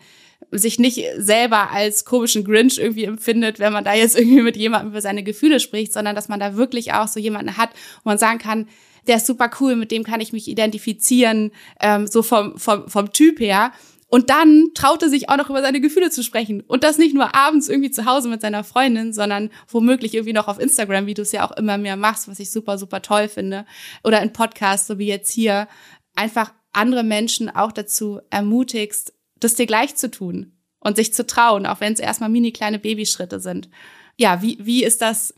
sich 0.51 0.81
nicht 0.81 1.05
selber 1.16 1.70
als 1.70 2.05
komischen 2.05 2.44
Grinch 2.44 2.79
irgendwie 2.79 3.05
empfindet, 3.05 3.61
wenn 3.61 3.72
man 3.72 3.85
da 3.85 3.94
jetzt 3.94 4.18
irgendwie 4.18 4.42
mit 4.42 4.57
jemandem 4.57 4.90
über 4.90 5.01
seine 5.01 5.22
Gefühle 5.22 5.61
spricht, 5.61 5.92
sondern 5.92 6.16
dass 6.16 6.29
man 6.29 6.40
da 6.40 6.57
wirklich 6.57 6.92
auch 6.92 7.07
so 7.07 7.20
jemanden 7.20 7.57
hat, 7.57 7.70
wo 8.03 8.11
man 8.11 8.18
sagen 8.18 8.38
kann, 8.38 8.66
der 9.06 9.16
ist 9.16 9.26
super 9.26 9.50
cool, 9.60 9.76
mit 9.76 9.90
dem 9.90 10.04
kann 10.04 10.20
ich 10.20 10.32
mich 10.32 10.48
identifizieren, 10.48 11.50
ähm, 11.80 12.06
so 12.06 12.22
vom, 12.22 12.58
vom, 12.58 12.88
vom 12.88 13.12
Typ 13.12 13.40
her. 13.40 13.72
Und 14.08 14.28
dann 14.28 14.66
traut 14.74 15.02
er 15.02 15.08
sich 15.08 15.30
auch 15.30 15.38
noch 15.38 15.48
über 15.48 15.62
seine 15.62 15.80
Gefühle 15.80 16.10
zu 16.10 16.22
sprechen. 16.22 16.60
Und 16.60 16.84
das 16.84 16.98
nicht 16.98 17.14
nur 17.14 17.34
abends 17.34 17.70
irgendwie 17.70 17.90
zu 17.90 18.04
Hause 18.04 18.28
mit 18.28 18.42
seiner 18.42 18.62
Freundin, 18.62 19.14
sondern 19.14 19.48
womöglich 19.68 20.12
irgendwie 20.12 20.34
noch 20.34 20.48
auf 20.48 20.60
Instagram, 20.60 21.06
wie 21.06 21.14
du 21.14 21.22
es 21.22 21.32
ja 21.32 21.48
auch 21.48 21.56
immer 21.56 21.78
mehr 21.78 21.96
machst, 21.96 22.28
was 22.28 22.38
ich 22.38 22.50
super, 22.50 22.76
super 22.76 23.00
toll 23.00 23.28
finde. 23.28 23.64
Oder 24.04 24.20
in 24.22 24.34
Podcasts, 24.34 24.86
so 24.86 24.98
wie 24.98 25.06
jetzt 25.06 25.30
hier, 25.30 25.66
einfach 26.14 26.52
andere 26.72 27.04
Menschen 27.04 27.48
auch 27.48 27.72
dazu 27.72 28.20
ermutigst, 28.28 29.14
das 29.40 29.54
dir 29.54 29.66
gleich 29.66 29.96
zu 29.96 30.10
tun 30.10 30.52
und 30.78 30.96
sich 30.96 31.14
zu 31.14 31.26
trauen, 31.26 31.64
auch 31.64 31.80
wenn 31.80 31.94
es 31.94 32.00
erstmal 32.00 32.28
mini 32.28 32.52
kleine 32.52 32.78
Babyschritte 32.78 33.40
sind. 33.40 33.70
Ja, 34.18 34.42
wie, 34.42 34.58
wie 34.60 34.84
ist 34.84 35.00
das 35.00 35.34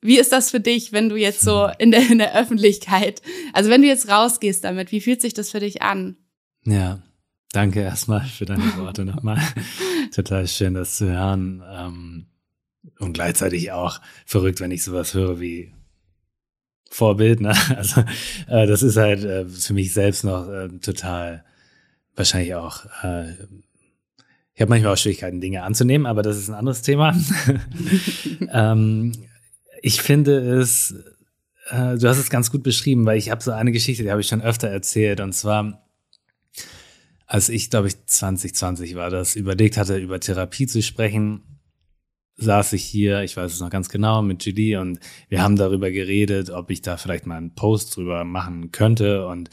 wie 0.00 0.18
ist 0.18 0.32
das 0.32 0.50
für 0.50 0.60
dich, 0.60 0.92
wenn 0.92 1.08
du 1.08 1.16
jetzt 1.16 1.40
so 1.40 1.68
in 1.78 1.90
der, 1.90 2.08
in 2.10 2.18
der 2.18 2.38
Öffentlichkeit, 2.38 3.22
also 3.52 3.70
wenn 3.70 3.82
du 3.82 3.88
jetzt 3.88 4.08
rausgehst 4.08 4.64
damit, 4.64 4.92
wie 4.92 5.00
fühlt 5.00 5.20
sich 5.20 5.34
das 5.34 5.50
für 5.50 5.60
dich 5.60 5.82
an? 5.82 6.16
Ja, 6.64 7.02
danke 7.52 7.80
erstmal 7.80 8.24
für 8.24 8.44
deine 8.44 8.62
Worte 8.78 9.04
nochmal. 9.04 9.40
Total 10.14 10.46
schön, 10.46 10.74
das 10.74 10.96
zu 10.96 11.10
hören. 11.10 11.62
Ähm, 11.68 12.26
und 13.00 13.12
gleichzeitig 13.12 13.72
auch 13.72 14.00
verrückt, 14.24 14.60
wenn 14.60 14.70
ich 14.70 14.84
sowas 14.84 15.14
höre 15.14 15.40
wie 15.40 15.72
Vorbild. 16.90 17.40
Ne? 17.40 17.54
Also 17.76 18.02
äh, 18.48 18.66
das 18.66 18.82
ist 18.82 18.96
halt 18.96 19.24
äh, 19.24 19.46
für 19.46 19.74
mich 19.74 19.92
selbst 19.92 20.24
noch 20.24 20.48
äh, 20.48 20.68
total 20.80 21.44
wahrscheinlich 22.14 22.54
auch 22.56 22.84
ich 24.58 24.62
habe 24.62 24.70
manchmal 24.70 24.94
auch 24.94 24.96
Schwierigkeiten, 24.96 25.40
Dinge 25.40 25.62
anzunehmen, 25.62 26.04
aber 26.04 26.22
das 26.22 26.36
ist 26.36 26.48
ein 26.48 26.56
anderes 26.56 26.82
Thema. 26.82 27.14
ähm, 28.52 29.12
ich 29.82 30.02
finde 30.02 30.38
es, 30.58 30.94
äh, 31.70 31.96
du 31.96 32.08
hast 32.08 32.18
es 32.18 32.30
ganz 32.30 32.50
gut 32.50 32.62
beschrieben, 32.62 33.06
weil 33.06 33.18
ich 33.18 33.30
habe 33.30 33.42
so 33.42 33.52
eine 33.52 33.72
Geschichte, 33.72 34.02
die 34.02 34.10
habe 34.10 34.20
ich 34.20 34.28
schon 34.28 34.42
öfter 34.42 34.68
erzählt. 34.68 35.20
Und 35.20 35.32
zwar, 35.32 35.86
als 37.26 37.48
ich, 37.48 37.70
glaube 37.70 37.88
ich, 37.88 38.06
2020 38.06 38.94
war 38.94 39.10
das, 39.10 39.36
überlegt 39.36 39.76
hatte, 39.76 39.96
über 39.96 40.20
Therapie 40.20 40.66
zu 40.66 40.82
sprechen, 40.82 41.42
saß 42.36 42.72
ich 42.74 42.84
hier, 42.84 43.22
ich 43.22 43.36
weiß 43.36 43.52
es 43.52 43.60
noch 43.60 43.70
ganz 43.70 43.88
genau, 43.88 44.22
mit 44.22 44.44
Julie 44.44 44.80
und 44.80 45.00
wir 45.28 45.42
haben 45.42 45.56
darüber 45.56 45.90
geredet, 45.90 46.50
ob 46.50 46.70
ich 46.70 46.82
da 46.82 46.96
vielleicht 46.96 47.26
mal 47.26 47.36
einen 47.36 47.54
Post 47.54 47.96
drüber 47.96 48.24
machen 48.24 48.70
könnte. 48.70 49.26
Und 49.26 49.50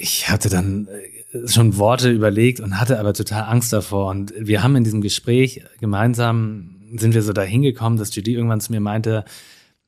ich 0.00 0.28
hatte 0.28 0.48
dann 0.48 0.88
äh, 0.88 1.48
schon 1.48 1.76
Worte 1.76 2.10
überlegt 2.10 2.60
und 2.60 2.80
hatte 2.80 2.98
aber 2.98 3.14
total 3.14 3.44
Angst 3.44 3.72
davor. 3.72 4.10
Und 4.10 4.32
wir 4.36 4.62
haben 4.62 4.76
in 4.76 4.84
diesem 4.84 5.00
Gespräch 5.00 5.62
gemeinsam 5.80 6.77
sind 6.96 7.14
wir 7.14 7.22
so 7.22 7.32
dahin 7.32 7.62
gekommen, 7.62 7.96
dass 7.96 8.14
Judy 8.14 8.34
irgendwann 8.34 8.60
zu 8.60 8.72
mir 8.72 8.80
meinte, 8.80 9.24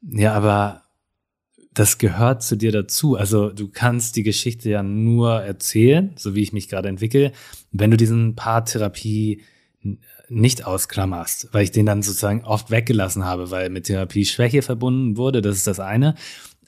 ja, 0.03 0.33
aber 0.35 0.85
das 1.73 1.99
gehört 1.99 2.43
zu 2.43 2.57
dir 2.57 2.73
dazu. 2.73 3.17
Also 3.17 3.51
du 3.51 3.69
kannst 3.69 4.17
die 4.17 4.23
Geschichte 4.23 4.71
ja 4.71 4.83
nur 4.83 5.41
erzählen, 5.41 6.13
so 6.17 6.35
wie 6.35 6.43
ich 6.43 6.53
mich 6.53 6.69
gerade 6.69 6.89
entwickle, 6.89 7.33
wenn 7.71 7.91
du 7.91 7.97
diesen 7.97 8.35
Part 8.35 8.73
Therapie 8.73 9.43
nicht 10.29 10.65
ausklammerst, 10.65 11.49
weil 11.53 11.65
ich 11.65 11.73
den 11.73 11.87
dann 11.87 12.03
sozusagen 12.03 12.45
oft 12.45 12.71
weggelassen 12.71 13.25
habe, 13.25 13.51
weil 13.51 13.71
mit 13.71 13.85
Therapie 13.85 14.25
Schwäche 14.25 14.63
verbunden 14.63 15.17
wurde, 15.17 15.43
das 15.43 15.57
ist 15.57 15.67
das 15.67 15.81
eine, 15.81 16.15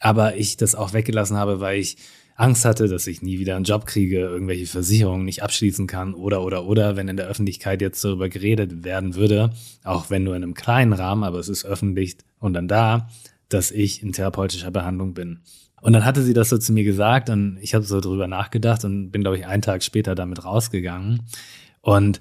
aber 0.01 0.37
ich 0.37 0.57
das 0.57 0.75
auch 0.75 0.93
weggelassen 0.93 1.37
habe, 1.37 1.61
weil 1.61 1.81
ich 1.81 1.97
Angst 2.37 2.65
hatte, 2.65 2.89
dass 2.89 3.07
ich 3.07 3.23
nie 3.23 3.39
wieder 3.39 3.57
einen 3.57 3.65
Job 3.65 3.87
kriege, 3.87 4.21
irgendwelche 4.21 4.67
Versicherungen 4.67 5.25
nicht 5.25 5.43
abschließen 5.43 5.87
kann 5.87 6.15
oder 6.15 6.43
oder 6.43 6.65
oder, 6.65 6.97
wenn 6.97 7.09
in 7.09 7.17
der 7.17 7.27
Öffentlichkeit 7.27 7.81
jetzt 7.81 8.05
darüber 8.05 8.29
geredet 8.29 8.85
werden 8.85 9.15
würde, 9.15 9.51
auch 9.85 10.11
wenn 10.11 10.25
nur 10.25 10.37
in 10.37 10.43
einem 10.43 10.55
kleinen 10.55 10.93
Rahmen, 10.93 11.25
aber 11.25 11.39
es 11.39 11.49
ist 11.49 11.65
öffentlich 11.65 12.17
und 12.39 12.55
dann 12.55 12.69
da, 12.69 13.09
dass 13.49 13.71
ich 13.71 14.03
in 14.03 14.13
therapeutischer 14.13 14.71
Behandlung 14.71 15.15
bin. 15.15 15.41
Und 15.83 15.93
dann 15.95 16.05
hatte 16.05 16.23
sie 16.23 16.33
das 16.33 16.49
so 16.49 16.59
zu 16.59 16.73
mir 16.73 16.85
gesagt 16.85 17.29
und 17.29 17.59
ich 17.61 17.75
habe 17.75 17.85
so 17.85 18.01
drüber 18.01 18.29
nachgedacht 18.29 18.85
und 18.85 19.11
bin, 19.11 19.23
glaube 19.23 19.39
ich, 19.39 19.47
einen 19.47 19.63
Tag 19.63 19.83
später 19.83 20.15
damit 20.15 20.45
rausgegangen. 20.45 21.23
Und 21.81 22.21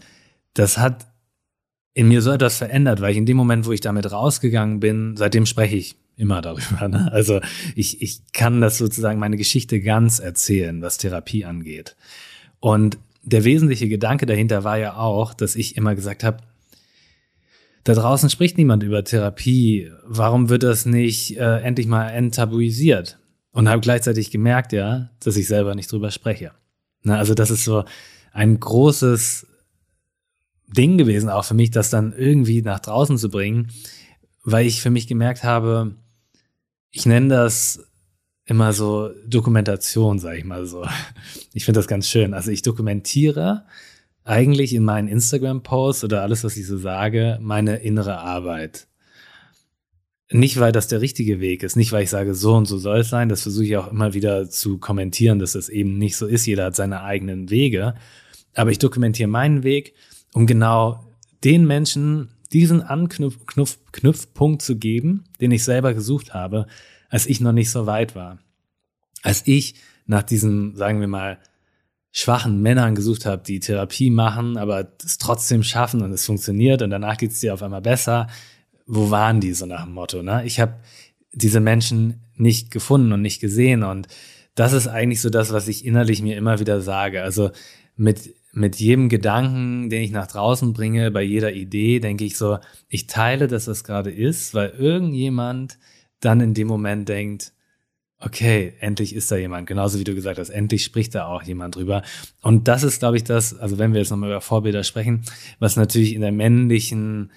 das 0.56 0.78
hat 0.78 1.08
in 1.93 2.08
mir 2.08 2.21
so 2.21 2.32
etwas 2.32 2.58
verändert, 2.58 3.02
weil 3.02 3.12
ich 3.12 3.17
in 3.17 3.26
dem 3.26 3.38
Moment, 3.38 3.65
wo 3.65 3.71
ich 3.71 3.82
damit 3.82 4.12
rausgegangen 4.12 4.80
bin, 4.80 5.15
seitdem 5.15 5.45
spreche 5.45 5.76
ich 5.76 5.95
immer 6.22 6.42
darüber. 6.42 6.88
Ne? 6.88 7.12
Also 7.12 7.42
ich, 7.76 8.02
ich 8.02 8.22
kann 8.32 8.62
das 8.62 8.78
sozusagen 8.78 9.20
meine 9.20 9.38
Geschichte 9.38 9.82
ganz 9.82 10.20
erzählen, 10.20 10.82
was 10.82 10.98
Therapie 10.98 11.44
angeht. 11.44 11.98
Und 12.60 12.98
der 13.24 13.44
wesentliche 13.44 13.90
Gedanke 13.90 14.26
dahinter 14.26 14.64
war 14.64 14.78
ja 14.78 14.96
auch, 14.96 15.34
dass 15.34 15.56
ich 15.56 15.76
immer 15.76 15.96
gesagt 15.96 16.24
habe, 16.24 16.38
da 17.84 17.94
draußen 17.94 18.30
spricht 18.30 18.58
niemand 18.58 18.84
über 18.84 19.04
Therapie. 19.04 19.92
Warum 20.06 20.50
wird 20.50 20.64
das 20.64 20.86
nicht 20.86 21.38
äh, 21.38 21.62
endlich 21.62 21.88
mal 21.88 22.10
enttabuisiert? 22.10 23.18
Und 23.54 23.68
habe 23.68 23.82
gleichzeitig 23.82 24.32
gemerkt, 24.32 24.72
ja, 24.72 25.10
dass 25.20 25.36
ich 25.36 25.48
selber 25.48 25.76
nicht 25.76 25.92
drüber 25.92 26.12
spreche. 26.12 26.52
Na, 27.04 27.18
also 27.18 27.34
das 27.34 27.52
ist 27.52 27.66
so 27.66 27.84
ein 28.32 28.60
großes 28.60 29.48
Ding 30.68 30.98
gewesen, 30.98 31.30
auch 31.30 31.44
für 31.44 31.54
mich, 31.54 31.72
das 31.72 31.90
dann 31.90 32.14
irgendwie 32.14 32.62
nach 32.62 32.80
draußen 32.80 33.17
zu 33.17 33.30
bringen, 33.30 33.72
weil 34.44 34.65
ich 34.65 34.82
für 34.82 34.90
mich 34.90 35.08
gemerkt 35.08 35.44
habe, 35.44 35.96
ich 36.92 37.06
nenne 37.06 37.29
das 37.29 37.83
immer 38.46 38.73
so 38.73 39.10
Dokumentation, 39.25 40.19
sage 40.19 40.39
ich 40.39 40.46
mal 40.46 40.65
so. 40.65 40.85
Ich 41.54 41.65
finde 41.65 41.79
das 41.79 41.87
ganz 41.87 42.08
schön. 42.08 42.33
Also 42.33 42.52
ich 42.52 42.62
dokumentiere 42.62 43.65
eigentlich 44.23 44.73
in 44.73 44.83
meinen 44.83 45.08
Instagram-Posts 45.08 46.06
oder 46.06 46.21
alles, 46.21 46.44
was 46.44 46.56
ich 46.56 46.65
so 46.65 46.77
sage, 46.77 47.37
meine 47.42 47.77
innere 47.77 48.19
Arbeit. 48.19 48.87
Nicht, 50.29 50.60
weil 50.60 50.71
das 50.71 50.87
der 50.87 51.02
richtige 51.02 51.42
Weg 51.42 51.63
ist, 51.63 51.75
nicht, 51.75 51.92
weil 51.92 52.04
ich 52.04 52.10
sage, 52.10 52.35
so 52.35 52.56
und 52.56 52.65
so 52.65 52.77
soll 52.77 53.00
es 53.00 53.10
sein, 53.10 53.27
das 53.27 53.42
versuche 53.42 53.65
ich 53.65 53.75
auch 53.75 53.92
immer 53.92 54.13
wieder 54.13 54.50
zu 54.50 54.77
kommentieren, 54.77 55.39
dass 55.39 55.54
das 55.54 55.67
eben 55.67 55.98
nicht 55.98 56.15
so 56.15 56.25
ist. 56.25 56.46
Jeder 56.46 56.65
hat 56.65 56.75
seine 56.75 57.04
eigenen 57.04 57.50
Wege. 57.50 57.96
Aber 58.54 58.71
ich 58.71 58.79
dokumentiere 58.79 59.27
meinen 59.27 59.63
Weg, 59.63 59.94
um 60.33 60.48
genau 60.48 61.04
den 61.44 61.67
Menschen 61.67 62.29
diesen 62.54 62.81
Anknüpfpunkt 62.81 64.62
zu 64.62 64.77
geben, 64.77 65.25
den 65.39 65.52
ich 65.52 65.63
selber 65.63 65.93
gesucht 65.93 66.33
habe, 66.33 66.67
als 67.10 67.25
ich 67.25 67.41
noch 67.41 67.52
nicht 67.52 67.71
so 67.71 67.85
weit 67.85 68.15
war. 68.15 68.39
Als 69.23 69.43
ich 69.45 69.75
nach 70.06 70.23
diesen, 70.23 70.75
sagen 70.75 70.99
wir 70.99 71.08
mal, 71.08 71.39
schwachen 72.12 72.62
Männern 72.62 72.95
gesucht 72.95 73.25
habe, 73.25 73.43
die 73.43 73.60
Therapie 73.60 74.10
machen, 74.10 74.58
aber 74.58 74.91
es 75.04 75.17
trotzdem 75.17 75.63
schaffen 75.63 76.02
und 76.02 76.12
es 76.12 76.25
funktioniert 76.25 76.81
und 76.81 76.89
danach 76.89 77.17
geht 77.17 77.31
es 77.31 77.39
dir 77.39 77.54
auf 77.54 77.63
einmal 77.63 77.81
besser. 77.81 78.27
Wo 78.85 79.12
waren 79.12 79.39
die 79.39 79.54
so 79.54 79.65
nach 79.65 79.85
dem 79.85 79.93
Motto? 79.93 80.21
Ne? 80.21 80.43
Ich 80.45 80.60
habe 80.60 80.75
diese 81.31 81.62
Menschen 81.62 82.21
nicht 82.35 82.71
gefunden 82.71 83.13
und 83.13 83.21
nicht 83.21 83.39
gesehen. 83.39 83.83
Und 83.83 84.08
das 84.56 84.73
ist 84.73 84.87
eigentlich 84.87 85.21
so 85.21 85.29
das, 85.29 85.54
was 85.54 85.67
ich 85.67 85.85
innerlich 85.85 86.21
mir 86.21 86.37
immer 86.37 86.60
wieder 86.60 86.81
sage. 86.81 87.23
Also 87.23 87.52
mit, 87.95 88.33
mit 88.54 88.77
jedem 88.77 89.10
Gedanken, 89.10 89.89
den 89.89 90.04
ich 90.04 90.12
nach 90.12 90.27
draußen 90.27 90.73
bringe, 90.73 91.12
bei 91.12 91.21
jeder 91.21 91.54
Idee, 91.54 91.99
denke 91.99 92.25
ich 92.25 92.37
so, 92.37 92.60
ich 92.89 93.08
teile, 93.08 93.47
dass 93.47 93.65
das 93.65 93.83
gerade 93.83 94.12
ist, 94.12 94.54
weil 94.54 94.69
irgendjemand 94.69 95.77
dann 96.19 96.41
in 96.41 96.54
dem 96.54 96.67
Moment 96.67 97.10
denkt, 97.10 97.54
okay, 98.19 98.73
endlich 98.79 99.15
ist 99.15 99.31
da 99.31 99.35
jemand. 99.35 99.67
Genauso 99.67 99.99
wie 99.99 100.04
du 100.04 100.13
gesagt 100.13 100.37
hast, 100.37 100.49
endlich 100.49 100.83
spricht 100.83 101.15
da 101.15 101.25
auch 101.25 101.43
jemand 101.43 101.75
drüber. 101.75 102.04
Und 102.41 102.67
das 102.67 102.83
ist, 102.83 102.99
glaube 102.99 103.17
ich, 103.17 103.23
das, 103.23 103.58
also 103.58 103.79
wenn 103.79 103.93
wir 103.93 103.99
jetzt 103.99 104.12
nochmal 104.12 104.29
über 104.29 104.41
Vorbilder 104.41 104.83
sprechen, 104.83 105.23
was 105.60 105.75
natürlich 105.75 106.13
in 106.13 106.21
der 106.21 106.31
männlichen 106.31 107.31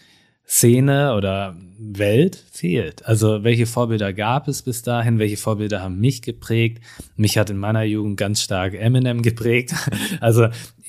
Szene 0.46 1.14
oder 1.14 1.56
Welt 1.78 2.42
fehlt. 2.52 3.04
Also 3.06 3.44
welche 3.44 3.66
Vorbilder 3.66 4.12
gab 4.12 4.46
es 4.46 4.62
bis 4.62 4.82
dahin? 4.82 5.18
Welche 5.18 5.36
Vorbilder 5.36 5.82
haben 5.82 6.00
mich 6.00 6.22
geprägt? 6.22 6.82
Mich 7.16 7.38
hat 7.38 7.50
in 7.50 7.56
meiner 7.56 7.82
Jugend 7.82 8.16
ganz 8.18 8.42
stark 8.42 8.74
Eminem 8.74 9.22
geprägt. 9.22 9.74
Also 10.20 10.48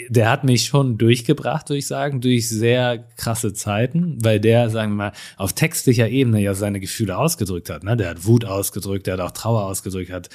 der 0.09 0.29
hat 0.29 0.43
mich 0.43 0.65
schon 0.65 0.97
durchgebracht, 0.97 1.69
würde 1.69 1.79
ich 1.79 1.87
sagen, 1.87 2.21
durch 2.21 2.47
sehr 2.47 3.05
krasse 3.17 3.53
Zeiten, 3.53 4.17
weil 4.23 4.39
der, 4.39 4.69
sagen 4.69 4.91
wir 4.91 4.95
mal, 4.95 5.11
auf 5.37 5.53
textlicher 5.53 6.09
Ebene 6.09 6.41
ja 6.41 6.53
seine 6.53 6.79
Gefühle 6.79 7.17
ausgedrückt 7.17 7.69
hat. 7.69 7.83
Ne? 7.83 7.97
Der 7.97 8.09
hat 8.09 8.25
Wut 8.25 8.45
ausgedrückt, 8.45 9.07
der 9.07 9.15
hat 9.15 9.21
auch 9.21 9.31
Trauer 9.31 9.65
ausgedrückt, 9.65 10.11
hat 10.11 10.29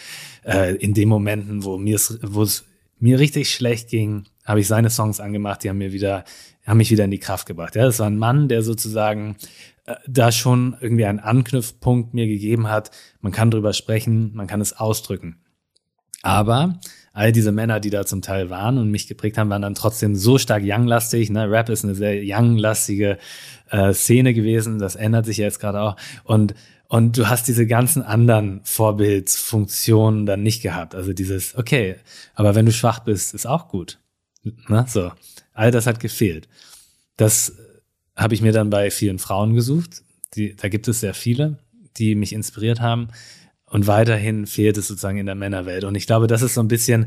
äh, 0.44 0.74
in 0.76 0.94
den 0.94 1.08
Momenten, 1.08 1.64
wo 1.64 1.78
mir 1.78 1.98
wo 2.22 2.42
es 2.42 2.64
mir 2.98 3.18
richtig 3.18 3.50
schlecht 3.50 3.88
ging, 3.88 4.24
habe 4.44 4.60
ich 4.60 4.66
seine 4.66 4.90
Songs 4.90 5.20
angemacht, 5.20 5.62
die 5.62 5.68
haben 5.68 5.78
mir 5.78 5.92
wieder 5.92 6.24
haben 6.66 6.78
mich 6.78 6.90
wieder 6.90 7.04
in 7.04 7.10
die 7.10 7.18
Kraft 7.18 7.46
gebracht. 7.46 7.74
Ja, 7.74 7.84
das 7.84 7.98
war 7.98 8.06
ein 8.06 8.18
Mann, 8.18 8.48
der 8.48 8.62
sozusagen 8.62 9.36
äh, 9.86 9.94
da 10.06 10.32
schon 10.32 10.76
irgendwie 10.80 11.04
einen 11.04 11.20
Anknüpfpunkt 11.20 12.14
mir 12.14 12.26
gegeben 12.26 12.68
hat. 12.68 12.90
Man 13.20 13.32
kann 13.32 13.50
drüber 13.50 13.72
sprechen, 13.72 14.32
man 14.34 14.46
kann 14.46 14.60
es 14.60 14.72
ausdrücken. 14.72 15.40
Aber 16.22 16.78
all 17.12 17.32
diese 17.32 17.50
Männer, 17.50 17.80
die 17.80 17.90
da 17.90 18.04
zum 18.04 18.22
Teil 18.22 18.50
waren 18.50 18.78
und 18.78 18.90
mich 18.90 19.06
geprägt 19.06 19.38
haben, 19.38 19.50
waren 19.50 19.62
dann 19.62 19.74
trotzdem 19.74 20.14
so 20.14 20.38
stark 20.38 20.62
young-lastig. 20.64 21.30
Ne? 21.30 21.50
Rap 21.50 21.68
ist 21.70 21.84
eine 21.84 21.94
sehr 21.94 22.20
young-lastige 22.22 23.18
äh, 23.70 23.92
Szene 23.92 24.34
gewesen. 24.34 24.78
Das 24.78 24.96
ändert 24.96 25.26
sich 25.26 25.38
ja 25.38 25.44
jetzt 25.44 25.60
gerade 25.60 25.80
auch. 25.80 25.96
Und 26.24 26.54
und 26.90 27.16
du 27.16 27.28
hast 27.28 27.46
diese 27.46 27.68
ganzen 27.68 28.02
anderen 28.02 28.62
Vorbildsfunktionen 28.64 30.26
dann 30.26 30.42
nicht 30.42 30.60
gehabt. 30.60 30.96
Also 30.96 31.12
dieses, 31.12 31.56
okay, 31.56 31.94
aber 32.34 32.56
wenn 32.56 32.66
du 32.66 32.72
schwach 32.72 32.98
bist, 32.98 33.32
ist 33.32 33.46
auch 33.46 33.68
gut. 33.68 34.00
Ne? 34.42 34.84
So. 34.88 35.12
All 35.52 35.70
das 35.70 35.86
hat 35.86 36.00
gefehlt. 36.00 36.48
Das 37.16 37.56
habe 38.16 38.34
ich 38.34 38.42
mir 38.42 38.52
dann 38.52 38.70
bei 38.70 38.90
vielen 38.90 39.18
Frauen 39.18 39.54
gesucht. 39.54 40.02
Die, 40.34 40.54
da 40.56 40.68
gibt 40.68 40.88
es 40.88 41.00
sehr 41.00 41.14
viele, 41.14 41.58
die 41.96 42.14
mich 42.14 42.32
inspiriert 42.32 42.80
haben. 42.80 43.08
Und 43.66 43.86
weiterhin 43.86 44.46
fehlt 44.46 44.76
es 44.78 44.88
sozusagen 44.88 45.18
in 45.18 45.26
der 45.26 45.34
Männerwelt. 45.34 45.84
Und 45.84 45.94
ich 45.94 46.06
glaube, 46.06 46.26
das 46.26 46.42
ist 46.42 46.54
so 46.54 46.60
ein 46.60 46.68
bisschen 46.68 47.06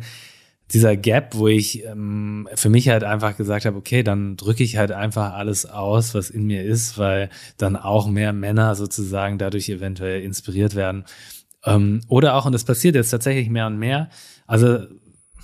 dieser 0.71 0.95
Gap, 0.95 1.35
wo 1.35 1.47
ich 1.47 1.83
ähm, 1.85 2.47
für 2.55 2.69
mich 2.69 2.89
halt 2.89 3.03
einfach 3.03 3.35
gesagt 3.37 3.65
habe, 3.65 3.77
okay, 3.77 4.01
dann 4.01 4.37
drücke 4.37 4.63
ich 4.63 4.77
halt 4.77 4.91
einfach 4.91 5.33
alles 5.33 5.65
aus, 5.65 6.15
was 6.15 6.29
in 6.29 6.45
mir 6.45 6.63
ist, 6.63 6.97
weil 6.97 7.29
dann 7.57 7.75
auch 7.75 8.07
mehr 8.07 8.33
Männer 8.33 8.75
sozusagen 8.75 9.37
dadurch 9.37 9.69
eventuell 9.69 10.21
inspiriert 10.21 10.73
werden. 10.73 11.03
Ähm, 11.65 12.01
oder 12.07 12.35
auch, 12.35 12.45
und 12.45 12.53
das 12.53 12.63
passiert 12.63 12.95
jetzt 12.95 13.09
tatsächlich 13.09 13.49
mehr 13.49 13.67
und 13.67 13.77
mehr, 13.77 14.09
also 14.47 14.79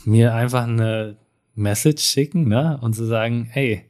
mir 0.05 0.33
einfach 0.33 0.63
eine 0.63 1.17
Message 1.59 2.03
schicken, 2.03 2.47
ne? 2.47 2.79
Und 2.81 2.95
zu 2.95 3.05
sagen, 3.05 3.47
hey, 3.49 3.85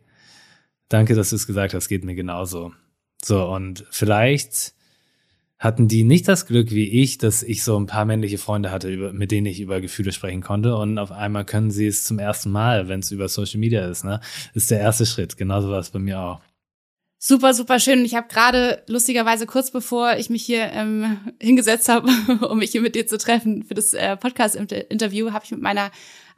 danke, 0.90 1.16
dass 1.16 1.30
du 1.30 1.38
es 1.38 1.48
gesagt 1.48 1.74
hast, 1.74 1.88
geht 1.88 2.04
mir 2.04 2.16
genauso. 2.16 2.74
So, 3.24 3.46
und 3.50 3.86
vielleicht 3.92 4.74
hatten 5.60 5.90
die 5.90 6.04
nicht 6.04 6.28
das 6.28 6.46
Glück 6.46 6.72
wie 6.72 6.88
ich, 6.88 7.18
dass 7.18 7.44
ich 7.44 7.64
so 7.64 7.78
ein 7.78 7.86
paar 7.86 8.06
männliche 8.06 8.38
Freunde 8.38 8.72
hatte, 8.72 9.12
mit 9.14 9.32
denen 9.32 9.46
ich 9.46 9.60
über 9.60 9.82
Gefühle 9.82 10.14
sprechen 10.14 10.42
konnte. 10.42 10.76
Und 10.78 10.98
auf 10.98 11.12
einmal 11.12 11.44
können 11.44 11.70
sie 11.70 11.86
es 11.86 12.06
zum 12.06 12.18
ersten 12.18 12.50
Mal, 12.50 12.88
wenn 12.88 13.02
es 13.02 13.12
über 13.12 13.28
Social 13.28 13.60
Media 13.60 13.86
ist, 13.88 14.06
ne? 14.06 14.22
ist 14.54 14.72
der 14.72 14.80
erste 14.80 15.06
Schritt. 15.06 15.36
Genauso 15.36 15.70
war 15.70 15.80
es 15.80 15.90
bei 15.90 16.00
mir 16.00 16.20
auch. 16.20 16.42
Super, 17.22 17.54
super 17.54 17.82
schön. 17.82 18.06
Ich 18.06 18.16
habe 18.16 18.30
gerade 18.30 18.82
lustigerweise 18.88 19.46
kurz 19.46 19.72
bevor 19.72 20.16
ich 20.16 20.30
mich 20.30 20.44
hier 20.44 20.72
ähm, 20.72 21.18
hingesetzt 21.42 21.90
habe, 21.90 22.08
um 22.50 22.60
mich 22.60 22.72
hier 22.72 22.80
mit 22.80 22.96
dir 22.96 23.08
zu 23.08 23.18
treffen 23.18 23.64
für 23.64 23.74
das 23.74 23.94
äh, 23.94 24.16
Podcast-Interview, 24.16 25.34
habe 25.34 25.44
ich 25.44 25.52
mit 25.52 25.62
meiner 25.62 25.92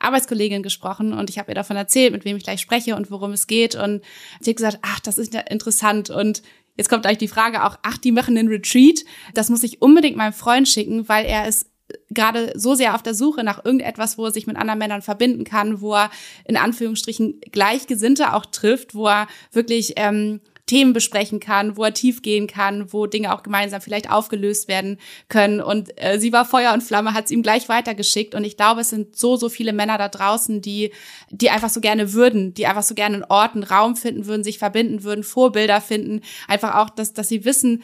Arbeitskollegin 0.04 0.64
gesprochen 0.64 1.14
und 1.14 1.30
ich 1.30 1.40
habe 1.40 1.52
ihr 1.52 1.56
davon 1.56 1.78
erzählt, 1.78 2.14
mit 2.14 2.26
wem 2.26 2.38
ich 2.38 2.44
gleich 2.44 2.62
spreche 2.62 2.96
und 2.96 3.12
worum 3.12 3.32
es 3.32 3.48
geht. 3.48 3.76
Und 3.76 4.02
sie 4.40 4.52
hat 4.52 4.58
gesagt, 4.58 4.80
ach, 4.82 5.00
das 5.00 5.18
ist 5.18 5.34
ja 5.34 5.42
interessant. 5.42 6.10
Und 6.10 6.42
jetzt 6.78 6.90
kommt 6.90 7.04
gleich 7.04 7.18
die 7.18 7.28
Frage 7.28 7.64
auch, 7.66 7.78
ach, 7.84 7.98
die 7.98 8.12
machen 8.12 8.38
einen 8.38 8.50
Retreat. 8.50 9.04
Das 9.34 9.50
muss 9.50 9.64
ich 9.64 9.82
unbedingt 9.82 10.18
meinem 10.18 10.34
Freund 10.34 10.68
schicken, 10.68 11.08
weil 11.08 11.26
er 11.26 11.48
ist 11.48 11.68
gerade 12.10 12.54
so 12.56 12.76
sehr 12.76 12.96
auf 12.96 13.04
der 13.04 13.14
Suche 13.14 13.44
nach 13.44 13.64
irgendetwas, 13.64 14.18
wo 14.18 14.26
er 14.26 14.32
sich 14.32 14.48
mit 14.48 14.58
anderen 14.58 14.80
Männern 14.80 15.02
verbinden 15.02 15.44
kann, 15.44 15.82
wo 15.82 15.96
er 15.96 16.12
in 16.46 16.58
Anführungsstrichen 16.58 17.42
Gleichgesinnte 17.52 18.34
auch 18.34 18.46
trifft, 18.46 18.96
wo 18.96 19.08
er 19.08 19.28
wirklich 19.52 19.94
ähm, 19.98 20.42
Themen 20.72 20.94
besprechen 20.94 21.42
kann, 21.42 21.76
wo 21.76 21.84
er 21.84 21.94
tief 21.94 22.22
gehen 22.22 22.48
kann, 22.48 22.94
wo 22.94 23.06
Dinge 23.06 23.36
auch 23.36 23.44
gemeinsam 23.44 23.82
vielleicht 23.82 24.10
aufgelöst 24.10 24.70
werden 24.70 25.00
können. 25.28 25.60
Und 25.60 25.92
äh, 26.02 26.18
sie 26.18 26.32
war 26.32 26.46
Feuer 26.46 26.72
und 26.72 26.82
Flamme, 26.82 27.14
hat 27.14 27.26
es 27.26 27.32
ihm 27.32 27.44
gleich 27.44 27.68
weitergeschickt. 27.68 28.36
Und 28.36 28.46
ich 28.46 28.56
glaube, 28.56 28.80
es 28.80 28.90
sind 28.90 29.18
so, 29.18 29.36
so 29.36 29.50
viele 29.50 29.74
Männer 29.74 29.98
da 29.98 30.08
draußen, 30.08 30.62
die, 30.62 30.94
die 31.30 31.50
einfach 31.50 31.68
so 31.68 31.82
gerne 31.82 32.14
würden, 32.14 32.54
die 32.54 32.68
einfach 32.68 32.84
so 32.84 32.96
gerne 32.96 33.16
einen 33.16 33.26
Ort, 33.26 33.56
einen 33.56 33.66
Raum 33.66 33.98
finden 33.98 34.28
würden, 34.28 34.46
sich 34.46 34.60
verbinden 34.60 35.04
würden, 35.04 35.26
Vorbilder 35.26 35.82
finden. 35.82 36.22
Einfach 36.48 36.76
auch, 36.76 36.90
dass, 36.90 37.12
dass 37.12 37.28
sie 37.28 37.44
wissen, 37.44 37.84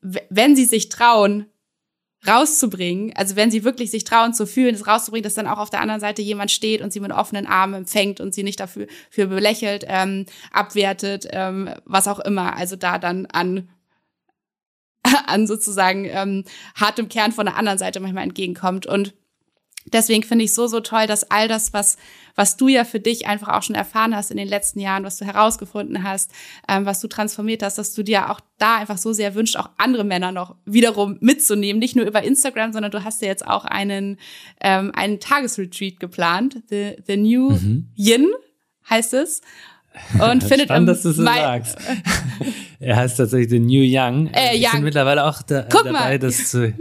wenn 0.00 0.56
sie 0.56 0.64
sich 0.64 0.88
trauen, 0.88 1.46
rauszubringen, 2.26 3.12
also 3.16 3.36
wenn 3.36 3.50
sie 3.50 3.64
wirklich 3.64 3.90
sich 3.90 4.04
trauen 4.04 4.34
zu 4.34 4.46
fühlen, 4.46 4.74
es 4.74 4.86
rauszubringen, 4.86 5.24
dass 5.24 5.34
dann 5.34 5.46
auch 5.46 5.58
auf 5.58 5.70
der 5.70 5.80
anderen 5.80 6.00
Seite 6.00 6.22
jemand 6.22 6.50
steht 6.50 6.80
und 6.80 6.92
sie 6.92 7.00
mit 7.00 7.12
offenen 7.12 7.46
Armen 7.46 7.74
empfängt 7.74 8.20
und 8.20 8.34
sie 8.34 8.42
nicht 8.42 8.60
dafür 8.60 8.86
für 9.10 9.26
belächelt, 9.26 9.84
ähm, 9.88 10.26
abwertet, 10.52 11.26
ähm, 11.30 11.70
was 11.84 12.08
auch 12.08 12.20
immer. 12.20 12.56
Also 12.56 12.76
da 12.76 12.98
dann 12.98 13.26
an 13.26 13.68
an 15.26 15.46
sozusagen 15.46 16.06
ähm, 16.06 16.44
hartem 16.74 17.08
Kern 17.08 17.32
von 17.32 17.46
der 17.46 17.56
anderen 17.56 17.78
Seite 17.78 18.00
manchmal 18.00 18.24
entgegenkommt 18.24 18.86
und 18.86 19.14
Deswegen 19.92 20.22
finde 20.22 20.44
ich 20.44 20.54
so, 20.54 20.66
so 20.66 20.80
toll, 20.80 21.06
dass 21.06 21.30
all 21.30 21.46
das, 21.46 21.72
was, 21.72 21.98
was 22.34 22.56
du 22.56 22.68
ja 22.68 22.84
für 22.84 23.00
dich 23.00 23.26
einfach 23.26 23.48
auch 23.48 23.62
schon 23.62 23.76
erfahren 23.76 24.16
hast 24.16 24.30
in 24.30 24.36
den 24.36 24.48
letzten 24.48 24.80
Jahren, 24.80 25.04
was 25.04 25.18
du 25.18 25.24
herausgefunden 25.24 26.02
hast, 26.02 26.30
ähm, 26.68 26.86
was 26.86 27.00
du 27.00 27.08
transformiert 27.08 27.62
hast, 27.62 27.76
dass 27.76 27.94
du 27.94 28.02
dir 28.02 28.30
auch 28.30 28.40
da 28.58 28.76
einfach 28.76 28.98
so 28.98 29.12
sehr 29.12 29.34
wünscht, 29.34 29.56
auch 29.56 29.70
andere 29.76 30.04
Männer 30.04 30.32
noch 30.32 30.56
wiederum 30.64 31.18
mitzunehmen. 31.20 31.78
Nicht 31.78 31.96
nur 31.96 32.06
über 32.06 32.22
Instagram, 32.22 32.72
sondern 32.72 32.92
du 32.92 33.04
hast 33.04 33.20
ja 33.22 33.28
jetzt 33.28 33.46
auch 33.46 33.64
einen, 33.64 34.18
ähm, 34.60 34.90
einen 34.94 35.20
Tagesretreat 35.20 36.00
geplant. 36.00 36.62
The, 36.70 36.96
the 37.06 37.16
New 37.16 37.50
mhm. 37.50 37.90
Yin 37.94 38.32
heißt 38.88 39.14
es. 39.14 39.42
Und 40.14 40.42
findet 40.42 40.66
Spannend, 40.66 40.88
dass 40.88 41.02
du 41.02 41.12
so 41.12 41.22
sagst. 41.22 41.78
er 42.80 42.96
heißt 42.96 43.16
tatsächlich 43.16 43.50
The 43.50 43.60
New 43.60 43.82
Young. 43.84 44.28
Äh, 44.32 44.58
Wir 44.58 44.70
sind 44.70 44.82
mittlerweile 44.82 45.24
auch 45.24 45.42
da, 45.42 45.62
dabei, 45.62 45.92
mal. 45.92 46.18
das 46.18 46.50
zu 46.50 46.72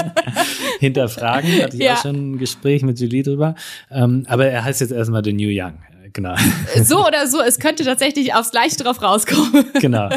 hinterfragen. 0.80 1.62
Hatte 1.62 1.76
ich 1.76 1.82
ja. 1.82 1.94
auch 1.94 2.02
schon 2.02 2.32
ein 2.32 2.38
Gespräch 2.38 2.82
mit 2.82 2.98
Julie 2.98 3.22
drüber. 3.22 3.54
Ähm, 3.90 4.24
aber 4.28 4.46
er 4.46 4.64
heißt 4.64 4.80
jetzt 4.80 4.90
erstmal 4.90 5.22
The 5.22 5.32
New 5.34 5.48
Young. 5.50 5.74
Genau. 6.14 6.34
So 6.82 7.06
oder 7.06 7.26
so, 7.26 7.42
es 7.42 7.58
könnte 7.58 7.84
tatsächlich 7.84 8.32
aufs 8.34 8.50
Gleiche 8.50 8.76
drauf 8.76 9.02
rauskommen. 9.02 9.66
Genau. 9.74 10.08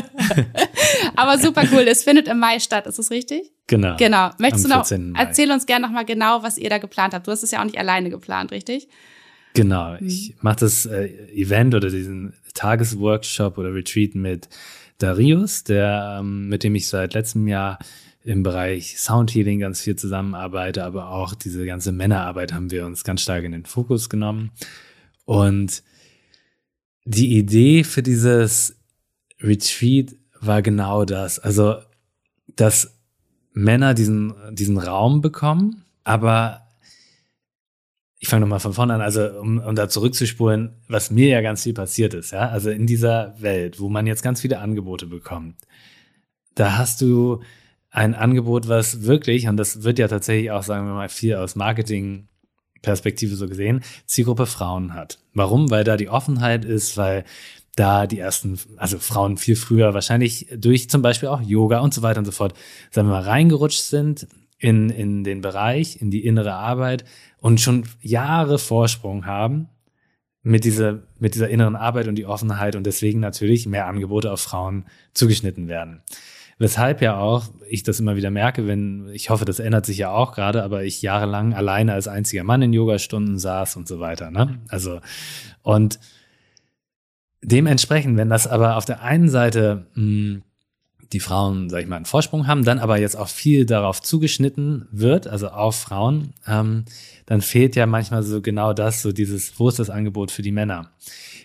aber 1.18 1.38
super 1.40 1.64
cool. 1.74 1.82
Es 1.90 2.04
findet 2.04 2.30
im 2.30 2.40
Mai 2.40 2.60
statt, 2.60 2.88
ist 2.88 3.00
das 3.00 3.12
richtig? 3.12 3.52
Genau. 3.68 3.98
Genau. 3.98 4.30
Möchtest 4.38 4.64
du 4.64 4.70
noch, 4.70 4.90
erzähl 5.18 5.52
uns 5.52 5.66
gerne 5.66 5.86
nochmal 5.86 6.06
genau, 6.06 6.42
was 6.42 6.58
ihr 6.58 6.70
da 6.70 6.78
geplant 6.78 7.14
habt. 7.14 7.28
Du 7.28 7.32
hast 7.32 7.44
es 7.44 7.52
ja 7.52 7.60
auch 7.60 7.66
nicht 7.66 7.78
alleine 7.78 8.10
geplant, 8.10 8.54
richtig? 8.54 8.88
Genau, 9.54 9.93
mhm. 10.00 10.08
ich 10.08 10.36
mache 10.41 10.58
das 10.62 10.86
äh, 10.86 11.08
Event 11.34 11.76
oder 11.76 11.89
diesen 11.89 12.34
Tagesworkshop 12.54 13.58
oder 13.58 13.74
Retreat 13.74 14.16
mit 14.16 14.50
Darius, 14.97 15.64
der 15.64 16.18
ähm, 16.20 16.50
mit 16.50 16.64
dem 16.64 16.76
ich 16.76 16.88
seit 16.88 17.14
letztem 17.14 17.47
Jahr 17.47 17.80
im 18.24 18.43
Bereich 18.43 19.00
Soundhealing 19.00 19.60
ganz 19.60 19.82
viel 19.82 19.95
zusammenarbeite, 19.95 20.84
aber 20.84 21.10
auch 21.10 21.34
diese 21.34 21.66
ganze 21.66 21.91
Männerarbeit 21.91 22.54
haben 22.54 22.70
wir 22.70 22.86
uns 22.86 23.04
ganz 23.04 23.22
stark 23.22 23.43
in 23.43 23.54
den 23.54 23.66
Fokus 23.66 24.10
genommen. 24.10 24.52
Und 25.26 25.84
die 27.06 27.38
Idee 27.38 27.84
für 27.84 28.04
dieses 28.04 28.78
Retreat 29.39 30.16
war 30.41 30.62
genau 30.62 31.06
das. 31.06 31.39
Also, 31.39 31.78
dass 32.56 33.00
Männer 33.54 33.93
diesen, 33.93 34.34
diesen 34.52 34.78
Raum 34.78 35.22
bekommen, 35.22 35.86
aber 36.04 36.68
ich 38.20 38.28
fange 38.28 38.41
nochmal 38.41 38.59
von 38.59 38.74
vorne 38.74 38.93
an, 38.93 39.01
also 39.01 39.28
um, 39.39 39.59
um 39.59 39.76
da 39.76 39.88
zurückzuspulen, 39.88 40.76
was 40.88 41.09
mir 41.09 41.30
ja 41.30 41.41
ganz 41.41 41.63
viel 41.63 41.74
passiert 41.74 42.13
ist, 42.13 42.32
ja, 42.32 42.49
also 42.49 42.70
in 42.70 42.86
dieser 42.86 43.34
Welt, 43.39 43.80
wo 43.80 43.89
man 43.89 44.07
jetzt 44.07 44.24
ganz 44.24 44.41
viele 44.41 44.59
Angebote 44.59 45.07
bekommt, 45.07 45.55
da 46.55 46.78
hast 46.78 47.01
du 47.01 47.41
ein 47.91 48.13
Angebot, 48.13 48.67
was 48.67 49.03
wirklich, 49.03 49.47
und 49.47 49.57
das 49.57 49.84
wird 49.84 49.99
ja 49.99 50.07
tatsächlich 50.07 50.51
auch, 50.51 50.63
sagen 50.63 50.86
wir 50.86 50.93
mal, 50.93 51.09
viel 51.09 51.36
aus 51.36 51.55
Marketing-Perspektive 51.55 53.36
so 53.36 53.47
gesehen, 53.47 53.82
Zielgruppe 54.05 54.45
Frauen 54.45 54.93
hat. 54.93 55.20
Warum? 55.34 55.72
Weil 55.72 55.86
da 55.86 55.97
die 55.97 56.09
Offenheit 56.09 56.65
ist, 56.65 56.97
weil 56.97 57.24
da 57.76 58.05
die 58.05 58.20
ersten, 58.20 58.59
also 58.78 58.99
Frauen 58.99 59.38
viel 59.38 59.55
früher 59.55 59.93
wahrscheinlich 59.93 60.47
durch 60.55 60.89
zum 60.89 61.01
Beispiel 61.01 61.30
auch 61.30 61.41
Yoga 61.41 61.80
und 61.80 61.93
so 61.93 62.01
weiter 62.01 62.20
und 62.20 62.26
so 62.26 62.32
fort, 62.32 62.53
sagen 62.91 63.07
wir 63.07 63.13
mal, 63.13 63.24
reingerutscht 63.24 63.82
sind 63.82 64.28
in, 64.57 64.89
in 64.89 65.24
den 65.24 65.41
Bereich, 65.41 66.01
in 66.01 66.11
die 66.11 66.26
innere 66.26 66.53
Arbeit 66.53 67.05
und 67.42 67.62
schon 67.62 67.84
Jahre 68.02 68.60
Vorsprung 68.60 69.26
haben 69.26 69.70
mit 70.42 70.64
dieser, 70.64 71.00
mit 71.20 71.36
dieser 71.36 71.50
inneren 71.50 71.76
Arbeit 71.76 72.08
und 72.08 72.16
die 72.16 72.26
Offenheit 72.26 72.76
und 72.76 72.86
deswegen 72.86 73.20
natürlich 73.20 73.66
mehr 73.66 73.88
Angebote 73.88 74.32
auf 74.32 74.42
Frauen 74.42 74.86
zugeschnitten 75.14 75.68
werden. 75.68 76.02
Weshalb 76.58 77.02
ja 77.02 77.18
auch 77.18 77.46
ich 77.70 77.84
das 77.84 78.00
immer 78.00 78.18
wieder 78.18 78.32
merke, 78.32 78.68
wenn, 78.68 79.10
ich 79.14 79.30
hoffe, 79.30 79.46
das 79.46 79.60
ändert 79.60 79.86
sich 79.86 79.98
ja 79.98 80.12
auch 80.12 80.34
gerade, 80.34 80.64
aber 80.64 80.84
ich 80.84 81.02
jahrelang 81.02 81.54
alleine 81.54 81.94
als 81.94 82.10
einziger 82.10 82.44
Mann 82.44 82.62
in 82.62 82.74
Yogastunden 82.74 83.40
saß 83.40 83.78
und 83.78 83.88
so 83.88 84.00
weiter. 84.00 84.30
Ne? 84.32 84.60
Also, 84.68 85.00
und 85.62 86.00
dementsprechend, 87.42 88.18
wenn 88.18 88.30
das 88.30 88.46
aber 88.46 88.76
auf 88.76 88.84
der 88.84 89.02
einen 89.02 89.30
Seite 89.30 89.88
mh, 89.96 90.02
hm, 90.04 90.44
die 91.14 91.20
Frauen, 91.20 91.70
sag 91.70 91.82
ich 91.82 91.88
mal, 91.88 91.96
einen 91.96 92.06
Vorsprung 92.06 92.46
haben, 92.46 92.64
dann 92.64 92.78
aber 92.78 93.00
jetzt 93.00 93.16
auch 93.16 93.30
viel 93.30 93.66
darauf 93.66 94.02
zugeschnitten 94.02 94.88
wird, 94.92 95.28
also 95.28 95.48
auf 95.48 95.76
Frauen, 95.76 96.34
ähm, 96.46 96.86
dann 97.30 97.44
fehlt 97.44 97.76
ja 97.76 97.86
manchmal 97.86 98.24
so 98.24 98.42
genau 98.42 98.74
das, 98.74 99.04
so 99.04 99.12
dieses, 99.12 99.60
wo 99.60 99.70
ist 99.70 99.78
das 99.78 99.92
Angebot 99.92 100.32
für 100.32 100.42
die 100.42 100.52
Männer? 100.52 100.90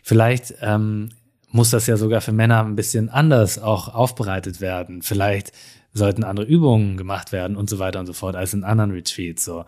Vielleicht 0.03 0.55
ähm, 0.62 1.11
muss 1.51 1.68
das 1.68 1.87
ja 1.87 1.99
sogar 1.99 2.22
für 2.22 2.32
Männer 2.32 2.64
ein 2.64 2.74
bisschen 2.74 3.11
anders 3.11 3.59
auch 3.59 3.95
aufbereitet 3.95 4.62
werden. 4.62 5.03
Vielleicht 5.03 5.53
sollten 5.93 6.24
andere 6.24 6.47
Übungen 6.47 6.97
gemacht 6.97 7.32
werden 7.32 7.55
und 7.55 7.68
so 7.68 7.78
weiter 7.78 8.01
und 8.01 8.07
so 8.07 8.14
fort 8.14 8.35
als 8.35 8.55
in 8.55 8.64
anderen 8.64 8.93
Retreats. 8.93 9.45
So, 9.45 9.66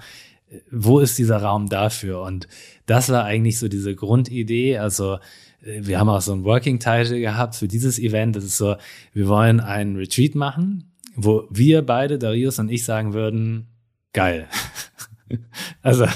wo 0.71 1.01
ist 1.01 1.19
dieser 1.19 1.43
Raum 1.43 1.69
dafür? 1.69 2.23
Und 2.23 2.49
das 2.87 3.11
war 3.11 3.25
eigentlich 3.25 3.59
so 3.59 3.69
diese 3.69 3.95
Grundidee. 3.95 4.79
Also 4.79 5.19
wir 5.61 6.01
haben 6.01 6.09
auch 6.09 6.23
so 6.23 6.33
ein 6.33 6.45
Working 6.45 6.79
Title 6.79 7.21
gehabt 7.21 7.57
für 7.57 7.69
dieses 7.69 7.99
Event. 7.99 8.37
Das 8.37 8.45
ist 8.45 8.57
so, 8.57 8.77
wir 9.13 9.29
wollen 9.29 9.61
einen 9.61 9.97
Retreat 9.97 10.35
machen, 10.35 10.95
wo 11.15 11.47
wir 11.51 11.83
beide, 11.83 12.19
Darius 12.19 12.59
und 12.59 12.71
ich, 12.71 12.87
sagen 12.87 13.13
würden, 13.13 13.67
geil. 14.15 14.49
also 15.83 16.07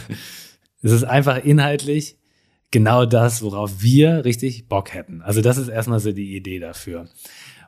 es 0.82 0.92
ist 0.92 1.04
einfach 1.04 1.44
inhaltlich 1.44 2.16
genau 2.70 3.04
das, 3.04 3.42
worauf 3.42 3.82
wir 3.82 4.24
richtig 4.24 4.68
Bock 4.68 4.94
hätten. 4.94 5.22
Also 5.22 5.40
das 5.40 5.58
ist 5.58 5.68
erstmal 5.68 6.00
so 6.00 6.12
die 6.12 6.36
Idee 6.36 6.58
dafür. 6.58 7.08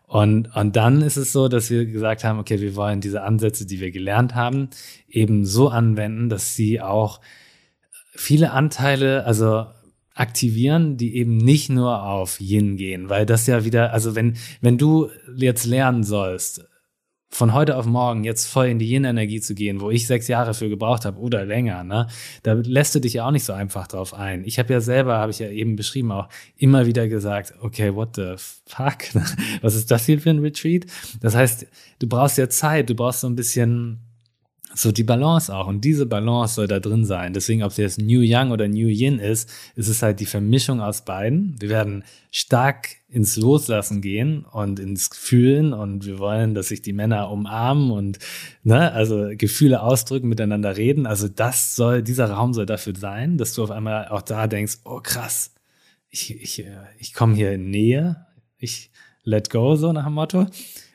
Und, 0.06 0.54
und 0.54 0.76
dann 0.76 1.00
ist 1.00 1.16
es 1.16 1.32
so, 1.32 1.48
dass 1.48 1.70
wir 1.70 1.86
gesagt 1.86 2.22
haben, 2.22 2.38
okay, 2.38 2.60
wir 2.60 2.76
wollen 2.76 3.00
diese 3.00 3.22
Ansätze, 3.22 3.66
die 3.66 3.80
wir 3.80 3.90
gelernt 3.90 4.34
haben, 4.34 4.68
eben 5.08 5.46
so 5.46 5.68
anwenden, 5.68 6.28
dass 6.28 6.54
sie 6.54 6.80
auch 6.82 7.20
viele 8.14 8.50
Anteile, 8.50 9.24
also 9.24 9.66
aktivieren, 10.14 10.98
die 10.98 11.16
eben 11.16 11.38
nicht 11.38 11.70
nur 11.70 12.02
auf 12.02 12.40
Yin 12.40 12.76
gehen, 12.76 13.08
weil 13.08 13.24
das 13.24 13.46
ja 13.46 13.64
wieder, 13.64 13.94
also 13.94 14.14
wenn, 14.14 14.36
wenn 14.60 14.76
du 14.76 15.08
jetzt 15.34 15.64
lernen 15.64 16.04
sollst, 16.04 16.68
von 17.32 17.54
heute 17.54 17.76
auf 17.76 17.86
morgen 17.86 18.24
jetzt 18.24 18.46
voll 18.46 18.66
in 18.66 18.78
die 18.78 18.86
Yin-Energie 18.92 19.40
zu 19.40 19.54
gehen, 19.54 19.80
wo 19.80 19.90
ich 19.90 20.06
sechs 20.06 20.28
Jahre 20.28 20.52
für 20.52 20.68
gebraucht 20.68 21.06
habe 21.06 21.18
oder 21.18 21.44
länger, 21.44 21.82
ne, 21.82 22.06
da 22.42 22.52
lässt 22.52 22.94
du 22.94 23.00
dich 23.00 23.14
ja 23.14 23.26
auch 23.26 23.30
nicht 23.30 23.44
so 23.44 23.54
einfach 23.54 23.88
drauf 23.88 24.12
ein. 24.12 24.44
Ich 24.44 24.58
habe 24.58 24.72
ja 24.72 24.80
selber, 24.80 25.16
habe 25.16 25.32
ich 25.32 25.38
ja 25.38 25.48
eben 25.48 25.74
beschrieben, 25.74 26.12
auch 26.12 26.28
immer 26.58 26.86
wieder 26.86 27.08
gesagt, 27.08 27.54
okay, 27.62 27.94
what 27.94 28.16
the 28.16 28.34
fuck, 28.36 28.98
was 29.62 29.74
ist 29.74 29.90
das 29.90 30.04
hier 30.04 30.20
für 30.20 30.30
ein 30.30 30.40
Retreat? 30.40 30.84
Das 31.20 31.34
heißt, 31.34 31.66
du 31.98 32.06
brauchst 32.06 32.36
ja 32.36 32.50
Zeit, 32.50 32.90
du 32.90 32.94
brauchst 32.94 33.20
so 33.20 33.28
ein 33.28 33.34
bisschen 33.36 34.00
so 34.74 34.92
die 34.92 35.04
Balance 35.04 35.54
auch. 35.54 35.66
Und 35.66 35.84
diese 35.84 36.06
Balance 36.06 36.54
soll 36.54 36.66
da 36.66 36.80
drin 36.80 37.04
sein. 37.04 37.32
Deswegen, 37.32 37.62
ob 37.62 37.70
es 37.72 37.76
jetzt 37.76 38.00
New 38.00 38.20
Young 38.22 38.50
oder 38.50 38.68
New 38.68 38.88
Yin 38.88 39.18
ist, 39.18 39.50
ist 39.76 39.88
es 39.88 40.02
halt 40.02 40.20
die 40.20 40.26
Vermischung 40.26 40.80
aus 40.80 41.04
beiden. 41.04 41.56
Wir 41.60 41.68
werden 41.68 42.04
stark 42.30 42.88
ins 43.08 43.36
Loslassen 43.36 44.00
gehen 44.00 44.44
und 44.44 44.80
ins 44.80 45.10
Fühlen 45.12 45.72
und 45.72 46.06
wir 46.06 46.18
wollen, 46.18 46.54
dass 46.54 46.68
sich 46.68 46.80
die 46.80 46.94
Männer 46.94 47.30
umarmen 47.30 47.90
und 47.90 48.18
ne, 48.62 48.90
also 48.92 49.28
Gefühle 49.36 49.82
ausdrücken, 49.82 50.28
miteinander 50.28 50.76
reden. 50.76 51.06
Also 51.06 51.28
das 51.28 51.76
soll, 51.76 52.02
dieser 52.02 52.30
Raum 52.30 52.54
soll 52.54 52.66
dafür 52.66 52.94
sein, 52.96 53.36
dass 53.36 53.52
du 53.52 53.62
auf 53.62 53.70
einmal 53.70 54.08
auch 54.08 54.22
da 54.22 54.46
denkst, 54.46 54.78
oh 54.84 55.00
krass, 55.02 55.54
ich, 56.08 56.40
ich, 56.42 56.64
ich 56.98 57.14
komme 57.14 57.34
hier 57.34 57.52
in 57.52 57.70
Nähe, 57.70 58.26
ich 58.56 58.90
let 59.24 59.50
go, 59.50 59.76
so 59.76 59.92
nach 59.92 60.04
dem 60.04 60.14
Motto. 60.14 60.46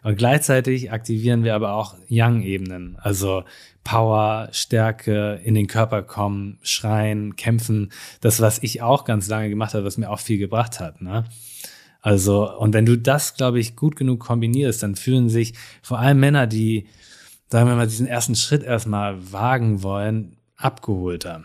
Und 0.07 0.15
gleichzeitig 0.15 0.93
aktivieren 0.93 1.43
wir 1.43 1.53
aber 1.53 1.73
auch 1.73 1.95
Young-Ebenen, 2.09 2.95
also 2.97 3.43
Power, 3.83 4.47
Stärke, 4.53 5.41
in 5.43 5.53
den 5.53 5.67
Körper 5.67 6.01
kommen, 6.01 6.59
schreien, 6.61 7.35
kämpfen. 7.35 7.91
Das, 8.21 8.39
was 8.39 8.63
ich 8.63 8.81
auch 8.81 9.03
ganz 9.03 9.27
lange 9.27 9.49
gemacht 9.49 9.73
habe, 9.73 9.83
was 9.83 9.97
mir 9.97 10.09
auch 10.09 10.21
viel 10.21 10.37
gebracht 10.37 10.79
hat. 10.79 11.01
Ne? 11.01 11.25
Also, 11.99 12.49
und 12.57 12.73
wenn 12.73 12.85
du 12.85 12.97
das, 12.97 13.33
glaube 13.33 13.59
ich, 13.59 13.75
gut 13.75 13.97
genug 13.97 14.21
kombinierst, 14.21 14.81
dann 14.81 14.95
fühlen 14.95 15.27
sich 15.27 15.55
vor 15.81 15.99
allem 15.99 16.21
Männer, 16.21 16.47
die, 16.47 16.87
sagen 17.49 17.67
wir 17.67 17.75
mal, 17.75 17.87
diesen 17.87 18.07
ersten 18.07 18.37
Schritt 18.37 18.63
erstmal 18.63 19.33
wagen 19.33 19.83
wollen, 19.83 20.37
abgeholter. 20.55 21.43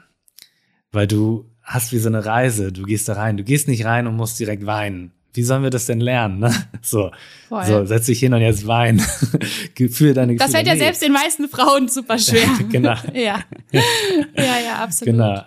Weil 0.93 1.09
du 1.09 1.51
hast 1.63 1.93
wie 1.93 1.99
so 1.99 2.09
eine 2.09 2.25
Reise, 2.25 2.71
du 2.71 2.85
gehst 2.85 3.09
da 3.09 3.15
rein, 3.15 3.37
du 3.37 3.43
gehst 3.43 3.67
nicht 3.67 3.85
rein 3.85 4.07
und 4.07 4.15
musst 4.15 4.39
direkt 4.39 4.67
weinen 4.67 5.11
wie 5.35 5.43
sollen 5.43 5.63
wir 5.63 5.71
das 5.71 5.87
denn 5.87 6.01
lernen? 6.01 6.41
Ne? 6.41 6.53
So, 6.83 7.11
so, 7.49 7.85
setz 7.87 8.07
dich 8.07 8.19
hin 8.19 8.35
und 8.35 8.41
jetzt 8.41 8.67
wein. 8.67 8.99
Fühle 9.77 10.15
deine 10.15 10.35
Gefühle. 10.35 10.37
Das 10.39 10.51
fällt 10.51 10.67
ja 10.67 10.75
nee. 10.75 10.81
selbst 10.81 11.03
den 11.03 11.13
meisten 11.13 11.49
Frauen 11.49 11.89
super 11.89 12.19
schwer. 12.19 12.49
genau. 12.71 12.95
ja. 13.15 13.41
ja, 13.73 14.59
ja, 14.65 14.77
absolut. 14.83 15.15
Genau. 15.15 15.43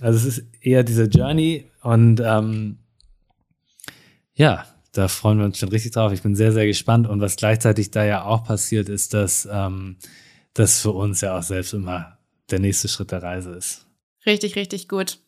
Also 0.00 0.28
es 0.28 0.38
ist 0.38 0.44
eher 0.60 0.82
diese 0.82 1.04
Journey 1.04 1.70
und 1.82 2.20
ähm, 2.24 2.78
ja, 4.34 4.66
da 4.92 5.08
freuen 5.08 5.38
wir 5.38 5.44
uns 5.44 5.58
schon 5.58 5.68
richtig 5.68 5.92
drauf. 5.92 6.12
Ich 6.12 6.22
bin 6.22 6.34
sehr, 6.36 6.52
sehr 6.52 6.66
gespannt. 6.66 7.08
Und 7.08 7.20
was 7.20 7.36
gleichzeitig 7.36 7.90
da 7.90 8.04
ja 8.04 8.24
auch 8.24 8.44
passiert, 8.44 8.88
ist, 8.88 9.14
dass 9.14 9.48
ähm, 9.50 9.96
das 10.54 10.80
für 10.80 10.92
uns 10.92 11.20
ja 11.20 11.36
auch 11.36 11.42
selbst 11.42 11.74
immer 11.74 12.18
der 12.50 12.60
nächste 12.60 12.88
Schritt 12.88 13.10
der 13.10 13.22
Reise 13.22 13.50
ist. 13.50 13.86
Richtig, 14.26 14.56
richtig 14.56 14.88
gut. 14.88 15.18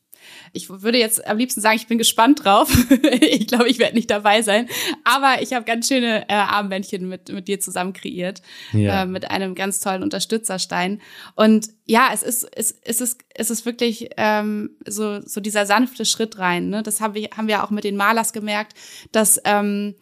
Ich 0.53 0.69
würde 0.69 0.99
jetzt 0.99 1.27
am 1.27 1.39
liebsten 1.39 1.61
sagen, 1.61 1.77
ich 1.77 1.87
bin 1.87 1.99
gespannt 1.99 2.45
drauf. 2.45 2.71
ich 3.21 3.47
glaube, 3.47 3.69
ich 3.69 3.79
werde 3.79 3.95
nicht 3.95 4.11
dabei 4.11 4.43
sein. 4.43 4.69
Aber 5.05 5.43
ich 5.43 5.53
habe 5.53 5.65
ganz 5.65 5.89
schöne 5.89 6.29
äh, 6.29 6.35
Armbändchen 6.35 7.09
mit, 7.09 7.29
mit 7.31 7.49
dir 7.49 7.61
zusammen 7.61 7.93
kreiert. 7.93 8.43
Ja. 8.73 9.03
Äh, 9.03 9.07
mit 9.07 9.31
einem 9.31 9.55
ganz 9.55 9.81
tollen 9.81 10.03
Unterstützerstein. 10.03 11.01
Und 11.35 11.69
ja, 11.85 12.11
es 12.13 12.23
ist, 12.23 12.49
es, 12.55 12.79
es 12.83 13.01
ist, 13.01 13.21
es 13.35 13.51
ist 13.51 13.67
wirklich 13.67 14.11
ähm, 14.17 14.71
so, 14.87 15.21
so 15.21 15.41
dieser 15.41 15.67
sanfte 15.67 16.05
Schritt 16.05 16.39
rein. 16.39 16.69
Ne? 16.69 16.83
Das 16.83 17.01
haben 17.01 17.15
wir, 17.15 17.29
haben 17.37 17.49
wir 17.49 17.65
auch 17.65 17.71
mit 17.71 17.85
den 17.85 17.97
Malers 17.97 18.33
gemerkt, 18.33 18.75
dass 19.13 19.41
ähm, 19.45 19.95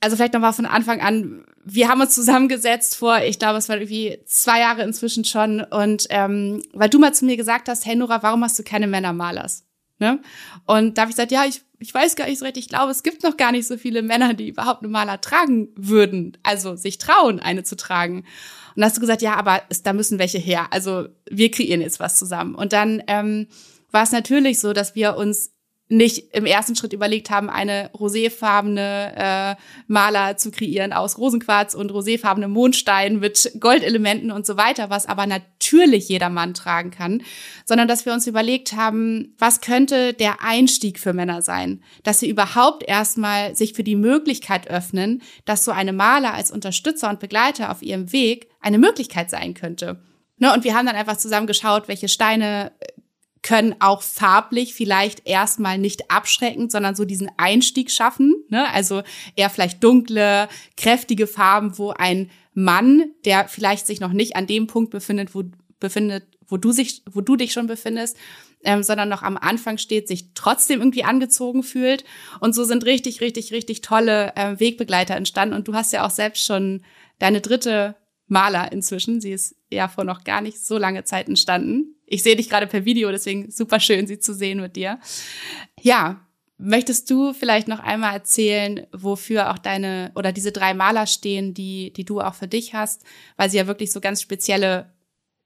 also 0.00 0.16
vielleicht 0.16 0.32
nochmal 0.34 0.52
von 0.52 0.66
Anfang 0.66 1.00
an, 1.00 1.44
wir 1.64 1.88
haben 1.88 2.00
uns 2.00 2.14
zusammengesetzt 2.14 2.96
vor, 2.96 3.20
ich 3.22 3.38
glaube, 3.38 3.58
es 3.58 3.68
war 3.68 3.76
irgendwie 3.76 4.18
zwei 4.26 4.60
Jahre 4.60 4.82
inzwischen 4.82 5.24
schon. 5.24 5.60
Und 5.62 6.06
ähm, 6.10 6.62
weil 6.72 6.88
du 6.88 6.98
mal 6.98 7.14
zu 7.14 7.24
mir 7.24 7.36
gesagt 7.36 7.68
hast, 7.68 7.84
hey 7.84 7.96
Nora, 7.96 8.22
warum 8.22 8.42
hast 8.42 8.58
du 8.58 8.62
keine 8.62 8.86
Männermalers? 8.86 9.64
Ne? 9.98 10.20
Und 10.64 10.96
da 10.96 11.02
habe 11.02 11.10
ich 11.10 11.16
gesagt, 11.16 11.32
ja, 11.32 11.44
ich, 11.44 11.62
ich 11.80 11.92
weiß 11.92 12.14
gar 12.14 12.26
nicht 12.26 12.38
so 12.38 12.44
recht, 12.44 12.56
ich 12.56 12.68
glaube, 12.68 12.92
es 12.92 13.02
gibt 13.02 13.24
noch 13.24 13.36
gar 13.36 13.50
nicht 13.50 13.66
so 13.66 13.76
viele 13.76 14.02
Männer, 14.02 14.34
die 14.34 14.48
überhaupt 14.48 14.82
eine 14.82 14.88
Maler 14.92 15.20
tragen 15.20 15.68
würden, 15.76 16.38
also 16.44 16.76
sich 16.76 16.98
trauen, 16.98 17.40
eine 17.40 17.64
zu 17.64 17.76
tragen. 17.76 18.18
Und 18.18 18.80
da 18.80 18.86
hast 18.86 18.96
du 18.96 19.00
gesagt, 19.00 19.22
ja, 19.22 19.34
aber 19.34 19.62
es, 19.68 19.82
da 19.82 19.92
müssen 19.92 20.20
welche 20.20 20.38
her. 20.38 20.68
Also 20.70 21.08
wir 21.28 21.50
kreieren 21.50 21.80
jetzt 21.80 21.98
was 21.98 22.16
zusammen. 22.16 22.54
Und 22.54 22.72
dann 22.72 23.02
ähm, 23.08 23.48
war 23.90 24.04
es 24.04 24.12
natürlich 24.12 24.60
so, 24.60 24.72
dass 24.72 24.94
wir 24.94 25.16
uns 25.16 25.50
nicht 25.88 26.34
im 26.34 26.44
ersten 26.44 26.76
Schritt 26.76 26.92
überlegt 26.92 27.30
haben, 27.30 27.48
eine 27.48 27.90
roséfarbene 27.94 29.52
äh, 29.52 29.56
Maler 29.86 30.36
zu 30.36 30.50
kreieren 30.50 30.92
aus 30.92 31.16
Rosenquarz 31.16 31.74
und 31.74 31.90
roséfarbene 31.90 32.48
Mondstein 32.48 33.20
mit 33.20 33.52
Goldelementen 33.58 34.30
und 34.30 34.44
so 34.44 34.56
weiter, 34.58 34.90
was 34.90 35.06
aber 35.06 35.26
natürlich 35.26 36.08
jeder 36.08 36.28
Mann 36.28 36.52
tragen 36.52 36.90
kann, 36.90 37.22
sondern 37.64 37.88
dass 37.88 38.04
wir 38.04 38.12
uns 38.12 38.26
überlegt 38.26 38.74
haben, 38.74 39.34
was 39.38 39.62
könnte 39.62 40.12
der 40.12 40.42
Einstieg 40.42 40.98
für 40.98 41.14
Männer 41.14 41.40
sein, 41.40 41.82
dass 42.02 42.20
sie 42.20 42.28
überhaupt 42.28 42.82
erstmal 42.86 43.56
sich 43.56 43.72
für 43.72 43.84
die 43.84 43.96
Möglichkeit 43.96 44.68
öffnen, 44.68 45.22
dass 45.46 45.64
so 45.64 45.70
eine 45.70 45.94
Maler 45.94 46.34
als 46.34 46.50
Unterstützer 46.50 47.08
und 47.08 47.20
Begleiter 47.20 47.70
auf 47.70 47.82
ihrem 47.82 48.12
Weg 48.12 48.48
eine 48.60 48.78
Möglichkeit 48.78 49.30
sein 49.30 49.54
könnte. 49.54 50.02
Ne, 50.40 50.52
und 50.52 50.64
wir 50.64 50.74
haben 50.74 50.86
dann 50.86 50.96
einfach 50.96 51.16
zusammen 51.16 51.48
geschaut, 51.48 51.88
welche 51.88 52.08
Steine 52.08 52.70
können 53.48 53.76
auch 53.80 54.02
farblich 54.02 54.74
vielleicht 54.74 55.26
erstmal 55.26 55.78
nicht 55.78 56.10
abschreckend, 56.10 56.70
sondern 56.70 56.94
so 56.94 57.06
diesen 57.06 57.30
Einstieg 57.38 57.90
schaffen. 57.90 58.44
Ne? 58.50 58.70
Also 58.74 59.02
eher 59.36 59.48
vielleicht 59.48 59.82
dunkle, 59.82 60.50
kräftige 60.76 61.26
Farben, 61.26 61.78
wo 61.78 61.92
ein 61.92 62.30
Mann, 62.52 63.10
der 63.24 63.48
vielleicht 63.48 63.86
sich 63.86 64.00
noch 64.00 64.12
nicht 64.12 64.36
an 64.36 64.46
dem 64.46 64.66
Punkt 64.66 64.90
befindet, 64.90 65.34
wo 65.34 65.44
befindet, 65.80 66.24
wo 66.46 66.58
du 66.58 66.72
sich, 66.72 67.02
wo 67.10 67.22
du 67.22 67.36
dich 67.36 67.54
schon 67.54 67.68
befindest, 67.68 68.18
ähm, 68.64 68.82
sondern 68.82 69.08
noch 69.08 69.22
am 69.22 69.38
Anfang 69.38 69.78
steht, 69.78 70.08
sich 70.08 70.34
trotzdem 70.34 70.80
irgendwie 70.80 71.04
angezogen 71.04 71.62
fühlt. 71.62 72.04
Und 72.40 72.54
so 72.54 72.64
sind 72.64 72.84
richtig, 72.84 73.22
richtig, 73.22 73.54
richtig 73.54 73.80
tolle 73.80 74.36
äh, 74.36 74.60
Wegbegleiter 74.60 75.16
entstanden. 75.16 75.54
Und 75.54 75.68
du 75.68 75.72
hast 75.72 75.94
ja 75.94 76.04
auch 76.04 76.10
selbst 76.10 76.44
schon 76.44 76.82
deine 77.18 77.40
dritte 77.40 77.96
Maler 78.26 78.72
inzwischen. 78.72 79.22
Sie 79.22 79.32
ist 79.32 79.57
ja 79.70 79.88
vor 79.88 80.04
noch 80.04 80.24
gar 80.24 80.40
nicht 80.40 80.64
so 80.64 80.78
lange 80.78 81.04
Zeit 81.04 81.28
entstanden. 81.28 81.94
Ich 82.06 82.22
sehe 82.22 82.36
dich 82.36 82.48
gerade 82.48 82.66
per 82.66 82.84
Video, 82.84 83.10
deswegen 83.10 83.50
super 83.50 83.80
schön, 83.80 84.06
sie 84.06 84.18
zu 84.18 84.34
sehen 84.34 84.60
mit 84.60 84.76
dir. 84.76 84.98
Ja, 85.80 86.26
möchtest 86.58 87.10
du 87.10 87.32
vielleicht 87.32 87.68
noch 87.68 87.80
einmal 87.80 88.14
erzählen, 88.14 88.86
wofür 88.92 89.50
auch 89.50 89.58
deine 89.58 90.10
oder 90.14 90.32
diese 90.32 90.52
drei 90.52 90.74
Maler 90.74 91.06
stehen, 91.06 91.54
die, 91.54 91.92
die 91.92 92.04
du 92.04 92.20
auch 92.20 92.34
für 92.34 92.48
dich 92.48 92.74
hast, 92.74 93.04
weil 93.36 93.50
sie 93.50 93.58
ja 93.58 93.66
wirklich 93.66 93.92
so 93.92 94.00
ganz 94.00 94.20
spezielle 94.20 94.92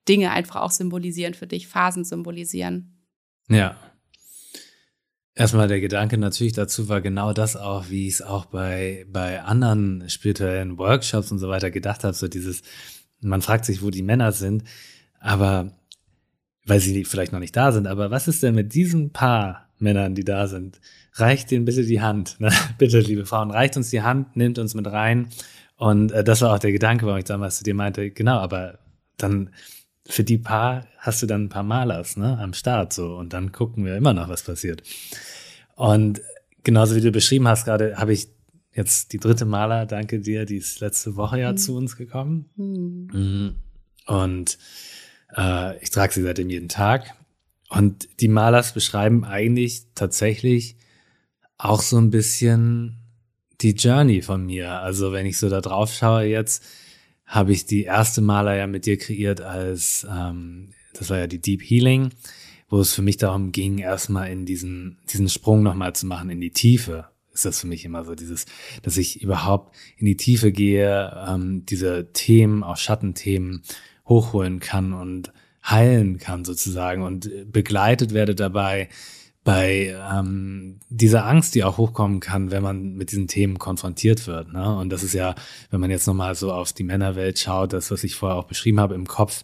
Dinge 0.08 0.30
einfach 0.32 0.56
auch 0.56 0.70
symbolisieren 0.70 1.34
für 1.34 1.46
dich, 1.46 1.68
Phasen 1.68 2.04
symbolisieren. 2.04 2.96
Ja. 3.48 3.76
Erstmal 5.34 5.68
der 5.68 5.80
Gedanke 5.80 6.18
natürlich 6.18 6.52
dazu 6.52 6.88
war 6.88 7.00
genau 7.00 7.32
das 7.32 7.56
auch, 7.56 7.88
wie 7.88 8.06
ich 8.06 8.14
es 8.14 8.22
auch 8.22 8.44
bei, 8.46 9.06
bei 9.08 9.42
anderen 9.42 10.08
spirituellen 10.10 10.76
Workshops 10.76 11.32
und 11.32 11.38
so 11.38 11.48
weiter 11.48 11.70
gedacht 11.70 12.04
habe, 12.04 12.12
so 12.12 12.28
dieses, 12.28 12.62
man 13.22 13.42
fragt 13.42 13.64
sich, 13.64 13.82
wo 13.82 13.90
die 13.90 14.02
Männer 14.02 14.32
sind, 14.32 14.64
aber 15.20 15.72
weil 16.66 16.80
sie 16.80 17.04
vielleicht 17.04 17.32
noch 17.32 17.40
nicht 17.40 17.56
da 17.56 17.72
sind, 17.72 17.86
aber 17.86 18.10
was 18.10 18.28
ist 18.28 18.42
denn 18.42 18.54
mit 18.54 18.74
diesen 18.74 19.10
paar 19.10 19.68
Männern, 19.78 20.14
die 20.14 20.24
da 20.24 20.46
sind? 20.46 20.80
Reicht 21.14 21.50
denen 21.50 21.64
bitte 21.64 21.84
die 21.84 22.00
Hand. 22.00 22.36
Ne? 22.38 22.50
Bitte, 22.78 23.00
liebe 23.00 23.26
Frauen, 23.26 23.50
reicht 23.50 23.76
uns 23.76 23.90
die 23.90 24.02
Hand, 24.02 24.36
nimmt 24.36 24.58
uns 24.58 24.74
mit 24.74 24.86
rein. 24.86 25.28
Und 25.76 26.12
äh, 26.12 26.22
das 26.22 26.40
war 26.40 26.54
auch 26.54 26.58
der 26.58 26.72
Gedanke, 26.72 27.04
warum 27.06 27.18
ich 27.18 27.24
damals 27.24 27.58
zu 27.58 27.64
dir 27.64 27.74
meinte, 27.74 28.10
genau, 28.10 28.38
aber 28.38 28.78
dann 29.16 29.50
für 30.06 30.24
die 30.24 30.38
paar 30.38 30.86
hast 30.98 31.22
du 31.22 31.26
dann 31.26 31.44
ein 31.44 31.48
paar 31.48 31.62
Malers 31.62 32.16
ne, 32.16 32.38
am 32.38 32.54
Start 32.54 32.92
so 32.92 33.16
und 33.16 33.32
dann 33.32 33.52
gucken 33.52 33.84
wir 33.84 33.96
immer 33.96 34.14
noch, 34.14 34.28
was 34.28 34.42
passiert. 34.42 34.82
Und 35.74 36.20
genauso 36.64 36.94
wie 36.96 37.00
du 37.00 37.10
beschrieben 37.10 37.48
hast 37.48 37.64
gerade, 37.64 37.96
habe 37.96 38.12
ich 38.12 38.28
jetzt 38.74 39.12
die 39.12 39.18
dritte 39.18 39.44
Maler, 39.44 39.86
danke 39.86 40.20
dir, 40.20 40.44
die 40.44 40.56
ist 40.56 40.80
letzte 40.80 41.16
Woche 41.16 41.40
ja 41.40 41.52
mhm. 41.52 41.56
zu 41.56 41.76
uns 41.76 41.96
gekommen. 41.96 42.50
Mhm. 42.56 43.54
Und 44.06 44.58
äh, 45.36 45.82
ich 45.82 45.90
trage 45.90 46.12
sie 46.12 46.22
seitdem 46.22 46.50
jeden 46.50 46.68
Tag. 46.68 47.14
Und 47.68 48.08
die 48.20 48.28
Malers 48.28 48.74
beschreiben 48.74 49.24
eigentlich 49.24 49.86
tatsächlich 49.94 50.76
auch 51.56 51.80
so 51.80 51.98
ein 51.98 52.10
bisschen 52.10 52.98
die 53.60 53.72
Journey 53.72 54.22
von 54.22 54.44
mir. 54.44 54.72
Also 54.80 55.12
wenn 55.12 55.26
ich 55.26 55.38
so 55.38 55.48
da 55.48 55.60
drauf 55.60 55.92
schaue 55.92 56.24
jetzt, 56.24 56.64
habe 57.24 57.52
ich 57.52 57.64
die 57.64 57.84
erste 57.84 58.20
Maler 58.20 58.56
ja 58.56 58.66
mit 58.66 58.84
dir 58.84 58.98
kreiert 58.98 59.40
als, 59.40 60.06
ähm, 60.10 60.70
das 60.92 61.08
war 61.08 61.18
ja 61.18 61.26
die 61.26 61.40
Deep 61.40 61.62
Healing, 61.62 62.10
wo 62.68 62.80
es 62.80 62.92
für 62.92 63.02
mich 63.02 63.16
darum 63.16 63.52
ging, 63.52 63.78
erstmal 63.78 64.30
in 64.30 64.44
diesen, 64.44 64.98
diesen 65.10 65.28
Sprung 65.28 65.62
nochmal 65.62 65.94
zu 65.94 66.06
machen, 66.06 66.30
in 66.30 66.40
die 66.40 66.50
Tiefe. 66.50 67.06
Ist 67.32 67.44
das 67.44 67.60
für 67.60 67.66
mich 67.66 67.84
immer 67.84 68.04
so, 68.04 68.14
dieses, 68.14 68.46
dass 68.82 68.96
ich 68.96 69.22
überhaupt 69.22 69.74
in 69.96 70.06
die 70.06 70.16
Tiefe 70.16 70.52
gehe, 70.52 71.24
ähm, 71.26 71.64
diese 71.66 72.12
Themen, 72.12 72.62
auch 72.62 72.76
Schattenthemen 72.76 73.62
hochholen 74.06 74.60
kann 74.60 74.92
und 74.92 75.32
heilen 75.64 76.18
kann 76.18 76.44
sozusagen 76.44 77.02
und 77.02 77.30
begleitet 77.50 78.12
werde 78.12 78.34
dabei, 78.34 78.88
bei 79.44 79.96
ähm, 80.12 80.78
dieser 80.88 81.26
Angst, 81.26 81.54
die 81.54 81.64
auch 81.64 81.76
hochkommen 81.76 82.20
kann, 82.20 82.50
wenn 82.50 82.62
man 82.62 82.94
mit 82.94 83.10
diesen 83.10 83.26
Themen 83.26 83.58
konfrontiert 83.58 84.26
wird. 84.26 84.52
Ne? 84.52 84.76
Und 84.76 84.90
das 84.90 85.02
ist 85.02 85.14
ja, 85.14 85.34
wenn 85.70 85.80
man 85.80 85.90
jetzt 85.90 86.06
nochmal 86.06 86.34
so 86.36 86.52
auf 86.52 86.72
die 86.72 86.84
Männerwelt 86.84 87.38
schaut, 87.38 87.72
das, 87.72 87.90
was 87.90 88.04
ich 88.04 88.14
vorher 88.14 88.38
auch 88.38 88.46
beschrieben 88.46 88.78
habe, 88.78 88.94
im 88.94 89.06
Kopf 89.06 89.42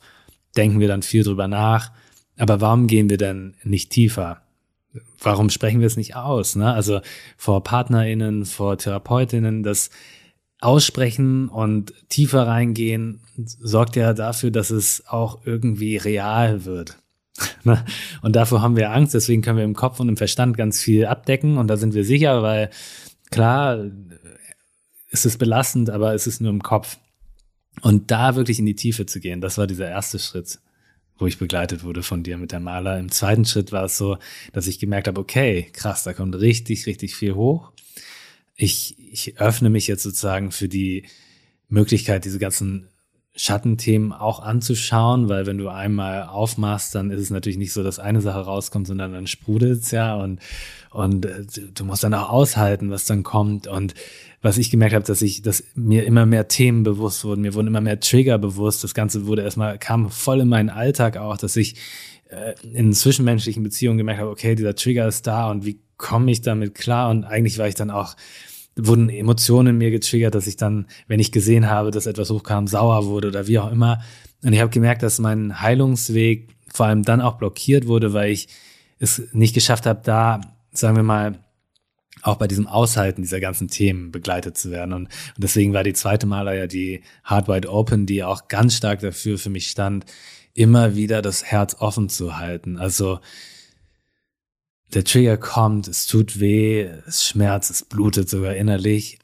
denken 0.57 0.79
wir 0.79 0.89
dann 0.89 1.03
viel 1.03 1.25
drüber 1.25 1.49
nach. 1.49 1.91
Aber 2.37 2.61
warum 2.61 2.87
gehen 2.87 3.11
wir 3.11 3.17
denn 3.17 3.57
nicht 3.65 3.91
tiefer? 3.91 4.43
Warum 5.21 5.51
sprechen 5.51 5.81
wir 5.81 5.87
es 5.87 5.97
nicht 5.97 6.17
aus? 6.17 6.57
Ne? 6.57 6.73
Also 6.73 7.01
vor 7.37 7.63
PartnerInnen, 7.63 8.47
vor 8.47 8.79
TherapeutInnen, 8.79 9.63
das 9.63 9.91
Aussprechen 10.61 11.49
und 11.49 11.93
tiefer 12.09 12.47
reingehen 12.47 13.21
sorgt 13.37 13.95
ja 13.95 14.13
dafür, 14.13 14.51
dass 14.51 14.71
es 14.71 15.05
auch 15.07 15.41
irgendwie 15.45 15.97
real 15.97 16.65
wird. 16.65 16.97
Ne? 17.65 17.85
Und 18.23 18.35
davor 18.35 18.63
haben 18.63 18.77
wir 18.77 18.93
Angst, 18.93 19.15
deswegen 19.15 19.43
können 19.43 19.59
wir 19.59 19.65
im 19.65 19.75
Kopf 19.75 20.01
und 20.01 20.09
im 20.09 20.17
Verstand 20.17 20.57
ganz 20.57 20.81
viel 20.81 21.07
abdecken 21.07 21.59
und 21.59 21.69
da 21.69 21.77
sind 21.77 21.93
wir 21.93 22.05
sicher, 22.05 22.43
weil 22.43 22.71
klar 23.31 23.85
ist 25.11 25.27
es 25.27 25.37
belastend, 25.39 25.91
aber 25.91 26.15
es 26.15 26.27
ist 26.27 26.41
nur 26.41 26.51
im 26.51 26.63
Kopf. 26.63 26.99
Und 27.83 28.11
da 28.11 28.37
wirklich 28.37 28.59
in 28.59 28.67
die 28.67 28.75
Tiefe 28.75 29.07
zu 29.07 29.21
gehen, 29.21 29.41
das 29.41 29.59
war 29.59 29.67
dieser 29.67 29.89
erste 29.89 30.19
Schritt, 30.19 30.59
wo 31.19 31.27
ich 31.27 31.39
begleitet 31.39 31.85
wurde 31.85 32.03
von 32.03 32.23
dir 32.23 32.39
mit 32.39 32.53
der 32.53 32.61
Maler. 32.61 32.99
Im 32.99 33.11
zweiten 33.11 33.45
Schritt 33.45 33.73
war 33.73 33.85
es 33.85 33.99
so, 33.99 34.19
dass 34.53 34.67
ich 34.67 34.79
gemerkt 34.79 35.09
habe, 35.09 35.21
okay, 35.21 35.69
krass, 35.73 36.05
da 36.05 36.13
kommt 36.13 36.39
richtig, 36.39 36.87
richtig 36.87 37.15
viel 37.15 37.35
hoch. 37.35 37.73
Ich, 38.55 38.97
ich 39.13 39.39
öffne 39.41 39.71
mich 39.71 39.87
jetzt 39.87 40.03
sozusagen 40.03 40.53
für 40.53 40.69
die 40.69 41.05
Möglichkeit, 41.69 42.25
diese 42.25 42.39
ganzen 42.39 42.89
Schattenthemen 43.39 44.13
auch 44.13 44.41
anzuschauen, 44.41 45.29
weil 45.29 45.47
wenn 45.47 45.59
du 45.59 45.69
einmal 45.69 46.25
aufmachst, 46.25 46.95
dann 46.95 47.11
ist 47.11 47.21
es 47.21 47.31
natürlich 47.31 47.59
nicht 47.59 47.73
so, 47.73 47.85
dass 47.85 48.01
eine 48.01 48.21
Sache 48.21 48.41
rauskommt, 48.41 48.89
sondern 48.89 49.13
dann 49.13 49.29
sprudelt 49.29 49.83
es 49.83 49.91
ja 49.93 50.17
und, 50.17 50.41
und 50.91 51.25
äh, 51.25 51.45
du 51.73 51.85
musst 51.85 52.03
dann 52.03 52.15
auch 52.15 52.31
aushalten, 52.31 52.91
was 52.91 53.05
dann 53.05 53.23
kommt. 53.23 53.69
Und 53.69 53.95
was 54.41 54.59
ich 54.59 54.71
gemerkt 54.71 54.95
habe, 54.95 55.05
dass 55.05 55.23
ich, 55.23 55.43
dass 55.43 55.65
mir 55.75 56.05
immer 56.05 56.27
mehr 56.27 56.49
Themen 56.49 56.83
bewusst 56.85 57.25
wurden, 57.25 57.43
mir 57.43 57.55
wurden 57.55 57.67
immer 57.67 57.81
mehr 57.81 58.01
Trigger 58.01 58.39
bewusst. 58.39 58.85
Das 58.85 58.95
Ganze 58.95 59.27
wurde 59.27 59.43
erstmal, 59.43 59.79
kam 59.79 60.11
voll 60.11 60.41
in 60.41 60.49
meinen 60.49 60.71
Alltag 60.71 61.17
auch, 61.17 61.37
dass 61.37 61.57
ich 61.57 61.77
äh, 62.31 62.55
in 62.73 62.93
zwischenmenschlichen 62.93 63.63
Beziehungen 63.63 63.99
gemerkt 63.99 64.21
habe, 64.21 64.31
okay, 64.31 64.55
dieser 64.55 64.75
Trigger 64.75 65.09
ist 65.09 65.27
da 65.27 65.51
und 65.51 65.65
wie 65.65 65.81
komme 65.97 66.31
ich 66.31 66.43
damit 66.43 66.75
klar? 66.75 67.11
Und 67.11 67.25
eigentlich 67.25 67.59
war 67.59 67.67
ich 67.67 67.75
dann 67.75 67.91
auch 67.91 68.15
wurden 68.79 69.09
Emotionen 69.09 69.69
in 69.69 69.79
mir 69.79 69.91
getriggert, 69.91 70.35
dass 70.35 70.47
ich 70.47 70.57
dann, 70.57 70.87
wenn 71.09 71.21
ich 71.21 71.33
gesehen 71.33 71.69
habe, 71.69 71.91
dass 71.91 72.07
etwas 72.07 72.31
hochkam, 72.31 72.69
sauer 72.69 73.07
wurde 73.07 73.29
oder 73.29 73.49
wie 73.49 73.59
auch 73.59 73.73
immer. 73.73 74.01
Und 74.45 74.53
ich 74.53 74.61
habe 74.61 74.71
gemerkt, 74.71 75.03
dass 75.03 75.19
mein 75.19 75.61
Heilungsweg 75.61 76.55
vor 76.73 76.87
allem 76.87 77.03
dann 77.03 77.21
auch 77.21 77.39
blockiert 77.39 77.87
wurde, 77.87 78.13
weil 78.13 78.31
ich 78.31 78.49
es 79.01 79.23
nicht 79.33 79.55
geschafft 79.55 79.87
habe, 79.87 80.01
da, 80.05 80.41
sagen 80.73 80.97
wir 80.97 81.03
mal, 81.03 81.41
auch 82.29 82.37
bei 82.37 82.47
diesem 82.47 82.67
Aushalten 82.67 83.23
dieser 83.23 83.41
ganzen 83.41 83.69
Themen 83.69 84.13
begleitet 84.13 84.57
zu 84.57 84.71
werden. 84.71 84.93
Und, 84.93 85.05
und 85.05 85.11
deswegen 85.37 85.73
war 85.73 85.83
die 85.83 85.93
zweite 85.93 86.27
Maler 86.27 86.55
ja 86.55 86.67
die 86.67 87.03
Hard 87.25 87.49
Wide 87.49 87.71
Open, 87.71 88.07
die 88.07 88.23
auch 88.25 88.49
ganz 88.49 88.77
stark 88.77 89.01
dafür 89.01 89.39
für 89.39 89.51
mich 89.51 89.69
stand, 89.69 90.05
immer 90.55 90.95
wieder 90.97 91.23
das 91.23 91.45
Herz 91.45 91.77
offen 91.79 92.09
zu 92.09 92.37
halten. 92.39 92.77
Also 92.77 93.21
der 94.95 95.05
Trigger 95.05 95.37
kommt, 95.37 95.89
es 95.89 96.07
tut 96.07 96.41
weh, 96.41 96.89
es 97.07 97.27
schmerzt, 97.27 97.71
es 97.71 97.85
blutet 97.85 98.29
sogar 98.29 98.55
innerlich, 98.55 99.19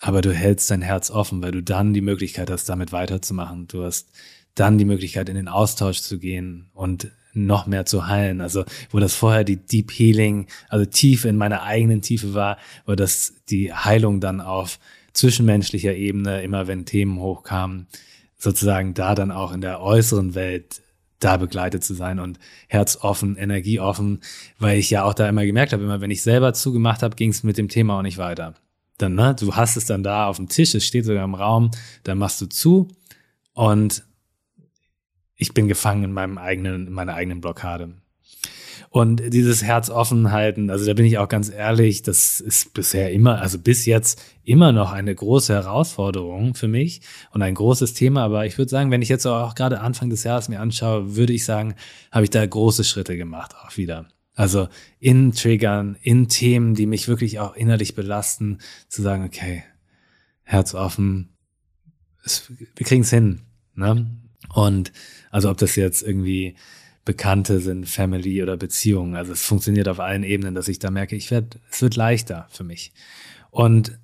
aber 0.00 0.20
du 0.20 0.32
hältst 0.32 0.70
dein 0.70 0.82
Herz 0.82 1.10
offen, 1.10 1.42
weil 1.42 1.52
du 1.52 1.62
dann 1.62 1.94
die 1.94 2.02
Möglichkeit 2.02 2.50
hast, 2.50 2.68
damit 2.68 2.92
weiterzumachen. 2.92 3.66
Du 3.68 3.82
hast 3.82 4.10
dann 4.54 4.78
die 4.78 4.84
Möglichkeit, 4.84 5.28
in 5.28 5.36
den 5.36 5.48
Austausch 5.48 6.00
zu 6.00 6.18
gehen 6.18 6.70
und 6.74 7.10
noch 7.36 7.66
mehr 7.66 7.86
zu 7.86 8.06
heilen. 8.06 8.40
Also, 8.40 8.64
wo 8.90 8.98
das 8.98 9.14
vorher 9.14 9.44
die 9.44 9.56
Deep 9.56 9.92
Healing, 9.92 10.46
also 10.68 10.84
tief 10.84 11.24
in 11.24 11.36
meiner 11.36 11.62
eigenen 11.62 12.02
Tiefe 12.02 12.34
war, 12.34 12.58
wo 12.86 12.94
das 12.94 13.34
die 13.48 13.72
Heilung 13.72 14.20
dann 14.20 14.40
auf 14.40 14.78
zwischenmenschlicher 15.12 15.94
Ebene, 15.94 16.42
immer 16.42 16.66
wenn 16.66 16.84
Themen 16.84 17.18
hochkamen, 17.20 17.86
sozusagen 18.38 18.94
da 18.94 19.14
dann 19.14 19.30
auch 19.30 19.52
in 19.52 19.60
der 19.60 19.80
äußeren 19.80 20.34
Welt 20.34 20.82
da 21.18 21.36
begleitet 21.38 21.82
zu 21.82 21.94
sein 21.94 22.18
und 22.18 22.38
herzoffen, 22.68 23.36
energieoffen, 23.36 24.20
weil 24.58 24.78
ich 24.78 24.90
ja 24.90 25.04
auch 25.04 25.14
da 25.14 25.28
immer 25.28 25.46
gemerkt 25.46 25.72
habe, 25.72 25.82
immer 25.82 26.00
wenn 26.00 26.10
ich 26.10 26.22
selber 26.22 26.52
zugemacht 26.52 27.02
habe, 27.02 27.16
ging 27.16 27.30
es 27.30 27.42
mit 27.42 27.56
dem 27.56 27.68
Thema 27.68 27.98
auch 27.98 28.02
nicht 28.02 28.18
weiter. 28.18 28.54
Dann, 28.98 29.14
ne, 29.14 29.34
du 29.38 29.54
hast 29.54 29.76
es 29.76 29.86
dann 29.86 30.02
da 30.02 30.26
auf 30.26 30.36
dem 30.36 30.48
Tisch, 30.48 30.74
es 30.74 30.84
steht 30.84 31.04
sogar 31.04 31.24
im 31.24 31.34
Raum, 31.34 31.70
dann 32.04 32.18
machst 32.18 32.40
du 32.40 32.46
zu 32.46 32.88
und 33.54 34.05
ich 35.36 35.54
bin 35.54 35.68
gefangen 35.68 36.04
in 36.04 36.12
meinem 36.12 36.38
eigenen, 36.38 36.88
in 36.88 36.92
meiner 36.92 37.14
eigenen 37.14 37.40
Blockade. 37.40 37.94
Und 38.90 39.20
dieses 39.32 39.62
Herz 39.62 39.90
offen 39.90 40.32
halten, 40.32 40.70
also 40.70 40.86
da 40.86 40.94
bin 40.94 41.04
ich 41.04 41.18
auch 41.18 41.28
ganz 41.28 41.50
ehrlich, 41.50 42.02
das 42.02 42.40
ist 42.40 42.72
bisher 42.72 43.12
immer, 43.12 43.40
also 43.40 43.58
bis 43.58 43.84
jetzt 43.84 44.22
immer 44.42 44.72
noch 44.72 44.92
eine 44.92 45.14
große 45.14 45.52
Herausforderung 45.52 46.54
für 46.54 46.68
mich 46.68 47.02
und 47.30 47.42
ein 47.42 47.54
großes 47.54 47.94
Thema. 47.94 48.22
Aber 48.22 48.46
ich 48.46 48.56
würde 48.56 48.70
sagen, 48.70 48.90
wenn 48.90 49.02
ich 49.02 49.08
jetzt 49.08 49.26
auch 49.26 49.54
gerade 49.54 49.80
Anfang 49.80 50.08
des 50.08 50.24
Jahres 50.24 50.48
mir 50.48 50.60
anschaue, 50.60 51.14
würde 51.16 51.34
ich 51.34 51.44
sagen, 51.44 51.74
habe 52.10 52.24
ich 52.24 52.30
da 52.30 52.46
große 52.46 52.84
Schritte 52.84 53.16
gemacht 53.16 53.54
auch 53.62 53.76
wieder. 53.76 54.08
Also 54.34 54.68
in 54.98 55.32
Triggern, 55.32 55.96
in 56.00 56.28
Themen, 56.28 56.74
die 56.74 56.86
mich 56.86 57.08
wirklich 57.08 57.38
auch 57.38 57.54
innerlich 57.54 57.94
belasten, 57.94 58.58
zu 58.88 59.02
sagen, 59.02 59.24
okay, 59.24 59.64
Herz 60.42 60.74
offen, 60.74 61.36
es, 62.24 62.50
wir 62.50 62.86
kriegen 62.86 63.02
es 63.02 63.10
hin. 63.10 63.42
Ne? 63.74 64.06
Und 64.54 64.92
also 65.30 65.50
ob 65.50 65.58
das 65.58 65.76
jetzt 65.76 66.02
irgendwie 66.02 66.56
Bekannte 67.04 67.60
sind, 67.60 67.88
Family 67.88 68.42
oder 68.42 68.56
Beziehungen. 68.56 69.14
Also 69.14 69.32
es 69.32 69.42
funktioniert 69.42 69.88
auf 69.88 70.00
allen 70.00 70.24
Ebenen, 70.24 70.54
dass 70.54 70.68
ich 70.68 70.80
da 70.80 70.90
merke, 70.90 71.14
ich 71.14 71.30
werde, 71.30 71.60
es 71.70 71.80
wird 71.80 71.94
leichter 71.94 72.48
für 72.50 72.64
mich. 72.64 72.92
Und 73.50 73.98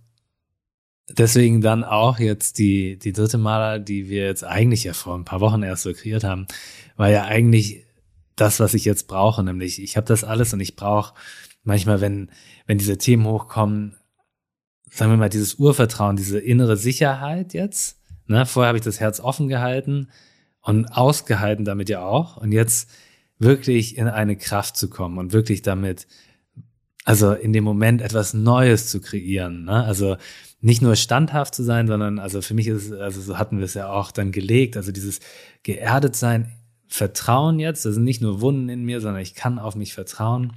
deswegen 1.09 1.61
dann 1.61 1.85
auch 1.85 2.21
jetzt 2.21 2.59
die, 2.59 2.99
die 2.99 3.13
dritte 3.13 3.39
Maler, 3.39 3.81
die 3.81 4.09
wir 4.09 4.25
jetzt 4.25 4.45
eigentlich 4.45 4.85
ja 4.85 4.93
vor 4.93 5.17
ein 5.17 5.25
paar 5.25 5.41
Wochen 5.41 5.63
erst 5.63 5.83
so 5.83 5.93
kreiert 5.93 6.23
haben, 6.23 6.47
war 6.97 7.11
ja 7.11 7.25
eigentlich 7.25 7.85
das, 8.37 8.61
was 8.61 8.73
ich 8.73 8.85
jetzt 8.85 9.09
brauche, 9.09 9.43
nämlich 9.43 9.83
ich 9.83 9.97
habe 9.97 10.07
das 10.07 10.25
alles 10.25 10.53
und 10.53 10.61
ich 10.61 10.77
brauche 10.77 11.15
manchmal, 11.65 12.01
wenn, 12.01 12.31
wenn 12.67 12.79
diese 12.79 12.99
Themen 12.99 13.27
hochkommen, 13.27 13.97
sagen 14.91 15.11
wir 15.11 15.17
mal, 15.17 15.29
dieses 15.29 15.55
Urvertrauen, 15.55 16.17
diese 16.17 16.39
innere 16.39 16.77
Sicherheit 16.77 17.53
jetzt. 17.53 17.99
Ne? 18.27 18.47
Vorher 18.47 18.69
habe 18.69 18.79
ich 18.79 18.85
das 18.85 19.01
Herz 19.01 19.21
offen 19.21 19.49
gehalten, 19.49 20.09
und 20.63 20.87
ausgehalten 20.87 21.65
damit 21.65 21.89
ja 21.89 22.03
auch. 22.05 22.37
Und 22.37 22.53
jetzt 22.53 22.91
wirklich 23.39 23.99
in 23.99 24.09
eine 24.09 24.37
Kraft 24.37 24.77
zu 24.77 24.89
kommen 24.89 25.19
und 25.19 25.33
wirklich 25.33 25.63
damit 25.63 26.07
also 27.05 27.33
in 27.33 27.53
dem 27.53 27.65
Moment 27.65 28.01
etwas 28.01 28.33
Neues 28.33 28.89
zu 28.89 29.01
kreieren. 29.01 29.65
Ne? 29.65 29.85
Also 29.85 30.17
nicht 30.61 30.83
nur 30.83 30.95
standhaft 30.95 31.55
zu 31.55 31.65
sein, 31.65 31.89
sondern 31.89 32.21
also 32.21 32.41
für 32.41 32.55
mich 32.55 32.69
ist 32.69 32.93
also 32.93 33.21
so 33.21 33.39
hatten 33.39 33.59
wir 33.59 33.65
es 33.65 33.75
ja 33.75 33.91
auch 33.91 34.13
dann 34.13 34.31
gelegt, 34.31 34.77
also 34.77 34.93
dieses 34.93 35.19
geerdet 35.65 36.15
sein, 36.15 36.53
Vertrauen 36.87 37.59
jetzt, 37.59 37.85
das 37.87 37.95
sind 37.95 38.05
nicht 38.05 38.21
nur 38.21 38.41
Wunden 38.43 38.69
in 38.69 38.85
mir, 38.85 39.01
sondern 39.01 39.23
ich 39.23 39.35
kann 39.35 39.59
auf 39.59 39.75
mich 39.75 39.95
vertrauen. 39.95 40.53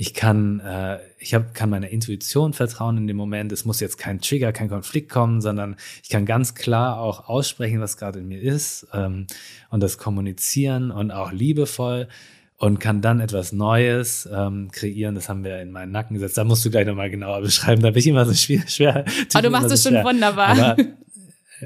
Ich 0.00 0.14
kann, 0.14 0.60
äh, 0.60 0.98
ich 1.18 1.34
hab, 1.34 1.52
kann 1.52 1.68
meiner 1.68 1.90
Intuition 1.90 2.54
vertrauen 2.54 2.96
in 2.96 3.06
dem 3.06 3.18
Moment. 3.18 3.52
Es 3.52 3.66
muss 3.66 3.80
jetzt 3.80 3.98
kein 3.98 4.22
Trigger, 4.22 4.50
kein 4.50 4.70
Konflikt 4.70 5.10
kommen, 5.10 5.42
sondern 5.42 5.76
ich 6.02 6.08
kann 6.08 6.24
ganz 6.24 6.54
klar 6.54 6.98
auch 6.98 7.28
aussprechen, 7.28 7.82
was 7.82 7.98
gerade 7.98 8.20
in 8.20 8.28
mir 8.28 8.40
ist 8.40 8.86
ähm, 8.94 9.26
und 9.68 9.82
das 9.82 9.98
kommunizieren 9.98 10.90
und 10.90 11.10
auch 11.10 11.32
liebevoll 11.32 12.08
und 12.56 12.80
kann 12.80 13.02
dann 13.02 13.20
etwas 13.20 13.52
Neues 13.52 14.26
ähm, 14.32 14.70
kreieren. 14.72 15.14
Das 15.14 15.28
haben 15.28 15.44
wir 15.44 15.60
in 15.60 15.70
meinen 15.70 15.92
Nacken 15.92 16.14
gesetzt. 16.14 16.38
Da 16.38 16.44
musst 16.44 16.64
du 16.64 16.70
gleich 16.70 16.86
nochmal 16.86 17.10
genauer 17.10 17.42
beschreiben. 17.42 17.82
Da 17.82 17.90
bin 17.90 17.98
ich 17.98 18.06
immer 18.06 18.24
so 18.24 18.32
schwer. 18.32 18.66
schwer 18.68 19.04
Aber 19.34 19.42
du 19.42 19.50
machst 19.50 19.70
es 19.70 19.82
schon 19.82 20.02
wunderbar. 20.02 20.48
Aber 20.48 20.76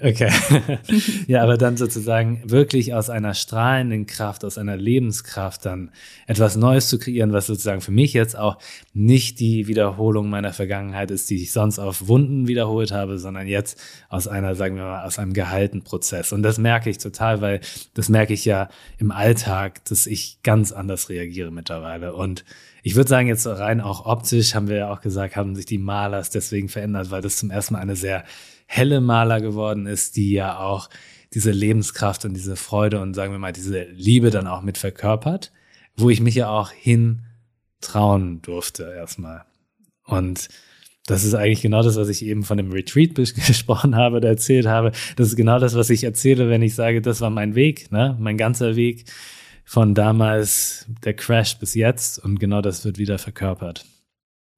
Okay. 0.00 0.30
ja, 1.28 1.42
aber 1.42 1.56
dann 1.56 1.76
sozusagen 1.76 2.42
wirklich 2.44 2.94
aus 2.94 3.10
einer 3.10 3.34
strahlenden 3.34 4.06
Kraft, 4.06 4.44
aus 4.44 4.58
einer 4.58 4.76
Lebenskraft 4.76 5.64
dann 5.64 5.90
etwas 6.26 6.56
Neues 6.56 6.88
zu 6.88 6.98
kreieren, 6.98 7.32
was 7.32 7.46
sozusagen 7.46 7.80
für 7.80 7.92
mich 7.92 8.12
jetzt 8.12 8.36
auch 8.36 8.58
nicht 8.92 9.38
die 9.38 9.68
Wiederholung 9.68 10.28
meiner 10.30 10.52
Vergangenheit 10.52 11.10
ist, 11.10 11.30
die 11.30 11.42
ich 11.42 11.52
sonst 11.52 11.78
auf 11.78 12.08
Wunden 12.08 12.48
wiederholt 12.48 12.90
habe, 12.90 13.18
sondern 13.18 13.46
jetzt 13.46 13.80
aus 14.08 14.26
einer, 14.26 14.54
sagen 14.56 14.76
wir 14.76 14.84
mal, 14.84 15.04
aus 15.04 15.18
einem 15.18 15.32
gehaltenen 15.32 15.84
Prozess. 15.84 16.32
Und 16.32 16.42
das 16.42 16.58
merke 16.58 16.90
ich 16.90 16.98
total, 16.98 17.40
weil 17.40 17.60
das 17.94 18.08
merke 18.08 18.32
ich 18.32 18.44
ja 18.44 18.68
im 18.98 19.12
Alltag, 19.12 19.84
dass 19.84 20.06
ich 20.06 20.38
ganz 20.42 20.72
anders 20.72 21.08
reagiere 21.08 21.52
mittlerweile. 21.52 22.14
Und 22.14 22.44
ich 22.82 22.96
würde 22.96 23.08
sagen, 23.08 23.28
jetzt 23.28 23.46
rein 23.46 23.80
auch 23.80 24.06
optisch 24.06 24.54
haben 24.54 24.68
wir 24.68 24.76
ja 24.76 24.92
auch 24.92 25.00
gesagt, 25.00 25.36
haben 25.36 25.54
sich 25.54 25.66
die 25.66 25.78
Malers 25.78 26.30
deswegen 26.30 26.68
verändert, 26.68 27.10
weil 27.10 27.22
das 27.22 27.36
zum 27.36 27.50
ersten 27.50 27.74
Mal 27.74 27.80
eine 27.80 27.96
sehr 27.96 28.24
helle 28.66 29.00
Maler 29.00 29.40
geworden 29.40 29.86
ist, 29.86 30.16
die 30.16 30.32
ja 30.32 30.58
auch 30.58 30.88
diese 31.32 31.50
Lebenskraft 31.50 32.24
und 32.24 32.34
diese 32.34 32.56
Freude 32.56 33.00
und 33.00 33.14
sagen 33.14 33.32
wir 33.32 33.38
mal 33.38 33.52
diese 33.52 33.84
Liebe 33.84 34.30
dann 34.30 34.46
auch 34.46 34.62
mit 34.62 34.78
verkörpert, 34.78 35.52
wo 35.96 36.10
ich 36.10 36.20
mich 36.20 36.36
ja 36.36 36.48
auch 36.48 36.70
hin 36.70 37.22
trauen 37.80 38.40
durfte 38.42 38.84
erstmal. 38.96 39.44
Und 40.04 40.48
das 41.06 41.24
ist 41.24 41.34
eigentlich 41.34 41.60
genau 41.60 41.82
das, 41.82 41.96
was 41.96 42.08
ich 42.08 42.24
eben 42.24 42.44
von 42.44 42.56
dem 42.56 42.72
Retreat 42.72 43.14
gesprochen 43.16 43.96
habe 43.96 44.16
oder 44.16 44.28
erzählt 44.28 44.66
habe. 44.66 44.92
Das 45.16 45.28
ist 45.28 45.36
genau 45.36 45.58
das, 45.58 45.74
was 45.74 45.90
ich 45.90 46.04
erzähle, 46.04 46.48
wenn 46.48 46.62
ich 46.62 46.74
sage, 46.74 47.02
das 47.02 47.20
war 47.20 47.30
mein 47.30 47.54
Weg, 47.54 47.92
ne? 47.92 48.16
mein 48.18 48.38
ganzer 48.38 48.76
Weg 48.76 49.04
von 49.64 49.94
damals, 49.94 50.86
der 51.04 51.14
Crash 51.14 51.58
bis 51.58 51.74
jetzt. 51.74 52.18
Und 52.18 52.38
genau 52.38 52.60
das 52.60 52.84
wird 52.84 52.98
wieder 52.98 53.18
verkörpert. 53.18 53.84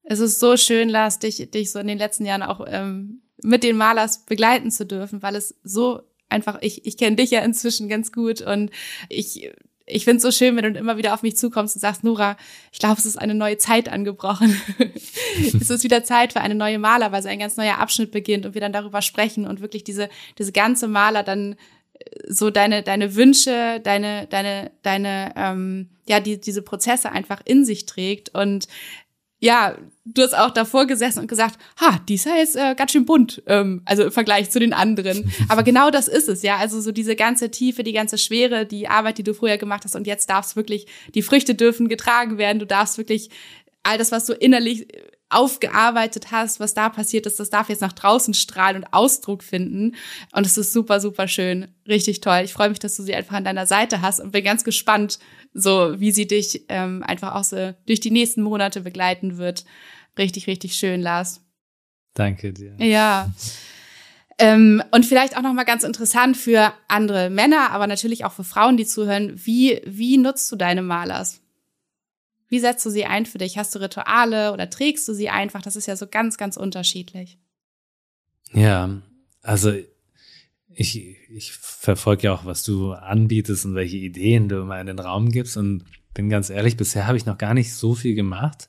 Es 0.02 0.20
ist 0.20 0.38
so 0.38 0.56
schön, 0.56 0.88
Lars, 0.88 1.18
dich, 1.18 1.50
dich 1.50 1.72
so 1.72 1.80
in 1.80 1.88
den 1.88 1.98
letzten 1.98 2.26
Jahren 2.26 2.42
auch 2.42 2.64
ähm, 2.68 3.22
mit 3.42 3.62
den 3.62 3.76
Malers 3.76 4.24
begleiten 4.24 4.70
zu 4.70 4.86
dürfen, 4.86 5.22
weil 5.22 5.36
es 5.36 5.54
so 5.62 6.02
einfach, 6.28 6.58
ich, 6.60 6.86
ich 6.86 6.96
kenne 6.96 7.16
dich 7.16 7.30
ja 7.30 7.40
inzwischen 7.40 7.88
ganz 7.88 8.12
gut 8.12 8.40
und 8.40 8.70
ich, 9.08 9.50
ich 9.86 10.04
finde 10.04 10.16
es 10.16 10.22
so 10.22 10.32
schön, 10.32 10.56
wenn 10.56 10.74
du 10.74 10.78
immer 10.78 10.96
wieder 10.96 11.14
auf 11.14 11.22
mich 11.22 11.36
zukommst 11.36 11.76
und 11.76 11.80
sagst, 11.80 12.02
Nora, 12.02 12.36
ich 12.72 12.80
glaube, 12.80 12.98
es 12.98 13.06
ist 13.06 13.16
eine 13.16 13.34
neue 13.34 13.56
Zeit 13.56 13.88
angebrochen. 13.88 14.60
es 15.38 15.70
ist 15.70 15.84
wieder 15.84 16.02
Zeit 16.02 16.32
für 16.32 16.40
eine 16.40 16.56
neue 16.56 16.78
Maler, 16.78 17.12
weil 17.12 17.22
so 17.22 17.28
ein 17.28 17.38
ganz 17.38 17.56
neuer 17.56 17.78
Abschnitt 17.78 18.10
beginnt 18.10 18.46
und 18.46 18.54
wir 18.54 18.60
dann 18.60 18.72
darüber 18.72 19.00
sprechen 19.00 19.46
und 19.46 19.60
wirklich 19.60 19.84
diese, 19.84 20.08
diese 20.38 20.52
ganze 20.52 20.88
Maler 20.88 21.22
dann 21.22 21.52
äh, 21.94 22.04
so 22.26 22.50
deine, 22.50 22.82
deine 22.82 23.14
Wünsche, 23.14 23.80
deine, 23.82 24.26
deine, 24.26 24.72
deine, 24.82 25.32
ähm, 25.36 25.90
ja, 26.08 26.18
die, 26.18 26.40
diese 26.40 26.62
Prozesse 26.62 27.12
einfach 27.12 27.40
in 27.44 27.64
sich 27.64 27.86
trägt 27.86 28.34
und 28.34 28.66
ja, 29.38 29.76
du 30.04 30.22
hast 30.22 30.36
auch 30.36 30.50
davor 30.50 30.86
gesessen 30.86 31.20
und 31.20 31.26
gesagt, 31.26 31.58
ha, 31.80 32.00
dieser 32.08 32.42
ist 32.42 32.56
äh, 32.56 32.74
ganz 32.74 32.92
schön 32.92 33.04
bunt, 33.04 33.42
ähm, 33.46 33.82
also 33.84 34.04
im 34.04 34.12
Vergleich 34.12 34.50
zu 34.50 34.58
den 34.58 34.72
anderen. 34.72 35.30
Aber 35.48 35.62
genau 35.62 35.90
das 35.90 36.08
ist 36.08 36.28
es, 36.28 36.42
ja. 36.42 36.56
Also 36.56 36.80
so 36.80 36.92
diese 36.92 37.16
ganze 37.16 37.50
Tiefe, 37.50 37.82
die 37.82 37.92
ganze 37.92 38.16
Schwere, 38.18 38.64
die 38.64 38.88
Arbeit, 38.88 39.18
die 39.18 39.24
du 39.24 39.34
früher 39.34 39.58
gemacht 39.58 39.84
hast 39.84 39.94
und 39.94 40.06
jetzt 40.06 40.30
darfst 40.30 40.56
wirklich, 40.56 40.86
die 41.14 41.22
Früchte 41.22 41.54
dürfen 41.54 41.88
getragen 41.88 42.38
werden. 42.38 42.58
Du 42.58 42.66
darfst 42.66 42.98
wirklich 42.98 43.30
all 43.82 43.98
das, 43.98 44.10
was 44.10 44.26
du 44.26 44.32
innerlich 44.32 44.88
aufgearbeitet 45.28 46.30
hast, 46.30 46.60
was 46.60 46.74
da 46.74 46.88
passiert 46.88 47.26
ist, 47.26 47.40
das 47.40 47.50
darf 47.50 47.68
jetzt 47.68 47.80
nach 47.80 47.92
draußen 47.92 48.32
strahlen 48.34 48.76
und 48.76 48.92
Ausdruck 48.92 49.42
finden. 49.42 49.96
Und 50.32 50.46
es 50.46 50.56
ist 50.56 50.72
super, 50.72 51.00
super 51.00 51.26
schön. 51.26 51.68
Richtig 51.88 52.20
toll. 52.20 52.42
Ich 52.44 52.52
freue 52.52 52.68
mich, 52.68 52.78
dass 52.78 52.96
du 52.96 53.02
sie 53.02 53.14
einfach 53.14 53.36
an 53.36 53.44
deiner 53.44 53.66
Seite 53.66 54.02
hast 54.02 54.20
und 54.20 54.30
bin 54.30 54.44
ganz 54.44 54.62
gespannt, 54.62 55.18
so 55.52 55.98
wie 55.98 56.12
sie 56.12 56.26
dich 56.26 56.64
ähm, 56.68 57.02
einfach 57.02 57.34
auch 57.34 57.44
so 57.44 57.74
durch 57.86 58.00
die 58.00 58.10
nächsten 58.10 58.42
Monate 58.42 58.82
begleiten 58.82 59.36
wird. 59.36 59.64
Richtig, 60.18 60.46
richtig 60.46 60.74
schön, 60.76 61.00
Lars. 61.00 61.40
Danke 62.14 62.52
dir. 62.52 62.74
Ja. 62.78 63.30
Ähm, 64.38 64.82
und 64.90 65.06
vielleicht 65.06 65.36
auch 65.36 65.40
noch 65.40 65.54
mal 65.54 65.64
ganz 65.64 65.82
interessant 65.82 66.36
für 66.36 66.74
andere 66.88 67.30
Männer, 67.30 67.70
aber 67.70 67.86
natürlich 67.86 68.26
auch 68.26 68.32
für 68.32 68.44
Frauen, 68.44 68.76
die 68.76 68.84
zuhören. 68.84 69.32
Wie 69.34 69.80
wie 69.86 70.18
nutzt 70.18 70.52
du 70.52 70.56
deine 70.56 70.82
Malers? 70.82 71.40
Wie 72.48 72.60
setzt 72.60 72.86
du 72.86 72.90
sie 72.90 73.04
ein 73.04 73.26
für 73.26 73.38
dich? 73.38 73.58
Hast 73.58 73.74
du 73.74 73.80
Rituale 73.80 74.52
oder 74.52 74.70
trägst 74.70 75.08
du 75.08 75.14
sie 75.14 75.30
einfach? 75.30 75.62
Das 75.62 75.76
ist 75.76 75.86
ja 75.86 75.96
so 75.96 76.06
ganz, 76.06 76.36
ganz 76.36 76.56
unterschiedlich. 76.56 77.38
Ja, 78.52 79.02
also 79.42 79.72
ich, 80.68 81.16
ich 81.30 81.52
verfolge 81.52 82.24
ja 82.24 82.34
auch, 82.34 82.44
was 82.44 82.62
du 82.62 82.92
anbietest 82.92 83.64
und 83.64 83.74
welche 83.74 83.96
Ideen 83.96 84.48
du 84.48 84.60
immer 84.60 84.80
in 84.80 84.86
den 84.86 84.98
Raum 84.98 85.30
gibst. 85.30 85.56
Und 85.56 85.84
bin 86.14 86.28
ganz 86.28 86.50
ehrlich, 86.50 86.76
bisher 86.76 87.06
habe 87.06 87.16
ich 87.16 87.26
noch 87.26 87.38
gar 87.38 87.54
nicht 87.54 87.74
so 87.74 87.94
viel 87.94 88.14
gemacht. 88.14 88.68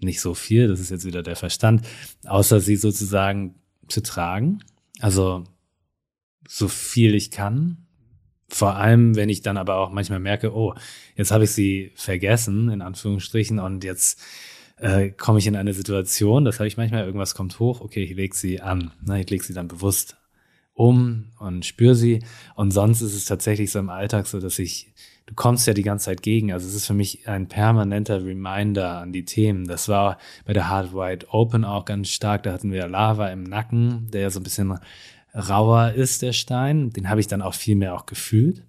Nicht 0.00 0.20
so 0.20 0.34
viel, 0.34 0.68
das 0.68 0.80
ist 0.80 0.90
jetzt 0.90 1.04
wieder 1.04 1.22
der 1.22 1.36
Verstand, 1.36 1.84
außer 2.24 2.60
sie 2.60 2.76
sozusagen 2.76 3.56
zu 3.88 4.02
tragen. 4.02 4.60
Also 5.00 5.44
so 6.46 6.68
viel 6.68 7.14
ich 7.14 7.30
kann, 7.30 7.87
vor 8.48 8.76
allem, 8.76 9.14
wenn 9.14 9.28
ich 9.28 9.42
dann 9.42 9.56
aber 9.56 9.76
auch 9.76 9.90
manchmal 9.90 10.20
merke, 10.20 10.54
oh, 10.54 10.74
jetzt 11.16 11.30
habe 11.30 11.44
ich 11.44 11.50
sie 11.50 11.92
vergessen, 11.94 12.70
in 12.70 12.82
Anführungsstrichen, 12.82 13.58
und 13.58 13.84
jetzt 13.84 14.20
äh, 14.78 15.10
komme 15.10 15.38
ich 15.38 15.46
in 15.46 15.56
eine 15.56 15.74
Situation, 15.74 16.44
das 16.44 16.58
habe 16.58 16.68
ich 16.68 16.76
manchmal, 16.76 17.04
irgendwas 17.04 17.34
kommt 17.34 17.58
hoch, 17.58 17.80
okay, 17.80 18.02
ich 18.02 18.14
lege 18.14 18.34
sie 18.34 18.60
an. 18.60 18.92
Ne, 19.04 19.20
ich 19.20 19.30
lege 19.30 19.44
sie 19.44 19.54
dann 19.54 19.68
bewusst 19.68 20.16
um 20.72 21.32
und 21.38 21.66
spüre 21.66 21.94
sie. 21.94 22.20
Und 22.54 22.70
sonst 22.70 23.02
ist 23.02 23.14
es 23.14 23.24
tatsächlich 23.24 23.70
so 23.70 23.80
im 23.80 23.90
Alltag 23.90 24.26
so, 24.28 24.38
dass 24.40 24.58
ich, 24.60 24.94
du 25.26 25.34
kommst 25.34 25.66
ja 25.66 25.74
die 25.74 25.82
ganze 25.82 26.06
Zeit 26.06 26.22
gegen. 26.22 26.52
Also 26.52 26.68
es 26.68 26.74
ist 26.74 26.86
für 26.86 26.94
mich 26.94 27.28
ein 27.28 27.48
permanenter 27.48 28.24
Reminder 28.24 28.98
an 28.98 29.12
die 29.12 29.24
Themen. 29.24 29.66
Das 29.66 29.88
war 29.88 30.18
bei 30.46 30.52
der 30.52 30.68
Hard 30.68 30.94
Wide 30.94 31.26
Open 31.30 31.64
auch 31.64 31.84
ganz 31.84 32.08
stark. 32.08 32.44
Da 32.44 32.52
hatten 32.52 32.70
wir 32.70 32.86
Lava 32.86 33.28
im 33.28 33.42
Nacken, 33.42 34.08
der 34.12 34.22
ja 34.22 34.30
so 34.30 34.38
ein 34.38 34.44
bisschen 34.44 34.78
rauer 35.38 35.92
ist, 35.92 36.22
der 36.22 36.32
Stein. 36.32 36.90
Den 36.90 37.08
habe 37.08 37.20
ich 37.20 37.28
dann 37.28 37.42
auch 37.42 37.54
viel 37.54 37.76
mehr 37.76 37.94
auch 37.94 38.06
gefühlt. 38.06 38.64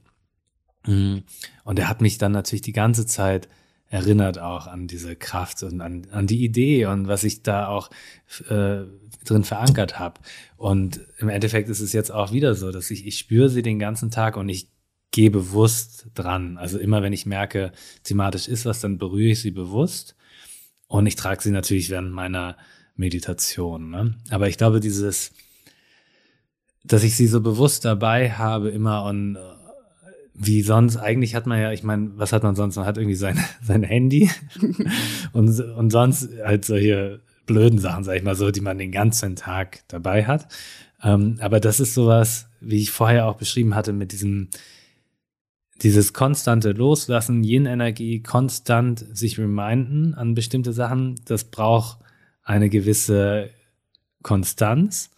Mm. 0.86 1.18
Und 1.64 1.80
er 1.80 1.90
hat 1.90 2.02
mich 2.02 2.18
dann 2.18 2.32
natürlich 2.32 2.62
die 2.62 2.74
ganze 2.74 3.06
Zeit 3.06 3.50
erinnert 3.90 4.38
auch 4.38 4.68
an 4.68 4.88
diese 4.88 5.16
Kraft 5.16 5.64
und 5.64 5.82
an, 5.82 6.08
an 6.12 6.28
die 6.28 6.44
Idee 6.44 6.86
und 6.86 7.08
was 7.08 7.24
ich 7.24 7.42
da 7.42 7.68
auch 7.68 7.90
äh, 8.48 8.84
drin 9.26 9.44
verankert 9.44 9.98
habe. 9.98 10.22
Und 10.58 11.02
im 11.18 11.30
Endeffekt 11.30 11.70
ist 11.70 11.80
es 11.80 11.92
jetzt 11.92 12.12
auch 12.12 12.32
wieder 12.32 12.54
so, 12.54 12.72
dass 12.72 12.92
ich, 12.92 13.08
ich 13.08 13.18
spüre 13.18 13.50
sie 13.50 13.64
den 13.64 13.80
ganzen 13.80 14.12
Tag 14.12 14.38
und 14.38 14.48
ich 14.48 14.70
gehe 15.12 15.32
bewusst 15.32 16.08
dran. 16.14 16.58
Also 16.58 16.78
immer 16.78 17.02
wenn 17.02 17.14
ich 17.14 17.26
merke, 17.26 17.72
thematisch 18.04 18.48
ist 18.48 18.66
was, 18.66 18.80
dann 18.80 19.00
berühre 19.00 19.32
ich 19.32 19.42
sie 19.42 19.52
bewusst. 19.52 20.16
Und 20.88 21.08
ich 21.08 21.16
trage 21.16 21.42
sie 21.42 21.52
natürlich 21.52 21.90
während 21.90 22.12
meiner 22.12 22.58
Meditation. 22.96 23.90
Ne? 23.90 24.16
Aber 24.30 24.48
ich 24.48 24.58
glaube, 24.58 24.80
dieses, 24.80 25.32
dass 26.84 27.04
ich 27.04 27.16
sie 27.16 27.28
so 27.28 27.42
bewusst 27.42 27.86
dabei 27.86 28.32
habe 28.32 28.70
immer 28.70 29.06
und 29.06 29.36
äh, 29.36 29.40
wie 30.42 30.62
sonst, 30.62 30.96
eigentlich 30.96 31.36
hat 31.36 31.48
man 31.48 31.60
ja, 31.60 31.74
ich 31.74 31.84
meine, 31.84 32.12
was 32.16 32.32
hat 32.32 32.44
man 32.44 32.56
sonst? 32.56 32.78
Man 32.78 32.86
hat 32.86 32.98
irgendwie 32.98 33.16
sein, 33.16 33.38
sein 33.62 33.84
Handy 33.84 34.30
und, 35.34 35.60
und 35.60 35.90
sonst 35.90 36.30
halt 36.44 36.64
solche 36.66 37.20
blöden 37.46 37.80
Sachen, 37.80 38.04
sag 38.04 38.16
ich 38.16 38.24
mal 38.24 38.36
so, 38.36 38.52
die 38.52 38.62
man 38.62 38.78
den 38.78 38.92
ganzen 38.92 39.36
Tag 39.36 39.82
dabei 39.88 40.26
hat. 40.26 40.48
Ähm, 41.04 41.38
aber 41.42 41.60
das 41.60 41.80
ist 41.80 41.94
sowas, 41.94 42.48
wie 42.62 42.82
ich 42.82 42.92
vorher 42.92 43.28
auch 43.28 43.36
beschrieben 43.36 43.76
hatte, 43.76 43.92
mit 43.92 44.12
diesem, 44.12 44.50
dieses 45.82 46.14
konstante 46.14 46.72
Loslassen, 46.72 47.44
Yin-Energie, 47.44 48.22
konstant 48.22 49.06
sich 49.18 49.40
reminden 49.40 50.14
an 50.14 50.36
bestimmte 50.36 50.74
Sachen, 50.74 51.16
das 51.26 51.46
braucht 51.46 52.00
eine 52.44 52.70
gewisse 52.70 53.50
Konstanz 54.22 55.12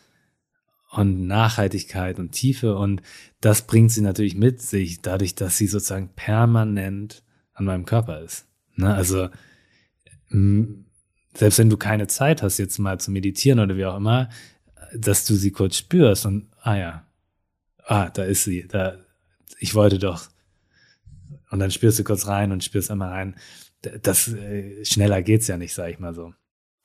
und 0.92 1.26
Nachhaltigkeit 1.26 2.20
und 2.20 2.32
Tiefe 2.32 2.78
und 2.78 3.02
das 3.40 3.66
bringt 3.66 3.92
sie 3.92 4.02
natürlich 4.02 4.36
mit 4.36 4.62
sich, 4.62 5.02
dadurch, 5.02 5.36
dass 5.36 5.58
sie 5.58 5.68
sozusagen 5.68 6.10
permanent 6.16 7.24
an 7.54 7.66
meinem 7.66 7.86
Körper 7.86 8.22
ist. 8.22 8.46
Ne? 8.76 8.94
Also 8.94 9.30
selbst 11.34 11.60
wenn 11.60 11.70
du 11.70 11.78
keine 11.78 12.08
Zeit 12.08 12.42
hast, 12.42 12.58
jetzt 12.58 12.78
mal 12.78 13.00
zu 13.00 13.12
meditieren 13.12 13.60
oder 13.60 13.78
wie 13.78 13.86
auch 13.86 13.98
immer, 13.98 14.30
dass 14.94 15.26
du 15.26 15.36
sie 15.36 15.52
kurz 15.52 15.78
spürst 15.78 16.26
und 16.26 16.50
ah 16.62 16.76
ja, 16.76 17.06
ah, 17.86 18.10
da 18.10 18.24
ist 18.24 18.44
sie, 18.44 18.68
da, 18.68 18.98
ich 19.60 19.76
wollte 19.76 20.00
doch 20.00 20.30
und 21.52 21.60
dann 21.60 21.72
spürst 21.72 22.00
du 22.00 22.04
kurz 22.04 22.28
rein 22.28 22.52
und 22.52 22.64
spürst 22.64 22.90
einmal 22.92 23.10
rein. 23.10 23.36
Das 24.04 24.30
äh, 24.30 24.86
schneller 24.86 25.22
geht's 25.22 25.48
ja 25.48 25.58
nicht, 25.58 25.74
sag 25.74 25.90
ich 25.90 26.00
mal 26.00 26.14
so. 26.14 26.34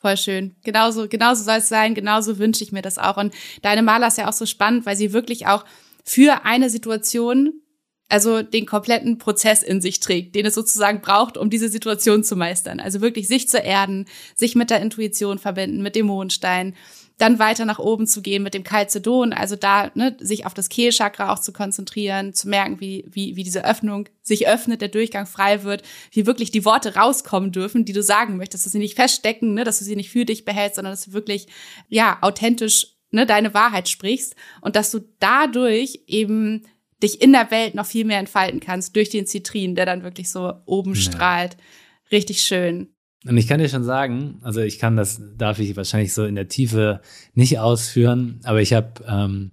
Voll 0.06 0.16
schön. 0.16 0.54
Genauso, 0.62 1.08
genauso 1.08 1.42
soll 1.42 1.56
es 1.56 1.68
sein. 1.68 1.96
Genauso 1.96 2.38
wünsche 2.38 2.62
ich 2.62 2.70
mir 2.70 2.80
das 2.80 2.96
auch. 2.96 3.16
Und 3.16 3.34
deine 3.62 3.82
Maler 3.82 4.06
ist 4.06 4.18
ja 4.18 4.28
auch 4.28 4.32
so 4.32 4.46
spannend, 4.46 4.86
weil 4.86 4.96
sie 4.96 5.12
wirklich 5.12 5.48
auch 5.48 5.64
für 6.04 6.44
eine 6.44 6.70
Situation 6.70 7.54
also 8.08 8.42
den 8.42 8.66
kompletten 8.66 9.18
Prozess 9.18 9.64
in 9.64 9.80
sich 9.80 9.98
trägt, 9.98 10.36
den 10.36 10.46
es 10.46 10.54
sozusagen 10.54 11.00
braucht, 11.00 11.36
um 11.36 11.50
diese 11.50 11.68
Situation 11.68 12.22
zu 12.22 12.36
meistern. 12.36 12.78
Also 12.78 13.00
wirklich 13.00 13.26
sich 13.26 13.48
zu 13.48 13.58
erden, 13.58 14.06
sich 14.36 14.54
mit 14.54 14.70
der 14.70 14.80
Intuition 14.80 15.40
verbinden, 15.40 15.82
mit 15.82 15.96
dem 15.96 16.06
Mondstein, 16.06 16.76
dann 17.18 17.38
weiter 17.38 17.64
nach 17.64 17.78
oben 17.78 18.06
zu 18.06 18.20
gehen 18.20 18.42
mit 18.42 18.52
dem 18.52 18.62
Calcedon, 18.62 19.32
also 19.32 19.56
da 19.56 19.90
ne, 19.94 20.16
sich 20.20 20.44
auf 20.44 20.52
das 20.52 20.68
Kehlchakra 20.68 21.32
auch 21.32 21.38
zu 21.38 21.52
konzentrieren, 21.52 22.34
zu 22.34 22.48
merken, 22.48 22.78
wie, 22.78 23.06
wie, 23.08 23.36
wie 23.36 23.42
diese 23.42 23.64
Öffnung 23.64 24.08
sich 24.22 24.46
öffnet, 24.46 24.82
der 24.82 24.88
Durchgang 24.88 25.26
frei 25.26 25.62
wird, 25.62 25.82
wie 26.10 26.26
wirklich 26.26 26.50
die 26.50 26.66
Worte 26.66 26.94
rauskommen 26.94 27.52
dürfen, 27.52 27.86
die 27.86 27.94
du 27.94 28.02
sagen 28.02 28.36
möchtest, 28.36 28.66
dass 28.66 28.72
sie 28.72 28.78
nicht 28.78 28.96
feststecken, 28.96 29.54
ne, 29.54 29.64
dass 29.64 29.78
du 29.78 29.84
sie 29.84 29.96
nicht 29.96 30.10
für 30.10 30.26
dich 30.26 30.44
behältst, 30.44 30.76
sondern 30.76 30.92
dass 30.92 31.06
du 31.06 31.12
wirklich 31.14 31.46
ja 31.88 32.18
authentisch 32.20 32.96
ne, 33.10 33.24
deine 33.24 33.54
Wahrheit 33.54 33.88
sprichst 33.88 34.36
und 34.60 34.76
dass 34.76 34.90
du 34.90 35.00
dadurch 35.18 36.02
eben 36.06 36.66
dich 37.02 37.22
in 37.22 37.32
der 37.32 37.50
Welt 37.50 37.74
noch 37.74 37.86
viel 37.86 38.04
mehr 38.04 38.18
entfalten 38.18 38.60
kannst 38.60 38.94
durch 38.94 39.08
den 39.08 39.26
Zitrin, 39.26 39.74
der 39.74 39.86
dann 39.86 40.02
wirklich 40.02 40.30
so 40.30 40.52
oben 40.66 40.94
ja. 40.94 41.00
strahlt. 41.00 41.56
Richtig 42.10 42.42
schön. 42.42 42.94
Und 43.28 43.36
ich 43.36 43.48
kann 43.48 43.58
dir 43.58 43.68
schon 43.68 43.84
sagen, 43.84 44.38
also 44.42 44.60
ich 44.60 44.78
kann 44.78 44.96
das, 44.96 45.20
darf 45.36 45.58
ich 45.58 45.76
wahrscheinlich 45.76 46.12
so 46.12 46.24
in 46.24 46.34
der 46.36 46.48
Tiefe 46.48 47.00
nicht 47.34 47.58
ausführen, 47.58 48.40
aber 48.44 48.60
ich 48.60 48.72
habe 48.72 49.04
ähm, 49.06 49.50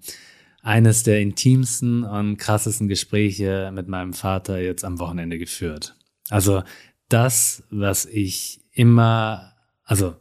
eines 0.62 1.04
der 1.04 1.20
intimsten 1.20 2.04
und 2.04 2.38
krassesten 2.38 2.88
Gespräche 2.88 3.72
mit 3.74 3.88
meinem 3.88 4.14
Vater 4.14 4.60
jetzt 4.60 4.86
am 4.86 5.00
Wochenende 5.00 5.38
geführt. 5.38 5.96
Also 6.30 6.64
das, 7.10 7.64
was 7.70 8.06
ich 8.06 8.62
immer, 8.72 9.54
also 9.84 10.16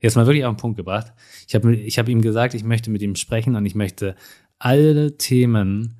jetzt 0.00 0.16
mal 0.16 0.26
wirklich 0.26 0.44
auf 0.44 0.54
den 0.54 0.60
Punkt 0.60 0.76
gebracht. 0.76 1.12
Ich 1.48 1.54
habe 1.54 1.74
ich 1.74 1.98
hab 1.98 2.08
ihm 2.08 2.22
gesagt, 2.22 2.54
ich 2.54 2.64
möchte 2.64 2.90
mit 2.90 3.02
ihm 3.02 3.16
sprechen 3.16 3.56
und 3.56 3.66
ich 3.66 3.74
möchte 3.74 4.14
alle 4.58 5.16
Themen, 5.16 5.96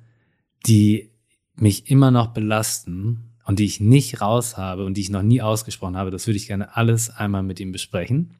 die 0.65 1.11
mich 1.55 1.89
immer 1.89 2.11
noch 2.11 2.27
belasten, 2.27 3.30
und 3.51 3.59
die 3.59 3.65
ich 3.65 3.81
nicht 3.81 4.21
raus 4.21 4.55
habe 4.55 4.85
und 4.85 4.93
die 4.93 5.01
ich 5.01 5.09
noch 5.09 5.23
nie 5.23 5.41
ausgesprochen 5.41 5.97
habe, 5.97 6.09
das 6.09 6.25
würde 6.25 6.37
ich 6.37 6.47
gerne 6.47 6.77
alles 6.77 7.09
einmal 7.09 7.43
mit 7.43 7.59
ihm 7.59 7.73
besprechen, 7.73 8.37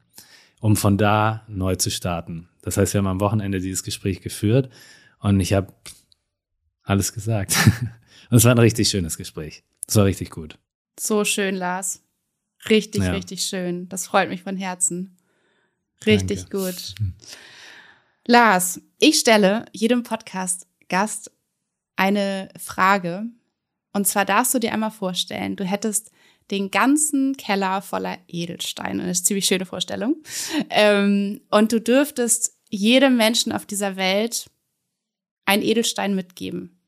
um 0.58 0.74
von 0.74 0.96
da 0.96 1.44
neu 1.48 1.76
zu 1.76 1.90
starten. 1.90 2.48
Das 2.62 2.78
heißt, 2.78 2.94
wir 2.94 3.00
haben 3.00 3.06
am 3.06 3.20
Wochenende 3.20 3.60
dieses 3.60 3.82
Gespräch 3.82 4.22
geführt 4.22 4.70
und 5.18 5.38
ich 5.40 5.52
habe 5.52 5.70
alles 6.82 7.12
gesagt. 7.12 7.54
Und 8.30 8.38
es 8.38 8.44
war 8.44 8.52
ein 8.52 8.58
richtig 8.58 8.88
schönes 8.88 9.18
Gespräch. 9.18 9.62
Es 9.86 9.96
war 9.96 10.06
richtig 10.06 10.30
gut. 10.30 10.58
So 10.98 11.26
schön, 11.26 11.54
Lars. 11.54 12.02
Richtig, 12.70 13.02
ja. 13.02 13.12
richtig 13.12 13.42
schön. 13.42 13.90
Das 13.90 14.06
freut 14.06 14.30
mich 14.30 14.40
von 14.42 14.56
Herzen. 14.56 15.18
Richtig 16.06 16.46
Danke. 16.46 16.56
gut. 16.56 16.94
Hm. 16.98 17.12
Lars, 18.26 18.80
ich 18.98 19.18
stelle 19.18 19.66
jedem 19.72 20.04
Podcast-Gast 20.04 21.30
eine 21.96 22.48
Frage, 22.58 23.26
und 23.92 24.06
zwar 24.06 24.24
darfst 24.24 24.54
du 24.54 24.58
dir 24.58 24.72
einmal 24.72 24.90
vorstellen, 24.90 25.56
du 25.56 25.64
hättest 25.64 26.10
den 26.50 26.70
ganzen 26.70 27.36
Keller 27.36 27.82
voller 27.82 28.18
Edelsteine. 28.28 29.06
Das 29.06 29.18
ist 29.18 29.20
eine 29.20 29.26
ziemlich 29.26 29.46
schöne 29.46 29.66
Vorstellung. 29.66 30.16
Ähm, 30.70 31.40
und 31.50 31.72
du 31.72 31.80
dürftest 31.80 32.58
jedem 32.68 33.16
Menschen 33.16 33.52
auf 33.52 33.66
dieser 33.66 33.96
Welt 33.96 34.50
einen 35.44 35.62
Edelstein 35.62 36.14
mitgeben. 36.14 36.78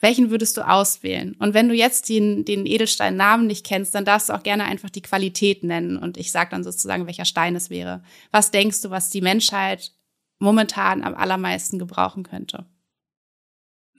Welchen 0.00 0.30
würdest 0.30 0.56
du 0.56 0.68
auswählen? 0.68 1.34
Und 1.38 1.54
wenn 1.54 1.68
du 1.68 1.74
jetzt 1.74 2.08
den, 2.08 2.44
den 2.44 2.66
Edelstein-Namen 2.66 3.46
nicht 3.46 3.64
kennst, 3.64 3.94
dann 3.94 4.04
darfst 4.04 4.28
du 4.28 4.34
auch 4.34 4.42
gerne 4.42 4.64
einfach 4.64 4.90
die 4.90 5.02
Qualität 5.02 5.64
nennen. 5.64 5.96
Und 5.96 6.16
ich 6.16 6.30
sage 6.30 6.50
dann 6.50 6.62
sozusagen, 6.62 7.06
welcher 7.06 7.24
Stein 7.24 7.56
es 7.56 7.70
wäre. 7.70 8.02
Was 8.30 8.50
denkst 8.50 8.82
du, 8.82 8.90
was 8.90 9.10
die 9.10 9.22
Menschheit 9.22 9.92
momentan 10.38 11.02
am 11.02 11.14
allermeisten 11.14 11.78
gebrauchen 11.78 12.22
könnte? 12.22 12.66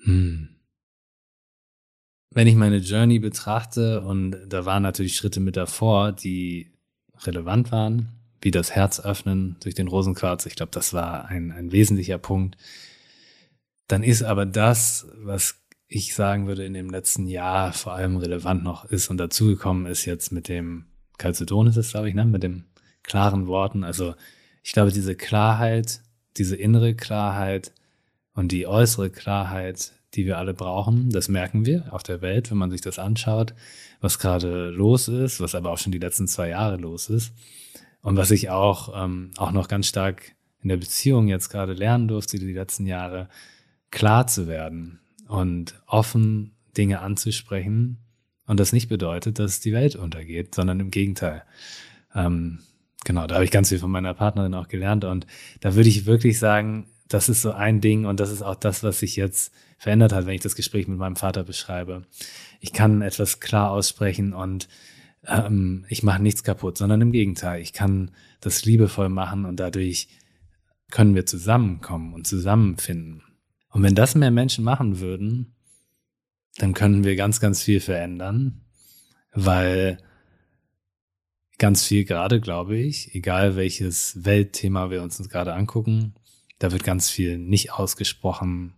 Hm 0.03 0.55
wenn 2.36 2.47
ich 2.47 2.55
meine 2.55 2.77
Journey 2.77 3.17
betrachte, 3.19 4.01
und 4.01 4.38
da 4.47 4.65
waren 4.65 4.83
natürlich 4.83 5.15
Schritte 5.15 5.39
mit 5.39 5.55
davor, 5.55 6.11
die 6.11 6.69
relevant 7.21 7.71
waren, 7.71 8.09
wie 8.41 8.51
das 8.51 8.75
Herz 8.75 8.99
öffnen 8.99 9.55
durch 9.61 9.73
den 9.73 9.88
Rosenquarz, 9.88 10.45
ich 10.45 10.55
glaube, 10.55 10.73
das 10.73 10.93
war 10.93 11.25
ein, 11.25 11.53
ein 11.53 11.71
wesentlicher 11.71 12.17
Punkt, 12.17 12.57
dann 13.88 14.03
ist 14.03 14.21
aber 14.21 14.45
das, 14.45 15.07
was 15.15 15.61
ich 15.88 16.13
sagen 16.13 16.45
würde, 16.45 16.65
in 16.65 16.73
dem 16.73 16.89
letzten 16.89 17.25
Jahr 17.25 17.71
vor 17.71 17.93
allem 17.93 18.17
relevant 18.17 18.63
noch 18.63 18.83
ist 18.83 19.09
und 19.09 19.17
dazugekommen 19.17 19.86
ist 19.86 20.03
jetzt 20.03 20.33
mit 20.33 20.49
dem 20.49 20.86
Calcedon 21.17 21.67
ist 21.67 21.77
es, 21.77 21.91
glaube 21.91 22.09
ich, 22.09 22.15
ne? 22.15 22.25
mit 22.25 22.43
dem 22.43 22.65
klaren 23.03 23.47
Worten. 23.47 23.86
Also 23.86 24.13
ich 24.61 24.73
glaube, 24.73 24.91
diese 24.91 25.15
Klarheit, 25.15 26.01
diese 26.36 26.57
innere 26.57 26.95
Klarheit 26.95 27.71
und 28.33 28.51
die 28.51 28.67
äußere 28.67 29.09
Klarheit 29.09 29.93
die 30.16 30.26
wir 30.26 30.38
alle 30.38 30.53
brauchen. 30.53 31.09
Das 31.09 31.28
merken 31.28 31.66
wir 31.66 31.93
auf 31.93 32.03
der 32.03 32.22
Welt, 32.22 32.51
wenn 32.51 32.57
man 32.57 32.72
sich 32.72 32.82
das 32.82 32.99
anschaut, 32.99 33.53
was 34.01 34.20
gerade 34.20 34.70
los 34.70 35.07
ist, 35.07 35.39
was 35.39 35.55
aber 35.55 35.72
auch 35.72 35.78
schon 35.78 35.91
die 35.91 35.99
letzten 35.99 36.28
zwei 36.28 36.49
Jahre 36.49 36.78
los 36.78 37.09
ist. 37.09 37.34
Und 38.01 38.18
was 38.18 38.32
ich 38.32 38.49
auch, 38.49 38.93
ähm, 38.95 39.32
auch 39.38 39.51
noch 39.51 39.68
ganz 39.68 39.88
stark 39.88 40.36
in 40.61 40.70
der 40.70 40.78
Beziehung 40.78 41.28
jetzt 41.28 41.49
gerade 41.49 41.74
lernen 41.74 42.07
durfte, 42.07 42.39
die 42.39 42.53
letzten 42.53 42.86
Jahre, 42.86 43.30
klar 43.91 44.28
zu 44.28 44.47
werden 44.47 44.99
und 45.28 45.82
offen 45.88 46.55
Dinge 46.78 46.99
anzusprechen. 46.99 47.99
Und 48.47 48.59
das 48.59 48.74
nicht 48.74 48.89
bedeutet, 48.89 49.39
dass 49.39 49.59
die 49.59 49.74
Welt 49.74 49.95
untergeht, 49.95 50.53
sondern 50.53 50.80
im 50.80 50.91
Gegenteil. 50.91 51.43
Ähm, 52.13 52.59
genau, 53.03 53.28
da 53.28 53.36
habe 53.36 53.45
ich 53.45 53.51
ganz 53.51 53.70
viel 53.70 53.80
von 53.80 53.91
meiner 53.91 54.13
Partnerin 54.13 54.53
auch 54.53 54.68
gelernt. 54.68 55.03
Und 55.03 55.26
da 55.61 55.76
würde 55.76 55.89
ich 55.89 56.05
wirklich 56.05 56.39
sagen, 56.39 56.88
das 57.07 57.30
ist 57.30 57.41
so 57.41 57.51
ein 57.51 57.82
Ding 57.82 58.05
und 58.05 58.20
das 58.20 58.32
ist 58.32 58.41
auch 58.41 58.55
das, 58.55 58.84
was 58.84 58.99
sich 58.99 59.16
jetzt 59.16 59.53
verändert 59.78 60.13
hat, 60.13 60.26
wenn 60.26 60.36
ich 60.36 60.41
das 60.41 60.55
Gespräch 60.55 60.88
mit 60.88 60.97
meinem 60.97 61.15
Vater 61.15 61.43
beschreibe. 61.43 62.03
Ich 62.59 62.73
kann 62.73 63.01
etwas 63.01 63.39
klar 63.39 63.71
aussprechen 63.71 64.34
und 64.34 64.67
ähm, 65.28 65.86
ich 65.89 66.03
mache 66.03 66.21
nichts 66.21 66.43
kaputt, 66.43 66.78
sondern 66.78 67.01
im 67.01 67.11
Gegenteil, 67.11 67.61
ich 67.61 67.73
kann 67.73 68.11
das 68.41 68.65
liebevoll 68.65 69.09
machen 69.09 69.45
und 69.45 69.59
dadurch 69.59 70.07
können 70.91 71.15
wir 71.15 71.26
zusammenkommen 71.26 72.13
und 72.13 72.28
zusammenfinden. 72.28 73.23
Und 73.69 73.84
wenn 73.84 73.95
das 73.95 74.15
mehr 74.15 74.32
Menschen 74.32 74.63
machen 74.63 74.99
würden, 74.99 75.55
dann 76.57 76.73
können 76.73 77.03
wir 77.03 77.15
ganz, 77.15 77.39
ganz 77.39 77.61
viel 77.61 77.82
verändern, 77.82 78.61
weil 79.34 79.97
ganz 81.57 81.86
viel 81.86 82.05
gerade, 82.05 82.39
glaube 82.39 82.78
ich, 82.78 83.13
egal 83.13 83.55
welches 83.55 84.23
Weltthema 84.23 84.89
wir 84.89 85.01
uns 85.01 85.17
gerade 85.30 85.53
angucken, 85.53 86.13
da 86.59 86.71
wird 86.71 86.84
ganz 86.84 87.09
viel 87.09 87.38
nicht 87.38 87.73
ausgesprochen, 87.73 88.76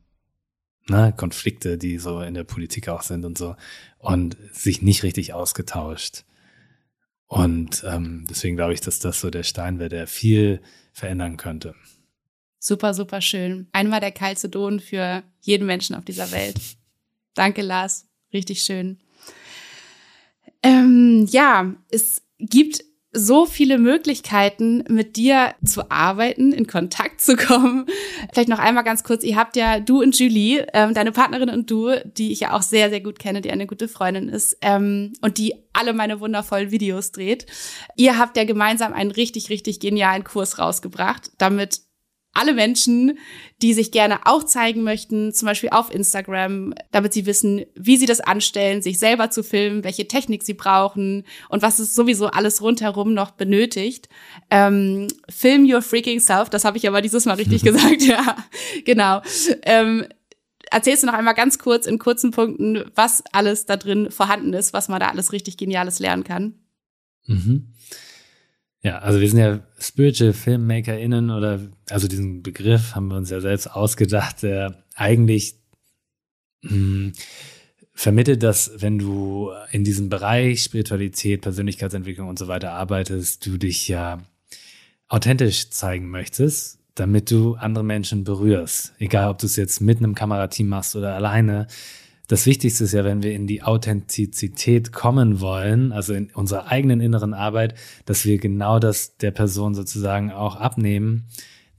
ne, 0.89 1.13
Konflikte, 1.15 1.77
die 1.77 1.97
so 1.97 2.21
in 2.21 2.33
der 2.33 2.43
Politik 2.43 2.89
auch 2.89 3.01
sind 3.01 3.25
und 3.25 3.37
so, 3.37 3.55
und 3.99 4.37
sich 4.51 4.81
nicht 4.81 5.03
richtig 5.03 5.33
ausgetauscht. 5.33 6.23
Und 7.27 7.83
ähm, 7.85 8.25
deswegen 8.29 8.55
glaube 8.55 8.73
ich, 8.73 8.81
dass 8.81 8.99
das 8.99 9.19
so 9.19 9.29
der 9.29 9.43
Stein 9.43 9.79
wäre, 9.79 9.89
der 9.89 10.07
viel 10.07 10.61
verändern 10.93 11.37
könnte. 11.37 11.75
Super, 12.59 12.93
super 12.93 13.21
schön. 13.21 13.67
Einmal 13.71 13.99
der 13.99 14.11
Calcedon 14.11 14.79
für 14.79 15.23
jeden 15.41 15.67
Menschen 15.67 15.95
auf 15.95 16.05
dieser 16.05 16.31
Welt. 16.31 16.59
Danke, 17.33 17.61
Lars. 17.61 18.07
Richtig 18.33 18.61
schön. 18.63 18.99
Ähm, 20.63 21.27
ja, 21.29 21.73
es 21.89 22.23
gibt 22.39 22.83
so 23.13 23.45
viele 23.45 23.77
Möglichkeiten, 23.77 24.83
mit 24.89 25.15
dir 25.15 25.55
zu 25.63 25.89
arbeiten, 25.89 26.51
in 26.51 26.67
Kontakt 26.67 27.21
zu 27.21 27.35
kommen. 27.35 27.85
Vielleicht 28.31 28.49
noch 28.49 28.59
einmal 28.59 28.83
ganz 28.83 29.03
kurz, 29.03 29.23
ihr 29.23 29.37
habt 29.37 29.55
ja, 29.55 29.79
du 29.79 30.01
und 30.01 30.17
Julie, 30.19 30.67
ähm, 30.73 30.93
deine 30.93 31.11
Partnerin 31.11 31.49
und 31.49 31.71
du, 31.71 31.91
die 32.03 32.31
ich 32.31 32.41
ja 32.41 32.53
auch 32.53 32.61
sehr, 32.61 32.89
sehr 32.89 33.01
gut 33.01 33.17
kenne, 33.17 33.41
die 33.41 33.51
eine 33.51 33.65
gute 33.65 33.87
Freundin 33.87 34.29
ist 34.29 34.57
ähm, 34.61 35.13
und 35.21 35.37
die 35.37 35.55
alle 35.73 35.93
meine 35.93 36.19
wundervollen 36.19 36.71
Videos 36.71 37.11
dreht. 37.11 37.45
Ihr 37.95 38.17
habt 38.17 38.35
ja 38.35 38.43
gemeinsam 38.43 38.93
einen 38.93 39.11
richtig, 39.11 39.49
richtig 39.49 39.79
genialen 39.79 40.23
Kurs 40.23 40.59
rausgebracht, 40.59 41.31
damit 41.37 41.81
alle 42.37 42.53
Menschen, 42.53 43.17
die 43.61 43.73
sich 43.73 43.91
gerne 43.91 44.19
auch 44.25 44.43
zeigen 44.43 44.83
möchten, 44.83 45.33
zum 45.33 45.47
Beispiel 45.47 45.69
auf 45.69 45.93
Instagram, 45.93 46.73
damit 46.91 47.13
sie 47.13 47.25
wissen, 47.25 47.65
wie 47.75 47.97
sie 47.97 48.05
das 48.05 48.21
anstellen, 48.21 48.81
sich 48.81 48.99
selber 48.99 49.31
zu 49.31 49.43
filmen, 49.43 49.83
welche 49.83 50.07
Technik 50.07 50.43
sie 50.43 50.53
brauchen 50.53 51.25
und 51.49 51.61
was 51.61 51.79
es 51.79 51.95
sowieso 51.95 52.27
alles 52.27 52.61
rundherum 52.61 53.13
noch 53.13 53.31
benötigt. 53.31 54.09
Ähm, 54.51 55.07
Film 55.29 55.69
Your 55.69 55.81
Freaking 55.81 56.19
Self, 56.19 56.49
das 56.49 56.65
habe 56.65 56.77
ich 56.77 56.87
aber 56.87 57.01
dieses 57.01 57.25
Mal 57.25 57.33
richtig 57.33 57.63
gesagt, 57.63 58.03
ja, 58.03 58.37
genau. 58.85 59.21
Ähm, 59.63 60.05
erzählst 60.71 61.03
du 61.03 61.07
noch 61.07 61.13
einmal 61.13 61.33
ganz 61.33 61.59
kurz 61.59 61.85
in 61.85 61.99
kurzen 61.99 62.31
Punkten, 62.31 62.83
was 62.95 63.23
alles 63.31 63.65
da 63.65 63.77
drin 63.77 64.11
vorhanden 64.11 64.53
ist, 64.53 64.73
was 64.73 64.87
man 64.87 64.99
da 64.99 65.09
alles 65.09 65.31
richtig 65.31 65.57
Geniales 65.57 65.99
lernen 65.99 66.23
kann? 66.23 66.53
Mhm. 67.25 67.73
Ja, 68.83 68.99
also 68.99 69.19
wir 69.19 69.29
sind 69.29 69.39
ja 69.39 69.59
Spiritual 69.79 70.33
FilmmakerInnen 70.33 71.31
oder, 71.31 71.59
also 71.89 72.07
diesen 72.07 72.43
Begriff 72.43 72.95
haben 72.95 73.07
wir 73.07 73.17
uns 73.17 73.29
ja 73.29 73.41
selbst 73.41 73.67
ausgedacht, 73.67 74.43
der 74.43 74.83
eigentlich 74.95 75.55
mh, 76.61 76.71
hm, 76.71 77.13
vermittelt, 77.93 78.43
dass 78.43 78.71
wenn 78.77 78.99
du 78.99 79.51
in 79.71 79.83
diesem 79.83 80.09
Bereich 80.09 80.61
Spiritualität, 80.63 81.41
Persönlichkeitsentwicklung 81.41 82.29
und 82.29 82.37
so 82.37 82.47
weiter 82.47 82.73
arbeitest, 82.73 83.45
du 83.45 83.57
dich 83.57 83.87
ja 83.87 84.19
authentisch 85.07 85.71
zeigen 85.71 86.09
möchtest, 86.09 86.79
damit 86.93 87.31
du 87.31 87.55
andere 87.55 87.83
Menschen 87.83 88.23
berührst. 88.23 88.93
Egal, 88.99 89.29
ob 89.29 89.39
du 89.39 89.47
es 89.47 89.55
jetzt 89.55 89.81
mit 89.81 89.97
einem 89.97 90.13
Kamerateam 90.13 90.67
machst 90.67 90.95
oder 90.95 91.15
alleine. 91.15 91.67
Das 92.27 92.45
Wichtigste 92.45 92.83
ist 92.83 92.93
ja, 92.93 93.05
wenn 93.05 93.23
wir 93.23 93.33
in 93.33 93.47
die 93.47 93.63
Authentizität 93.63 94.91
kommen 94.91 95.39
wollen, 95.39 95.93
also 95.93 96.13
in 96.13 96.29
unserer 96.31 96.67
eigenen 96.67 96.99
inneren 96.99 97.33
Arbeit, 97.33 97.73
dass 98.05 98.25
wir 98.25 98.37
genau 98.37 98.79
das 98.79 99.15
der 99.17 99.31
Person 99.31 99.73
sozusagen 99.73 100.31
auch 100.31 100.57
abnehmen, 100.57 101.27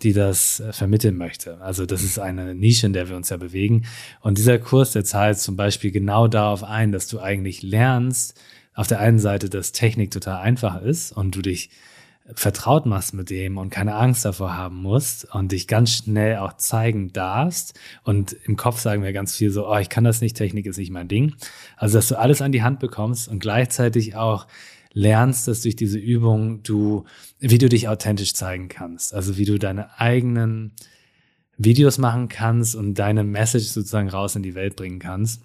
die 0.03 0.13
das 0.13 0.61
äh, 0.61 0.73
vermitteln 0.73 1.17
möchte. 1.17 1.61
Also 1.61 1.85
das 1.85 2.03
ist 2.03 2.19
eine 2.19 2.55
Nische, 2.55 2.87
in 2.87 2.93
der 2.93 3.09
wir 3.09 3.17
uns 3.17 3.29
ja 3.29 3.37
bewegen. 3.37 3.85
Und 4.21 4.39
dieser 4.39 4.59
Kurs, 4.59 4.93
der 4.93 5.05
zahlt 5.05 5.39
zum 5.39 5.57
Beispiel 5.57 5.91
genau 5.91 6.29
darauf 6.29 6.65
ein, 6.65 6.93
dass 6.93 7.09
du 7.09 7.21
eigentlich 7.21 7.63
lernst, 7.63 8.41
auf 8.75 8.87
der 8.87 9.01
einen 9.01 9.19
Seite, 9.19 9.51
dass 9.51 9.73
Technik 9.73 10.13
total 10.13 10.41
einfach 10.41 10.81
ist 10.81 11.11
und 11.11 11.35
du 11.35 11.43
dich 11.43 11.71
vertraut 12.35 12.87
machst 12.87 13.15
mit 13.15 13.31
dem 13.31 13.57
und 13.57 13.71
keine 13.71 13.95
Angst 13.95 14.25
davor 14.25 14.57
haben 14.57 14.83
musst 14.83 15.33
und 15.35 15.53
dich 15.53 15.67
ganz 15.67 15.93
schnell 15.93 16.37
auch 16.39 16.55
zeigen 16.55 17.13
darfst. 17.13 17.79
Und 18.03 18.37
im 18.45 18.57
Kopf 18.57 18.81
sagen 18.81 19.03
wir 19.03 19.13
ganz 19.13 19.35
viel 19.35 19.51
so, 19.51 19.69
oh, 19.69 19.79
ich 19.79 19.89
kann 19.89 20.05
das 20.05 20.21
nicht, 20.21 20.37
Technik 20.37 20.67
ist 20.67 20.79
nicht 20.79 20.91
mein 20.91 21.09
Ding. 21.09 21.35
Also, 21.77 21.99
dass 21.99 22.09
du 22.09 22.19
alles 22.19 22.43
an 22.43 22.53
die 22.53 22.63
Hand 22.63 22.81
bekommst 22.81 23.29
und 23.29 23.39
gleichzeitig 23.39 24.17
auch 24.17 24.47
lernst, 24.93 25.49
dass 25.49 25.63
durch 25.63 25.77
diese 25.77 25.99
Übung 25.99 26.63
du, 26.63 27.05
wie 27.39 27.59
du 27.59 27.69
dich 27.69 27.89
authentisch 27.89 28.35
zeigen 28.35 28.69
kannst. 28.69 29.15
Also 29.15 29.37
wie 29.37 29.45
du 29.45 29.59
deine 29.59 29.99
eigenen 30.01 30.73
Videos 31.57 31.99
machen 31.99 32.29
kannst 32.29 32.75
und 32.75 32.95
deine 32.95 33.25
Message 33.25 33.67
sozusagen 33.67 34.09
raus 34.09 34.37
in 34.37 34.43
die 34.43 34.55
Welt 34.55 34.77
bringen 34.77 34.99
kannst. 34.99 35.43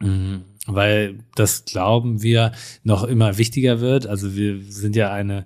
Mhm. 0.00 0.42
Weil 0.66 1.18
das 1.34 1.64
glauben 1.64 2.22
wir 2.22 2.52
noch 2.82 3.04
immer 3.04 3.38
wichtiger 3.38 3.80
wird. 3.80 4.06
Also 4.06 4.34
wir 4.34 4.60
sind 4.62 4.96
ja 4.96 5.12
eine, 5.12 5.44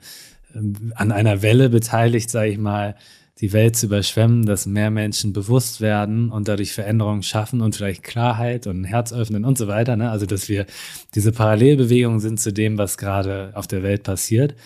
an 0.54 1.12
einer 1.12 1.42
Welle 1.42 1.68
beteiligt, 1.68 2.30
sage 2.30 2.50
ich 2.50 2.58
mal, 2.58 2.96
die 3.40 3.52
Welt 3.52 3.76
zu 3.76 3.86
überschwemmen, 3.86 4.46
dass 4.46 4.66
mehr 4.66 4.90
Menschen 4.90 5.32
bewusst 5.32 5.80
werden 5.80 6.30
und 6.30 6.48
dadurch 6.48 6.72
Veränderungen 6.72 7.22
schaffen 7.22 7.60
und 7.60 7.76
vielleicht 7.76 8.02
Klarheit 8.02 8.66
und 8.66 8.84
Herz 8.84 9.12
öffnen 9.12 9.44
und 9.44 9.56
so 9.56 9.68
weiter. 9.68 9.96
Ne? 9.96 10.10
Also, 10.10 10.26
dass 10.26 10.48
wir 10.48 10.66
diese 11.14 11.30
Parallelbewegungen 11.30 12.20
sind 12.20 12.40
zu 12.40 12.52
dem, 12.52 12.78
was 12.78 12.98
gerade 12.98 13.52
auf 13.54 13.68
der 13.68 13.82
Welt 13.82 14.02
passiert. 14.02 14.56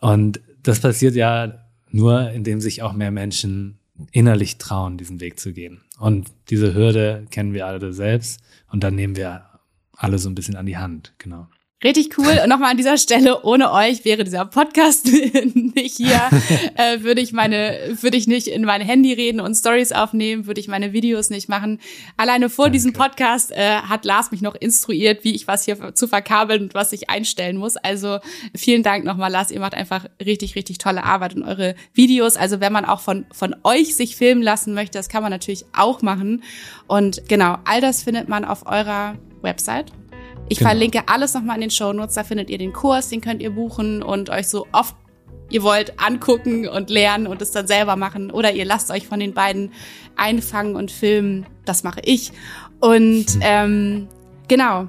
Und 0.00 0.40
das 0.62 0.80
passiert 0.80 1.14
ja 1.14 1.66
nur, 1.90 2.30
indem 2.30 2.60
sich 2.60 2.82
auch 2.82 2.94
mehr 2.94 3.10
Menschen 3.10 3.78
innerlich 4.10 4.56
trauen, 4.58 4.96
diesen 4.96 5.20
Weg 5.20 5.38
zu 5.38 5.52
gehen. 5.52 5.82
Und 5.98 6.32
diese 6.48 6.74
Hürde 6.74 7.26
kennen 7.30 7.52
wir 7.52 7.66
alle 7.66 7.92
selbst 7.92 8.40
und 8.70 8.82
dann 8.82 8.94
nehmen 8.94 9.16
wir 9.16 9.44
alle 9.92 10.18
so 10.18 10.28
ein 10.28 10.34
bisschen 10.34 10.56
an 10.56 10.66
die 10.66 10.78
Hand, 10.78 11.14
genau. 11.18 11.46
Richtig 11.84 12.16
cool. 12.16 12.40
Und 12.42 12.48
nochmal 12.48 12.70
an 12.70 12.78
dieser 12.78 12.96
Stelle, 12.96 13.42
ohne 13.42 13.70
euch 13.70 14.06
wäre 14.06 14.24
dieser 14.24 14.46
Podcast 14.46 15.06
nicht 15.54 15.96
hier. 15.96 16.14
Äh, 16.76 17.02
würde 17.02 17.20
ich 17.20 17.32
meine, 17.32 17.78
würde 18.00 18.16
ich 18.16 18.26
nicht 18.26 18.48
in 18.48 18.64
mein 18.64 18.80
Handy 18.80 19.12
reden 19.12 19.40
und 19.40 19.54
Stories 19.54 19.92
aufnehmen, 19.92 20.46
würde 20.46 20.60
ich 20.60 20.68
meine 20.68 20.92
Videos 20.92 21.30
nicht 21.30 21.48
machen. 21.48 21.78
Alleine 22.16 22.48
vor 22.48 22.66
Danke. 22.66 22.76
diesem 22.76 22.92
Podcast 22.92 23.52
äh, 23.52 23.76
hat 23.76 24.04
Lars 24.04 24.30
mich 24.30 24.40
noch 24.40 24.54
instruiert, 24.54 25.24
wie 25.24 25.34
ich 25.34 25.46
was 25.46 25.64
hier 25.64 25.94
zu 25.94 26.08
verkabeln 26.08 26.62
und 26.62 26.74
was 26.74 26.92
ich 26.92 27.10
einstellen 27.10 27.56
muss. 27.56 27.76
Also 27.76 28.18
vielen 28.56 28.82
Dank 28.82 29.04
nochmal, 29.04 29.30
Lars. 29.30 29.50
Ihr 29.50 29.60
macht 29.60 29.74
einfach 29.74 30.06
richtig, 30.24 30.56
richtig 30.56 30.78
tolle 30.78 31.04
Arbeit 31.04 31.34
und 31.34 31.42
eure 31.42 31.74
Videos. 31.92 32.36
Also 32.36 32.60
wenn 32.60 32.72
man 32.72 32.84
auch 32.84 33.00
von, 33.00 33.26
von 33.30 33.54
euch 33.62 33.94
sich 33.94 34.16
filmen 34.16 34.42
lassen 34.42 34.74
möchte, 34.74 34.98
das 34.98 35.08
kann 35.08 35.22
man 35.22 35.30
natürlich 35.30 35.64
auch 35.76 36.02
machen. 36.02 36.42
Und 36.86 37.28
genau, 37.28 37.58
all 37.64 37.80
das 37.80 38.02
findet 38.02 38.28
man 38.28 38.44
auf 38.44 38.66
eurer 38.66 39.16
Website 39.42 39.92
ich 40.48 40.58
genau. 40.58 40.70
verlinke 40.70 41.02
alles 41.06 41.34
nochmal 41.34 41.56
in 41.56 41.62
den 41.62 41.70
Show 41.70 41.92
Notes. 41.92 42.14
Da 42.14 42.24
findet 42.24 42.50
ihr 42.50 42.58
den 42.58 42.72
Kurs, 42.72 43.08
den 43.08 43.20
könnt 43.20 43.42
ihr 43.42 43.50
buchen 43.50 44.02
und 44.02 44.30
euch 44.30 44.48
so 44.48 44.66
oft 44.72 44.94
ihr 45.50 45.62
wollt 45.62 46.00
angucken 46.00 46.68
und 46.68 46.90
lernen 46.90 47.26
und 47.26 47.40
es 47.42 47.52
dann 47.52 47.66
selber 47.66 47.96
machen. 47.96 48.30
Oder 48.30 48.52
ihr 48.52 48.64
lasst 48.64 48.90
euch 48.90 49.06
von 49.06 49.20
den 49.20 49.34
beiden 49.34 49.72
einfangen 50.16 50.76
und 50.76 50.90
filmen. 50.90 51.46
Das 51.64 51.84
mache 51.84 52.00
ich. 52.04 52.32
Und 52.80 53.26
hm. 53.30 53.40
ähm, 53.42 54.08
genau. 54.48 54.88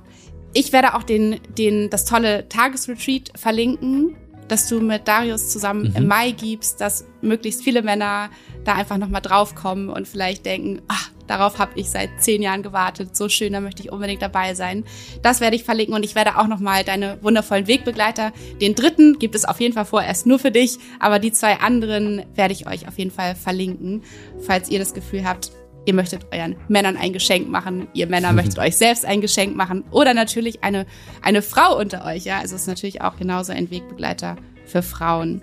Ich 0.53 0.71
werde 0.71 0.95
auch 0.95 1.03
den, 1.03 1.39
den, 1.57 1.89
das 1.89 2.05
tolle 2.05 2.47
Tagesretreat 2.47 3.31
verlinken, 3.35 4.15
dass 4.47 4.67
du 4.67 4.79
mit 4.79 5.07
Darius 5.07 5.49
zusammen 5.49 5.89
mhm. 5.89 5.95
im 5.95 6.07
Mai 6.07 6.31
gibst, 6.31 6.81
dass 6.81 7.05
möglichst 7.21 7.63
viele 7.63 7.81
Männer 7.81 8.29
da 8.63 8.73
einfach 8.73 8.97
nochmal 8.97 9.21
draufkommen 9.21 9.89
und 9.89 10.07
vielleicht 10.07 10.45
denken, 10.45 10.81
ach, 10.87 11.09
darauf 11.27 11.57
habe 11.57 11.79
ich 11.79 11.89
seit 11.89 12.09
zehn 12.21 12.41
Jahren 12.41 12.63
gewartet, 12.63 13.15
so 13.15 13.29
schön, 13.29 13.53
da 13.53 13.59
möchte 13.59 13.81
ich 13.81 13.91
unbedingt 13.91 14.21
dabei 14.21 14.53
sein. 14.53 14.83
Das 15.21 15.41
werde 15.41 15.55
ich 15.55 15.63
verlinken 15.63 15.95
und 15.95 16.03
ich 16.03 16.15
werde 16.15 16.37
auch 16.37 16.47
nochmal 16.47 16.83
deine 16.83 17.17
wundervollen 17.21 17.67
Wegbegleiter, 17.67 18.31
den 18.61 18.75
dritten 18.75 19.19
gibt 19.19 19.35
es 19.35 19.45
auf 19.45 19.59
jeden 19.59 19.73
Fall 19.73 19.85
vorerst 19.85 20.25
nur 20.25 20.39
für 20.39 20.51
dich, 20.51 20.77
aber 20.99 21.19
die 21.19 21.31
zwei 21.31 21.55
anderen 21.59 22.23
werde 22.35 22.53
ich 22.53 22.67
euch 22.67 22.87
auf 22.87 22.97
jeden 22.97 23.11
Fall 23.11 23.35
verlinken, 23.35 24.03
falls 24.41 24.69
ihr 24.69 24.79
das 24.79 24.93
Gefühl 24.93 25.25
habt, 25.25 25.51
ihr 25.85 25.93
möchtet 25.93 26.25
euren 26.33 26.55
Männern 26.67 26.97
ein 26.97 27.13
Geschenk 27.13 27.49
machen, 27.49 27.87
ihr 27.93 28.07
Männer 28.07 28.33
möchtet 28.33 28.59
euch 28.59 28.75
selbst 28.75 29.05
ein 29.05 29.21
Geschenk 29.21 29.55
machen 29.55 29.83
oder 29.91 30.13
natürlich 30.13 30.63
eine, 30.63 30.85
eine 31.21 31.41
Frau 31.41 31.77
unter 31.77 32.05
euch, 32.05 32.25
ja, 32.25 32.39
also 32.39 32.55
es 32.55 32.61
ist 32.61 32.67
natürlich 32.67 33.01
auch 33.01 33.17
genauso 33.17 33.53
ein 33.53 33.69
Wegbegleiter 33.69 34.35
für 34.65 34.81
Frauen. 34.81 35.41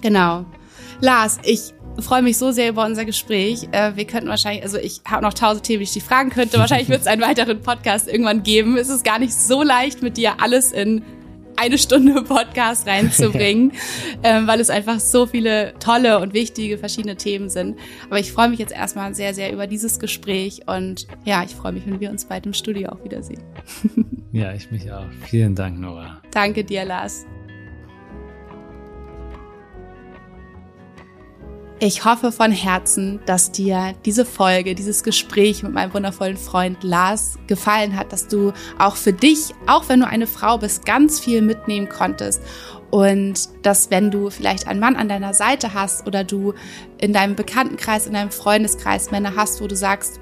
Genau. 0.00 0.44
Lars, 1.00 1.38
ich 1.44 1.74
freue 2.00 2.22
mich 2.22 2.38
so 2.38 2.50
sehr 2.50 2.68
über 2.68 2.84
unser 2.84 3.04
Gespräch. 3.04 3.68
Äh, 3.72 3.96
wir 3.96 4.04
könnten 4.04 4.28
wahrscheinlich, 4.28 4.62
also 4.62 4.78
ich 4.78 5.00
habe 5.08 5.22
noch 5.22 5.34
tausend 5.34 5.64
Themen, 5.64 5.80
die 5.80 5.84
ich 5.84 5.92
dich 5.92 6.04
fragen 6.04 6.30
könnte. 6.30 6.58
Wahrscheinlich 6.58 6.88
wird 6.88 7.00
es 7.00 7.06
einen 7.06 7.22
weiteren 7.22 7.60
Podcast 7.60 8.08
irgendwann 8.08 8.42
geben. 8.42 8.76
Es 8.76 8.88
ist 8.88 9.04
gar 9.04 9.18
nicht 9.18 9.34
so 9.34 9.62
leicht, 9.62 10.02
mit 10.02 10.16
dir 10.16 10.40
alles 10.40 10.72
in 10.72 11.02
eine 11.58 11.78
Stunde 11.78 12.22
Podcast 12.28 12.86
reinzubringen, 12.86 13.72
ähm, 14.22 14.46
weil 14.46 14.60
es 14.60 14.70
einfach 14.70 15.00
so 15.00 15.26
viele 15.26 15.74
tolle 15.80 16.20
und 16.20 16.32
wichtige 16.32 16.78
verschiedene 16.78 17.16
Themen 17.16 17.48
sind. 17.50 17.78
Aber 18.06 18.18
ich 18.18 18.32
freue 18.32 18.48
mich 18.48 18.58
jetzt 18.58 18.72
erstmal 18.72 19.14
sehr, 19.14 19.34
sehr 19.34 19.52
über 19.52 19.66
dieses 19.66 19.98
Gespräch 19.98 20.62
und 20.66 21.06
ja, 21.24 21.42
ich 21.42 21.54
freue 21.54 21.72
mich, 21.72 21.86
wenn 21.86 22.00
wir 22.00 22.10
uns 22.10 22.24
bald 22.24 22.46
im 22.46 22.54
Studio 22.54 22.90
auch 22.90 23.04
wiedersehen. 23.04 23.42
ja, 24.32 24.52
ich 24.52 24.70
mich 24.70 24.90
auch. 24.92 25.06
Vielen 25.26 25.54
Dank, 25.54 25.78
Nora. 25.78 26.22
Danke 26.30 26.64
dir, 26.64 26.84
Lars. 26.84 27.26
Ich 31.80 32.04
hoffe 32.04 32.32
von 32.32 32.50
Herzen, 32.50 33.20
dass 33.24 33.52
dir 33.52 33.94
diese 34.04 34.24
Folge, 34.24 34.74
dieses 34.74 35.04
Gespräch 35.04 35.62
mit 35.62 35.72
meinem 35.72 35.94
wundervollen 35.94 36.36
Freund 36.36 36.82
Lars 36.82 37.38
gefallen 37.46 37.96
hat, 37.96 38.12
dass 38.12 38.26
du 38.26 38.52
auch 38.80 38.96
für 38.96 39.12
dich, 39.12 39.54
auch 39.68 39.88
wenn 39.88 40.00
du 40.00 40.08
eine 40.08 40.26
Frau 40.26 40.58
bist, 40.58 40.84
ganz 40.84 41.20
viel 41.20 41.40
mitnehmen 41.40 41.88
konntest. 41.88 42.42
Und 42.90 43.48
dass 43.62 43.92
wenn 43.92 44.10
du 44.10 44.28
vielleicht 44.30 44.66
einen 44.66 44.80
Mann 44.80 44.96
an 44.96 45.08
deiner 45.08 45.34
Seite 45.34 45.72
hast 45.72 46.04
oder 46.04 46.24
du 46.24 46.54
in 47.00 47.12
deinem 47.12 47.36
Bekanntenkreis, 47.36 48.08
in 48.08 48.14
deinem 48.14 48.32
Freundeskreis 48.32 49.12
Männer 49.12 49.36
hast, 49.36 49.60
wo 49.60 49.68
du 49.68 49.76
sagst, 49.76 50.18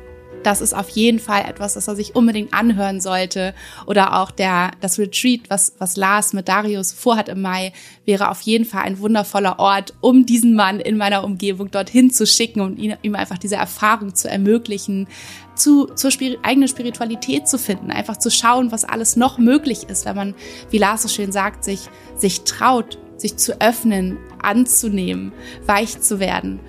das 0.46 0.60
ist 0.60 0.74
auf 0.74 0.88
jeden 0.90 1.18
Fall 1.18 1.44
etwas, 1.48 1.74
das 1.74 1.88
er 1.88 1.96
sich 1.96 2.14
unbedingt 2.14 2.54
anhören 2.54 3.00
sollte. 3.00 3.52
Oder 3.84 4.20
auch 4.20 4.30
der, 4.30 4.70
das 4.80 4.96
Retreat, 4.96 5.40
was, 5.48 5.72
was 5.80 5.96
Lars 5.96 6.32
mit 6.34 6.46
Darius 6.46 6.92
vorhat 6.92 7.28
im 7.28 7.42
Mai, 7.42 7.72
wäre 8.04 8.30
auf 8.30 8.42
jeden 8.42 8.64
Fall 8.64 8.82
ein 8.82 9.00
wundervoller 9.00 9.58
Ort, 9.58 9.94
um 10.00 10.24
diesen 10.24 10.54
Mann 10.54 10.78
in 10.78 10.96
meiner 10.96 11.24
Umgebung 11.24 11.72
dorthin 11.72 12.12
zu 12.12 12.28
schicken 12.28 12.60
und 12.60 12.78
ihm, 12.78 12.94
ihm 13.02 13.16
einfach 13.16 13.38
diese 13.38 13.56
Erfahrung 13.56 14.14
zu 14.14 14.30
ermöglichen, 14.30 15.08
zu, 15.56 15.86
zur 15.86 16.12
Spir 16.12 16.38
eigenen 16.44 16.68
Spiritualität 16.68 17.48
zu 17.48 17.58
finden, 17.58 17.90
einfach 17.90 18.18
zu 18.18 18.30
schauen, 18.30 18.70
was 18.70 18.84
alles 18.84 19.16
noch 19.16 19.38
möglich 19.38 19.88
ist, 19.88 20.04
wenn 20.04 20.14
man, 20.14 20.34
wie 20.70 20.78
Lars 20.78 21.02
so 21.02 21.08
schön 21.08 21.32
sagt, 21.32 21.64
sich, 21.64 21.80
sich 22.14 22.42
traut, 22.42 22.98
sich 23.16 23.36
zu 23.36 23.60
öffnen, 23.60 24.16
anzunehmen, 24.40 25.32
weich 25.66 26.00
zu 26.00 26.20
werden. 26.20 26.60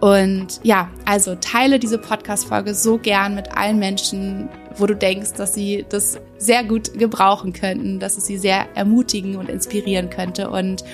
Und 0.00 0.60
ja, 0.62 0.90
also 1.04 1.36
teile 1.36 1.78
diese 1.78 1.98
Podcast-Folge 1.98 2.74
so 2.74 2.98
gern 2.98 3.34
mit 3.34 3.56
allen 3.56 3.78
Menschen, 3.78 4.48
wo 4.76 4.86
du 4.86 4.94
denkst, 4.94 5.32
dass 5.34 5.54
sie 5.54 5.86
das 5.88 6.20
sehr 6.38 6.64
gut 6.64 6.98
gebrauchen 6.98 7.52
könnten, 7.52 7.98
dass 7.98 8.18
es 8.18 8.26
sie 8.26 8.36
sehr 8.36 8.66
ermutigen 8.74 9.36
und 9.36 9.48
inspirieren 9.48 10.10
könnte. 10.10 10.50
Und 10.50 10.84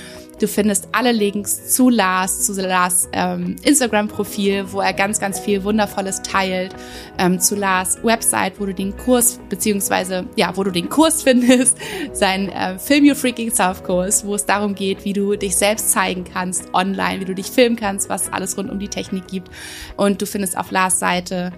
Du 0.42 0.48
findest 0.48 0.88
alle 0.90 1.12
Links 1.12 1.72
zu 1.72 1.88
Lars, 1.88 2.44
zu 2.44 2.60
Lars 2.60 3.08
ähm, 3.12 3.54
Instagram-Profil, 3.62 4.72
wo 4.72 4.80
er 4.80 4.92
ganz, 4.92 5.20
ganz 5.20 5.38
viel 5.38 5.62
Wundervolles 5.62 6.20
teilt, 6.22 6.74
ähm, 7.16 7.38
zu 7.38 7.54
Lars 7.54 8.02
Website, 8.02 8.58
wo 8.58 8.66
du 8.66 8.74
den 8.74 8.96
Kurs, 8.96 9.38
beziehungsweise, 9.48 10.26
ja, 10.34 10.56
wo 10.56 10.64
du 10.64 10.72
den 10.72 10.88
Kurs 10.88 11.22
findest, 11.22 11.78
sein 12.12 12.48
äh, 12.48 12.76
Film 12.80 13.06
Your 13.06 13.14
Freaking 13.14 13.52
Self-Kurs, 13.52 14.26
wo 14.26 14.34
es 14.34 14.44
darum 14.44 14.74
geht, 14.74 15.04
wie 15.04 15.12
du 15.12 15.36
dich 15.36 15.54
selbst 15.54 15.92
zeigen 15.92 16.24
kannst 16.24 16.74
online, 16.74 17.20
wie 17.20 17.26
du 17.26 17.36
dich 17.36 17.46
filmen 17.46 17.76
kannst, 17.76 18.08
was 18.08 18.32
alles 18.32 18.58
rund 18.58 18.68
um 18.68 18.80
die 18.80 18.88
Technik 18.88 19.28
gibt. 19.28 19.48
Und 19.96 20.20
du 20.20 20.26
findest 20.26 20.58
auf 20.58 20.72
Lars 20.72 20.98
Seite 20.98 21.52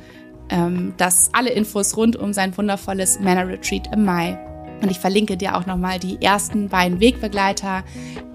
ähm, 0.51 0.93
das 0.99 1.31
alle 1.33 1.53
Infos 1.53 1.97
rund 1.97 2.17
um 2.17 2.35
sein 2.35 2.55
wundervolles 2.55 3.19
Manor 3.19 3.49
Retreat 3.49 3.89
im 3.95 4.05
Mai. 4.05 4.39
Und 4.85 4.91
ich 4.91 5.01
verlinke 5.01 5.39
dir 5.39 5.57
auch 5.57 5.65
nochmal 5.65 5.99
die 5.99 6.21
ersten 6.21 6.69
beiden 6.69 7.01
Wegbegleiter, 7.01 7.85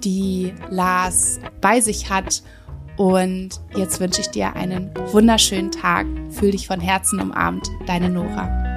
die 0.03 0.51
Lars 0.71 1.39
bei 1.61 1.79
sich 1.79 2.09
hat. 2.09 2.41
Und 2.97 3.49
jetzt 3.75 3.99
wünsche 3.99 4.21
ich 4.21 4.29
dir 4.29 4.55
einen 4.55 4.89
wunderschönen 5.11 5.69
Tag. 5.69 6.07
Fühl 6.31 6.49
dich 6.49 6.65
von 6.65 6.79
Herzen 6.79 7.19
umarmt, 7.19 7.69
deine 7.85 8.09
Nora. 8.09 8.68